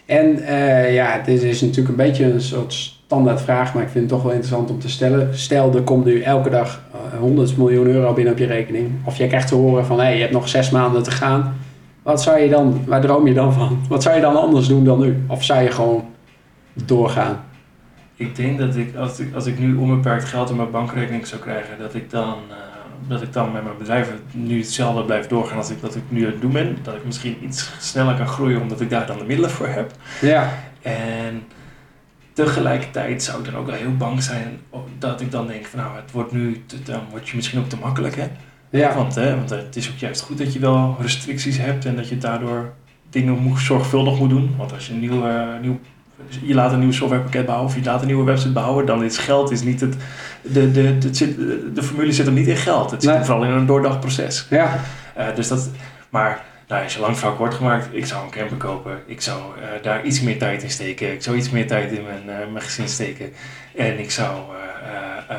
En 0.05 0.43
eh, 0.43 0.93
ja, 0.93 1.21
dit 1.25 1.43
is 1.43 1.61
natuurlijk 1.61 1.89
een 1.89 2.05
beetje 2.05 2.25
een 2.25 2.41
soort 2.41 2.73
standaard 2.73 3.41
vraag, 3.41 3.73
maar 3.73 3.83
ik 3.83 3.89
vind 3.89 4.03
het 4.03 4.13
toch 4.13 4.23
wel 4.23 4.31
interessant 4.31 4.69
om 4.69 4.79
te 4.79 4.89
stellen. 4.89 5.37
Stel, 5.37 5.75
er 5.75 5.81
komt 5.81 6.05
nu 6.05 6.21
elke 6.21 6.49
dag 6.49 6.81
eh, 7.13 7.19
100 7.19 7.57
miljoen 7.57 7.87
euro 7.87 8.13
binnen 8.13 8.33
op 8.33 8.39
je 8.39 8.45
rekening. 8.45 8.89
Of 9.03 9.17
jij 9.17 9.27
krijgt 9.27 9.47
te 9.47 9.55
horen 9.55 9.85
van, 9.85 9.97
hé, 9.97 10.03
hey, 10.03 10.15
je 10.15 10.21
hebt 10.21 10.33
nog 10.33 10.49
zes 10.49 10.69
maanden 10.69 11.03
te 11.03 11.11
gaan. 11.11 11.55
Wat 12.03 12.21
zou 12.21 12.39
je 12.39 12.49
dan, 12.49 12.81
waar 12.85 13.01
droom 13.01 13.27
je 13.27 13.33
dan 13.33 13.53
van? 13.53 13.79
Wat 13.89 14.03
zou 14.03 14.15
je 14.15 14.21
dan 14.21 14.35
anders 14.35 14.67
doen 14.67 14.83
dan 14.83 14.99
nu? 14.99 15.23
Of 15.27 15.43
zou 15.43 15.63
je 15.63 15.71
gewoon 15.71 16.03
doorgaan? 16.85 17.43
Ik 18.15 18.35
denk 18.35 18.57
dat 18.57 18.75
ik 18.75 18.95
als, 18.95 19.19
ik, 19.19 19.33
als 19.33 19.45
ik 19.45 19.59
nu 19.59 19.75
onbeperkt 19.75 20.25
geld 20.25 20.49
op 20.49 20.55
mijn 20.55 20.71
bankrekening 20.71 21.27
zou 21.27 21.41
krijgen, 21.41 21.77
dat 21.79 21.95
ik 21.95 22.09
dan, 22.09 22.37
uh, 22.49 22.55
dat 23.07 23.21
ik 23.21 23.33
dan 23.33 23.51
met 23.51 23.63
mijn 23.63 23.77
bedrijf 23.77 24.11
nu 24.31 24.57
hetzelfde 24.57 25.03
blijf 25.03 25.27
doorgaan 25.27 25.57
als 25.57 25.69
ik, 25.69 25.81
dat 25.81 25.95
ik 25.95 26.01
nu 26.07 26.25
aan 26.25 26.31
het 26.31 26.41
doen 26.41 26.51
ben. 26.51 26.77
Dat 26.83 26.95
ik 26.95 27.05
misschien 27.05 27.43
iets 27.43 27.71
sneller 27.79 28.15
kan 28.15 28.27
groeien 28.27 28.61
omdat 28.61 28.81
ik 28.81 28.89
daar 28.89 29.05
dan 29.07 29.17
de 29.17 29.23
middelen 29.23 29.51
voor 29.51 29.67
heb. 29.67 29.91
Ja. 30.21 30.53
En 30.81 31.43
tegelijkertijd 32.33 33.23
zou 33.23 33.39
ik 33.39 33.45
dan 33.45 33.55
ook 33.55 33.65
wel 33.65 33.75
heel 33.75 33.97
bang 33.97 34.23
zijn 34.23 34.59
dat 34.99 35.21
ik 35.21 35.31
dan 35.31 35.47
denk 35.47 35.65
van 35.65 35.79
nou, 35.79 35.95
het 35.95 36.11
wordt 36.11 36.31
nu, 36.31 36.63
te, 36.65 36.83
dan 36.83 37.01
word 37.09 37.29
je 37.29 37.35
misschien 37.35 37.59
ook 37.59 37.69
te 37.69 37.77
makkelijk 37.77 38.15
hè. 38.15 38.27
Ja. 38.69 38.95
Want, 38.95 39.15
hè, 39.15 39.35
want 39.35 39.49
het 39.49 39.75
is 39.75 39.89
ook 39.89 39.97
juist 39.97 40.21
goed 40.21 40.37
dat 40.37 40.53
je 40.53 40.59
wel 40.59 40.97
restricties 41.01 41.57
hebt 41.57 41.85
en 41.85 41.95
dat 41.95 42.09
je 42.09 42.17
daardoor 42.17 42.73
dingen 43.09 43.37
moet, 43.37 43.59
zorgvuldig 43.59 44.19
moet 44.19 44.29
doen. 44.29 44.55
Want 44.57 44.73
als 44.73 44.87
je 44.87 44.93
een 44.93 44.99
nieuw, 44.99 45.27
uh, 45.27 45.59
nieuw 45.61 45.79
je 46.41 46.53
laat 46.53 46.71
een 46.71 46.79
nieuw 46.79 46.91
softwarepakket 46.91 47.45
bouwen 47.45 47.67
of 47.67 47.75
je 47.75 47.83
laat 47.83 48.01
een 48.01 48.07
nieuwe 48.07 48.23
website 48.25 48.51
bouwen, 48.51 48.85
dan 48.85 49.03
is 49.03 49.17
geld 49.17 49.51
is 49.51 49.61
niet 49.61 49.81
het. 49.81 49.95
De, 50.41 50.71
de, 50.71 50.97
de, 50.97 51.09
de, 51.09 51.71
de 51.73 51.83
formule 51.83 52.11
zit 52.11 52.25
hem 52.25 52.35
niet 52.35 52.47
in 52.47 52.57
geld. 52.57 52.91
Het 52.91 53.03
zit 53.03 53.13
Nee. 53.13 53.23
vooral 53.23 53.43
in 53.43 53.51
een 53.51 53.65
doordacht 53.65 53.99
proces. 53.99 54.47
Ja. 54.49 54.79
Uh, 55.17 55.25
dus 55.35 55.47
dat, 55.47 55.69
maar 56.09 56.41
nou, 56.67 56.83
als 56.83 56.93
je 56.93 56.99
lang 56.99 57.17
verhaal 57.17 57.35
kort 57.35 57.53
gemaakt, 57.53 57.87
ik 57.91 58.05
zou 58.05 58.23
een 58.23 58.31
camper 58.31 58.57
kopen. 58.57 58.99
Ik 59.05 59.21
zou 59.21 59.39
uh, 59.57 59.63
daar 59.81 60.03
iets 60.05 60.21
meer 60.21 60.37
tijd 60.37 60.63
in 60.63 60.69
steken. 60.69 61.13
Ik 61.13 61.23
zou 61.23 61.37
iets 61.37 61.49
meer 61.49 61.67
tijd 61.67 61.91
in 61.91 62.03
mijn, 62.03 62.39
uh, 62.39 62.51
mijn 62.51 62.63
gezin 62.63 62.87
steken. 62.87 63.29
En 63.75 63.99
ik 63.99 64.11
zou 64.11 64.35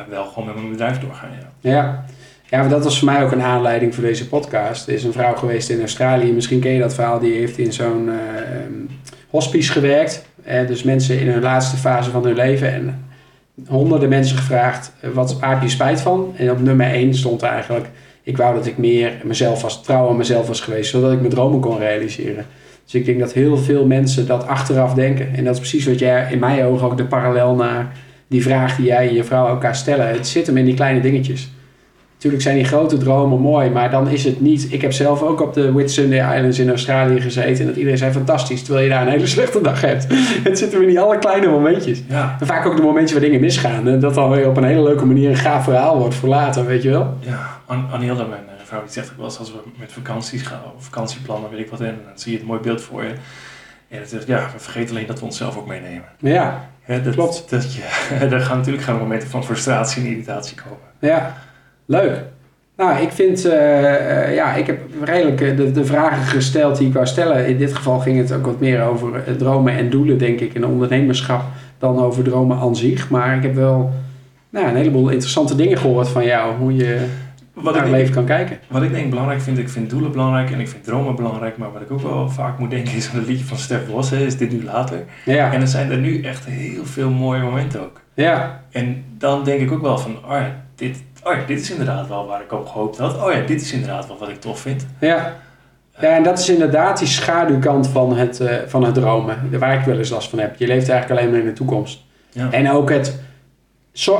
wel 0.09 0.25
gewoon 0.25 0.45
met 0.45 0.55
mijn 0.55 0.69
bedrijf 0.69 0.99
doorgaan. 0.99 1.29
Ja. 1.61 1.71
Ja. 1.71 2.05
Ja, 2.49 2.59
maar 2.59 2.69
dat 2.69 2.83
was 2.83 2.99
voor 2.99 3.11
mij 3.11 3.23
ook 3.23 3.31
een 3.31 3.41
aanleiding 3.41 3.95
voor 3.95 4.03
deze 4.03 4.27
podcast. 4.27 4.87
Er 4.87 4.93
is 4.93 5.03
een 5.03 5.13
vrouw 5.13 5.35
geweest 5.35 5.69
in 5.69 5.79
Australië, 5.79 6.31
misschien 6.31 6.59
ken 6.59 6.71
je 6.71 6.79
dat 6.79 6.93
verhaal, 6.93 7.19
die 7.19 7.33
heeft 7.33 7.57
in 7.57 7.73
zo'n 7.73 8.07
uh, 8.07 8.13
hospice 9.29 9.71
gewerkt. 9.71 10.28
Uh, 10.47 10.67
dus 10.67 10.83
mensen 10.83 11.19
in 11.19 11.29
hun 11.29 11.41
laatste 11.41 11.77
fase 11.77 12.09
van 12.09 12.23
hun 12.23 12.35
leven. 12.35 12.73
En 12.73 13.05
honderden 13.67 14.09
mensen 14.09 14.37
gevraagd, 14.37 14.93
uh, 15.05 15.11
wat 15.11 15.37
heb 15.39 15.61
je 15.61 15.69
spijt 15.69 16.01
van? 16.01 16.33
En 16.37 16.51
op 16.51 16.61
nummer 16.61 16.87
1 16.87 17.13
stond 17.13 17.41
eigenlijk, 17.41 17.89
ik 18.23 18.37
wou 18.37 18.55
dat 18.55 18.65
ik 18.65 18.77
meer 18.77 19.11
mezelf 19.23 19.61
was, 19.61 19.83
trouw 19.83 20.09
aan 20.09 20.17
mezelf 20.17 20.47
was 20.47 20.61
geweest, 20.61 20.89
zodat 20.89 21.11
ik 21.11 21.19
mijn 21.19 21.31
dromen 21.31 21.59
kon 21.59 21.77
realiseren. 21.77 22.45
Dus 22.83 22.93
ik 22.93 23.05
denk 23.05 23.19
dat 23.19 23.33
heel 23.33 23.57
veel 23.57 23.85
mensen 23.85 24.27
dat 24.27 24.47
achteraf 24.47 24.93
denken. 24.93 25.35
En 25.35 25.43
dat 25.43 25.53
is 25.53 25.59
precies 25.59 25.85
wat 25.85 25.99
jij 25.99 26.31
in 26.31 26.39
mijn 26.39 26.63
ogen 26.63 26.87
ook 26.87 26.97
de 26.97 27.05
parallel 27.05 27.55
naar 27.55 27.91
die 28.27 28.43
vraag 28.43 28.75
die 28.75 28.85
jij 28.85 29.07
en 29.07 29.13
je 29.13 29.23
vrouw 29.23 29.47
elkaar 29.47 29.75
stellen. 29.75 30.07
Het 30.07 30.27
zit 30.27 30.47
hem 30.47 30.57
in 30.57 30.65
die 30.65 30.73
kleine 30.73 31.01
dingetjes. 31.01 31.49
Natuurlijk 32.19 32.43
zijn 32.43 32.57
die 32.57 32.65
grote 32.65 32.97
dromen 32.97 33.39
mooi, 33.39 33.69
maar 33.69 33.91
dan 33.91 34.07
is 34.07 34.23
het 34.23 34.41
niet... 34.41 34.73
Ik 34.73 34.81
heb 34.81 34.93
zelf 34.93 35.21
ook 35.21 35.41
op 35.41 35.53
de 35.53 35.71
Whitsunday 35.71 36.35
Islands 36.35 36.59
in 36.59 36.69
Australië 36.69 37.21
gezeten... 37.21 37.59
en 37.59 37.65
dat 37.65 37.75
iedereen 37.75 37.97
zei 37.97 38.11
fantastisch, 38.11 38.63
terwijl 38.63 38.83
je 38.83 38.91
daar 38.91 39.01
een 39.01 39.11
hele 39.11 39.27
slechte 39.37 39.61
dag 39.61 39.81
hebt. 39.81 40.07
Het 40.43 40.57
zit 40.57 40.71
hem 40.71 40.81
in 40.81 40.87
die 40.87 40.99
alle 40.99 41.17
kleine 41.17 41.47
momentjes. 41.47 42.01
Ja. 42.07 42.37
En 42.39 42.47
vaak 42.47 42.65
ook 42.65 42.75
de 42.75 42.81
momentjes 42.81 43.11
waar 43.11 43.21
dingen 43.21 43.39
misgaan. 43.39 43.87
En 43.87 43.99
dat 43.99 44.13
dan 44.13 44.29
weer 44.29 44.47
op 44.47 44.57
een 44.57 44.63
hele 44.63 44.83
leuke 44.83 45.05
manier 45.05 45.29
een 45.29 45.35
gaaf 45.35 45.63
verhaal 45.63 45.97
wordt 45.97 46.15
voor 46.15 46.29
later, 46.29 46.65
weet 46.65 46.83
je 46.83 46.89
wel? 46.89 47.17
Ja, 47.19 47.59
An 47.65 47.87
Anilda, 47.91 48.25
mijn 48.25 48.43
uh, 48.45 48.65
vrouw, 48.65 48.81
die 48.81 48.91
zegt 48.91 49.09
ook 49.09 49.17
wel 49.17 49.25
eens 49.25 49.39
als 49.39 49.51
we 49.51 49.59
met 49.77 49.91
vakanties 49.91 50.41
gaan... 50.41 50.61
of 50.77 50.83
vakantieplannen, 50.83 51.49
weet 51.49 51.59
ik 51.59 51.69
wat 51.69 51.81
in... 51.81 51.95
dan 52.05 52.13
zie 52.15 52.31
je 52.31 52.37
het 52.37 52.47
mooi 52.47 52.59
beeld 52.59 52.81
voor 52.81 53.03
je. 53.03 53.11
En 53.89 53.99
het 53.99 54.11
is, 54.11 54.25
ja, 54.25 54.49
we 54.53 54.59
vergeten 54.59 54.95
alleen 54.95 55.07
dat 55.07 55.19
we 55.19 55.25
onszelf 55.25 55.57
ook 55.57 55.67
meenemen. 55.67 56.05
Ja, 56.17 56.69
ja 56.85 56.97
dat, 56.97 57.13
klopt. 57.13 57.49
Dat 57.49 57.73
je, 57.73 57.81
er 58.35 58.41
gaan 58.41 58.57
natuurlijk 58.57 58.83
gaan 58.83 58.97
momenten 58.97 59.29
van 59.29 59.43
frustratie 59.43 60.03
en 60.03 60.09
irritatie 60.09 60.57
komen. 60.57 60.87
Ja, 60.99 61.35
leuk. 61.89 62.23
Nou, 62.77 63.01
ik 63.01 63.11
vind, 63.11 63.45
uh, 63.45 63.53
uh, 63.53 64.35
ja, 64.35 64.53
ik 64.53 64.67
heb 64.67 64.79
redelijk 65.03 65.41
uh, 65.41 65.57
de, 65.57 65.71
de, 65.71 65.85
vragen 65.85 66.23
gesteld 66.23 66.77
die 66.77 66.87
ik 66.87 66.93
wou 66.93 67.05
stellen. 67.05 67.47
In 67.47 67.57
dit 67.57 67.75
geval 67.75 67.99
ging 67.99 68.17
het 68.17 68.33
ook 68.33 68.45
wat 68.45 68.59
meer 68.59 68.83
over 68.83 69.37
dromen 69.37 69.73
en 69.73 69.89
doelen, 69.89 70.17
denk 70.17 70.39
ik, 70.39 70.53
en 70.53 70.65
ondernemerschap, 70.65 71.43
dan 71.77 71.99
over 71.99 72.23
dromen 72.23 72.57
aan 72.57 72.75
zich. 72.75 73.09
Maar 73.09 73.35
ik 73.35 73.43
heb 73.43 73.55
wel 73.55 73.91
nou, 74.49 74.67
een 74.67 74.75
heleboel 74.75 75.09
interessante 75.09 75.55
dingen 75.55 75.77
gehoord 75.77 76.09
van 76.09 76.25
jou, 76.25 76.55
hoe 76.55 76.75
je 76.75 77.07
wat 77.53 77.73
naar 77.73 77.83
het 77.83 77.91
leven 77.91 78.13
kan 78.13 78.25
kijken. 78.25 78.59
Wat 78.67 78.83
ik 78.83 78.91
denk 78.91 79.09
belangrijk 79.09 79.41
vind, 79.41 79.57
ik 79.57 79.69
vind 79.69 79.89
doelen 79.89 80.11
belangrijk 80.11 80.51
en 80.51 80.59
ik 80.59 80.67
vind 80.67 80.83
dromen 80.83 81.15
belangrijk. 81.15 81.57
Maar 81.57 81.71
wat 81.71 81.81
ik 81.81 81.91
ook 81.91 82.01
wel 82.01 82.29
vaak 82.29 82.59
moet 82.59 82.69
denken 82.69 82.93
is 82.93 83.09
aan 83.09 83.17
het 83.17 83.27
liedje 83.27 83.45
van 83.45 83.57
Stef 83.57 83.87
Bos, 83.87 84.11
is 84.11 84.37
dit 84.37 84.51
nu 84.51 84.63
later. 84.63 85.03
Ja. 85.25 85.53
En 85.53 85.61
er 85.61 85.67
zijn 85.67 85.91
er 85.91 85.97
nu 85.97 86.21
echt 86.21 86.45
heel 86.45 86.85
veel 86.85 87.09
mooie 87.09 87.41
momenten 87.41 87.81
ook. 87.81 88.01
Ja. 88.13 88.63
En 88.71 89.03
dan 89.17 89.43
denk 89.43 89.61
ik 89.61 89.71
ook 89.71 89.81
wel 89.81 89.97
van, 89.97 90.17
ja, 90.27 90.63
dit, 90.75 91.03
oh 91.23 91.33
ja, 91.33 91.45
dit 91.47 91.59
is 91.59 91.71
inderdaad 91.71 92.07
wel 92.07 92.25
waar 92.27 92.41
ik 92.41 92.51
op 92.51 92.67
gehoopt 92.67 92.97
had. 92.97 93.23
Oh 93.23 93.31
ja, 93.31 93.41
dit 93.41 93.61
is 93.61 93.71
inderdaad 93.71 94.07
wel 94.07 94.17
wat 94.17 94.29
ik 94.29 94.39
tof 94.41 94.59
vind. 94.59 94.85
Ja. 94.99 95.35
Ja, 96.01 96.15
en 96.15 96.23
dat 96.23 96.39
is 96.39 96.49
inderdaad 96.49 96.99
die 96.99 97.07
schaduwkant 97.07 97.87
van 97.87 98.17
het, 98.17 98.39
uh, 98.39 98.51
van 98.67 98.83
het 98.83 98.93
dromen, 98.93 99.37
waar 99.59 99.79
ik 99.79 99.85
wel 99.85 99.97
eens 99.97 100.09
last 100.09 100.29
van 100.29 100.39
heb. 100.39 100.55
Je 100.55 100.67
leeft 100.67 100.89
eigenlijk 100.89 101.19
alleen 101.19 101.31
maar 101.31 101.39
in 101.39 101.45
de 101.45 101.53
toekomst. 101.53 101.99
Ja. 102.31 102.51
En 102.51 102.71
ook 102.71 102.89
het, 102.89 103.19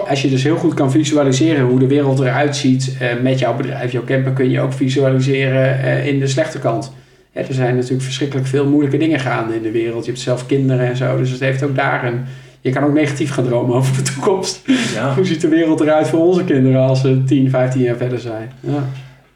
als 0.07 0.21
je 0.21 0.29
dus 0.29 0.43
heel 0.43 0.55
goed 0.55 0.73
kan 0.73 0.91
visualiseren 0.91 1.65
hoe 1.65 1.79
de 1.79 1.87
wereld 1.87 2.19
eruit 2.19 2.55
ziet 2.55 2.97
uh, 3.01 3.21
met 3.21 3.39
jouw 3.39 3.55
bedrijf, 3.55 3.91
jouw 3.91 4.03
camper, 4.03 4.31
kun 4.31 4.49
je 4.49 4.61
ook 4.61 4.73
visualiseren 4.73 5.79
uh, 5.79 6.07
in 6.07 6.19
de 6.19 6.27
slechte 6.27 6.59
kant. 6.59 6.93
Ja, 7.31 7.41
er 7.41 7.53
zijn 7.53 7.75
natuurlijk 7.75 8.03
verschrikkelijk 8.03 8.47
veel 8.47 8.65
moeilijke 8.65 8.97
dingen 8.97 9.19
gaande 9.19 9.55
in 9.55 9.61
de 9.61 9.71
wereld. 9.71 10.05
Je 10.05 10.11
hebt 10.11 10.23
zelf 10.23 10.45
kinderen 10.45 10.87
en 10.87 10.95
zo, 10.95 11.17
dus 11.17 11.31
het 11.31 11.39
heeft 11.39 11.63
ook 11.63 11.75
daar 11.75 12.03
een... 12.03 12.25
Je 12.61 12.71
kan 12.71 12.83
ook 12.83 12.93
negatief 12.93 13.31
gaan 13.31 13.43
dromen 13.43 13.75
over 13.75 13.95
de 13.95 14.01
toekomst. 14.01 14.61
Ja. 14.93 15.13
Hoe 15.15 15.25
ziet 15.25 15.41
de 15.41 15.47
wereld 15.47 15.79
eruit 15.79 16.07
voor 16.07 16.19
onze 16.19 16.43
kinderen 16.43 16.81
als 16.81 17.01
ze 17.01 17.23
10, 17.23 17.49
15 17.49 17.81
jaar 17.81 17.97
verder 17.97 18.19
zijn? 18.19 18.51
Ja, 18.59 18.83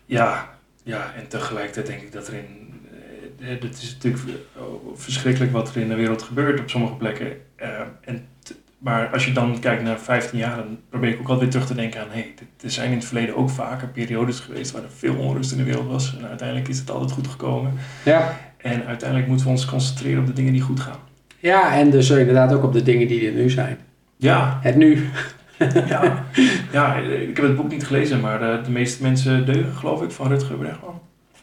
ja, 0.06 0.50
ja 0.84 1.14
en 1.18 1.28
tegelijkertijd 1.28 1.88
denk 1.88 2.02
ik 2.02 2.12
dat 2.12 2.28
er 2.28 2.34
in... 2.34 2.62
Het 3.40 3.82
is 3.82 3.94
natuurlijk 3.94 4.24
verschrikkelijk 4.96 5.52
wat 5.52 5.76
er 5.76 5.82
in 5.82 5.88
de 5.88 5.96
wereld 5.96 6.22
gebeurt 6.22 6.60
op 6.60 6.70
sommige 6.70 6.94
plekken. 6.94 7.28
Uh, 7.62 7.68
en 8.02 8.26
maar 8.84 9.08
als 9.08 9.26
je 9.26 9.32
dan 9.32 9.60
kijkt 9.60 9.84
naar 9.84 10.00
15 10.00 10.40
jaar, 10.40 10.56
dan 10.56 10.80
probeer 10.90 11.10
ik 11.10 11.20
ook 11.20 11.28
altijd 11.28 11.40
weer 11.40 11.50
terug 11.50 11.68
te 11.68 11.76
denken 11.76 12.02
aan... 12.02 12.10
Hey, 12.10 12.34
er 12.62 12.72
zijn 12.72 12.92
in 12.92 12.98
het 12.98 13.06
verleden 13.06 13.36
ook 13.36 13.50
vaker 13.50 13.88
periodes 13.88 14.40
geweest 14.40 14.72
waar 14.72 14.84
er 14.84 14.90
veel 14.98 15.16
onrust 15.16 15.52
in 15.52 15.58
de 15.58 15.64
wereld 15.64 15.88
was. 15.88 16.18
En 16.18 16.28
uiteindelijk 16.28 16.68
is 16.68 16.80
het 16.80 16.92
altijd 16.92 17.12
goed 17.12 17.28
gekomen. 17.28 17.74
Ja. 18.06 18.38
En 18.58 18.86
uiteindelijk 18.86 19.30
moeten 19.30 19.46
we 19.46 19.52
ons 19.52 19.66
concentreren 19.66 20.20
op 20.20 20.26
de 20.26 20.34
dingen 20.34 20.54
die 20.54 20.62
goed 20.62 20.80
gaan. 20.80 21.00
Ja, 21.44 21.76
en 21.76 21.90
dus 21.90 22.10
inderdaad 22.10 22.54
ook 22.54 22.64
op 22.64 22.74
de 22.74 22.84
dingen 22.84 23.08
die 23.08 23.28
er 23.28 23.34
nu 23.34 23.50
zijn. 23.50 23.78
Ja. 24.18 24.60
Het 24.62 24.76
nu. 24.76 25.10
ja. 25.88 26.26
ja, 26.72 26.96
ik 26.96 27.36
heb 27.36 27.46
het 27.46 27.56
boek 27.56 27.72
niet 27.72 27.86
gelezen, 27.86 28.20
maar 28.20 28.40
de, 28.40 28.60
de 28.64 28.72
meeste 28.72 29.04
mensen 29.04 29.46
deugen, 29.46 29.74
geloof 29.74 30.02
ik, 30.02 30.12
van 30.12 30.28
Rutger 30.28 30.56
Bregman. 30.56 31.00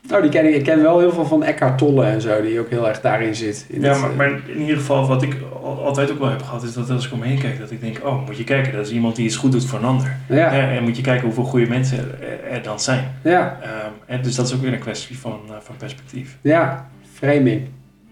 Nou, 0.09 0.23
die 0.23 0.31
ken 0.31 0.49
ik. 0.49 0.55
Ik 0.55 0.65
ken 0.65 0.83
wel 0.83 0.99
heel 0.99 1.13
veel 1.13 1.27
van 1.27 1.45
Eckhart 1.45 1.79
Tolle 1.79 2.05
en 2.05 2.21
zo, 2.21 2.43
die 2.43 2.61
ook 2.61 2.71
heel 2.71 2.89
erg 2.89 3.01
daarin 3.01 3.35
zit. 3.35 3.67
In 3.69 3.81
ja, 3.81 3.99
maar, 3.99 4.11
maar, 4.11 4.41
in 4.47 4.61
ieder 4.61 4.77
geval, 4.77 5.07
wat 5.07 5.23
ik 5.23 5.37
altijd 5.63 6.11
ook 6.11 6.19
wel 6.19 6.31
heb 6.31 6.43
gehad, 6.43 6.63
is 6.63 6.73
dat 6.73 6.91
als 6.91 7.07
ik 7.07 7.13
omheen 7.13 7.39
kijk, 7.39 7.59
dat 7.59 7.71
ik 7.71 7.81
denk, 7.81 8.01
oh, 8.05 8.27
moet 8.27 8.37
je 8.37 8.45
kijken, 8.45 8.73
dat 8.73 8.87
is 8.87 8.93
iemand 8.93 9.17
die 9.17 9.25
iets 9.25 9.37
goed 9.37 9.53
doet 9.53 9.67
voor 9.67 9.79
een 9.79 9.85
ander. 9.85 10.17
Ja. 10.29 10.53
En, 10.53 10.77
en 10.77 10.83
moet 10.83 10.97
je 10.97 11.03
kijken 11.03 11.25
hoeveel 11.25 11.45
goede 11.45 11.67
mensen 11.69 11.99
er, 11.99 12.45
er 12.51 12.63
dan 12.63 12.81
zijn. 12.81 13.15
Ja. 13.23 13.59
Um, 13.63 13.93
en 14.07 14.23
dus 14.23 14.35
dat 14.35 14.47
is 14.47 14.55
ook 14.55 14.61
weer 14.61 14.73
een 14.73 14.79
kwestie 14.79 15.19
van, 15.19 15.41
uh, 15.49 15.55
van 15.61 15.77
perspectief. 15.77 16.37
Ja, 16.41 16.89
framing. 17.15 17.63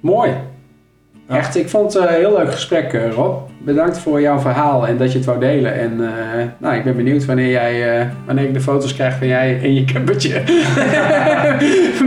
Mooi. 0.00 0.32
Ja. 1.28 1.36
Echt, 1.36 1.56
ik 1.56 1.68
vond 1.68 1.92
het 1.92 2.02
een 2.02 2.08
heel 2.08 2.36
leuk 2.36 2.52
gesprek, 2.52 2.92
uh, 2.92 3.12
Rob. 3.12 3.48
Bedankt 3.58 3.98
voor 3.98 4.20
jouw 4.20 4.38
verhaal 4.38 4.86
en 4.86 4.96
dat 4.96 5.12
je 5.12 5.18
het 5.18 5.26
wou 5.26 5.40
delen. 5.40 5.74
En 5.74 5.92
uh, 6.00 6.08
nou, 6.58 6.76
ik 6.76 6.84
ben 6.84 6.96
benieuwd 6.96 7.24
wanneer, 7.24 7.50
jij, 7.50 8.00
uh, 8.00 8.06
wanneer 8.26 8.44
ik 8.44 8.54
de 8.54 8.60
foto's 8.60 8.94
krijg 8.94 9.18
van 9.18 9.26
jij 9.26 9.58
in 9.62 9.74
je 9.74 9.84
campertje. 9.84 10.32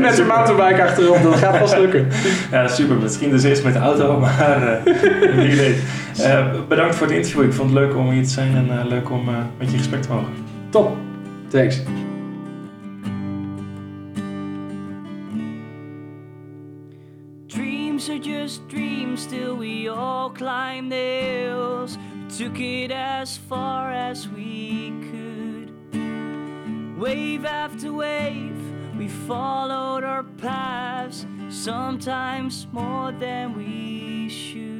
met 0.02 0.20
een 0.20 0.28
mountainbike 0.28 0.84
achterop, 0.84 1.24
dat 1.24 1.36
gaat 1.36 1.58
vast 1.58 1.78
lukken. 1.78 2.08
Ja, 2.52 2.68
super. 2.68 2.96
Misschien 2.96 3.30
dus 3.30 3.44
eerst 3.44 3.64
met 3.64 3.74
de 3.74 3.80
auto, 3.80 4.20
maar 4.20 4.80
wie 5.36 5.56
weet. 5.56 5.78
bedankt 6.68 6.96
voor 6.96 7.08
het 7.08 7.16
interview. 7.16 7.44
Ik 7.44 7.54
vond 7.54 7.70
het 7.70 7.80
leuk 7.80 7.96
om 7.96 8.10
hier 8.10 8.24
te 8.24 8.30
zijn 8.30 8.56
en 8.56 8.88
leuk 8.88 9.12
om 9.12 9.30
met 9.58 9.72
je 9.72 9.78
gesprek 9.78 10.02
te 10.02 10.10
mogen. 10.10 10.34
Top. 10.70 10.96
Thanks. 11.48 11.82
Dreams 17.48 18.10
are 18.10 18.20
just 18.20 18.62
dreams, 18.70 18.81
all 19.92 20.30
climb 20.30 20.90
the 20.90 20.96
hills. 20.96 21.98
We 21.98 22.38
took 22.38 22.60
it 22.60 22.92
as 22.92 23.38
far 23.38 23.92
as 23.92 24.28
we 24.28 24.92
could. 25.12 25.72
Wave 27.00 27.46
after 27.46 27.92
wave, 27.92 28.58
we 28.98 29.08
followed 29.08 30.04
our 30.04 30.24
paths, 30.24 31.26
sometimes 31.50 32.68
more 32.72 33.12
than 33.12 33.58
we 33.58 34.30
should. 34.30 34.71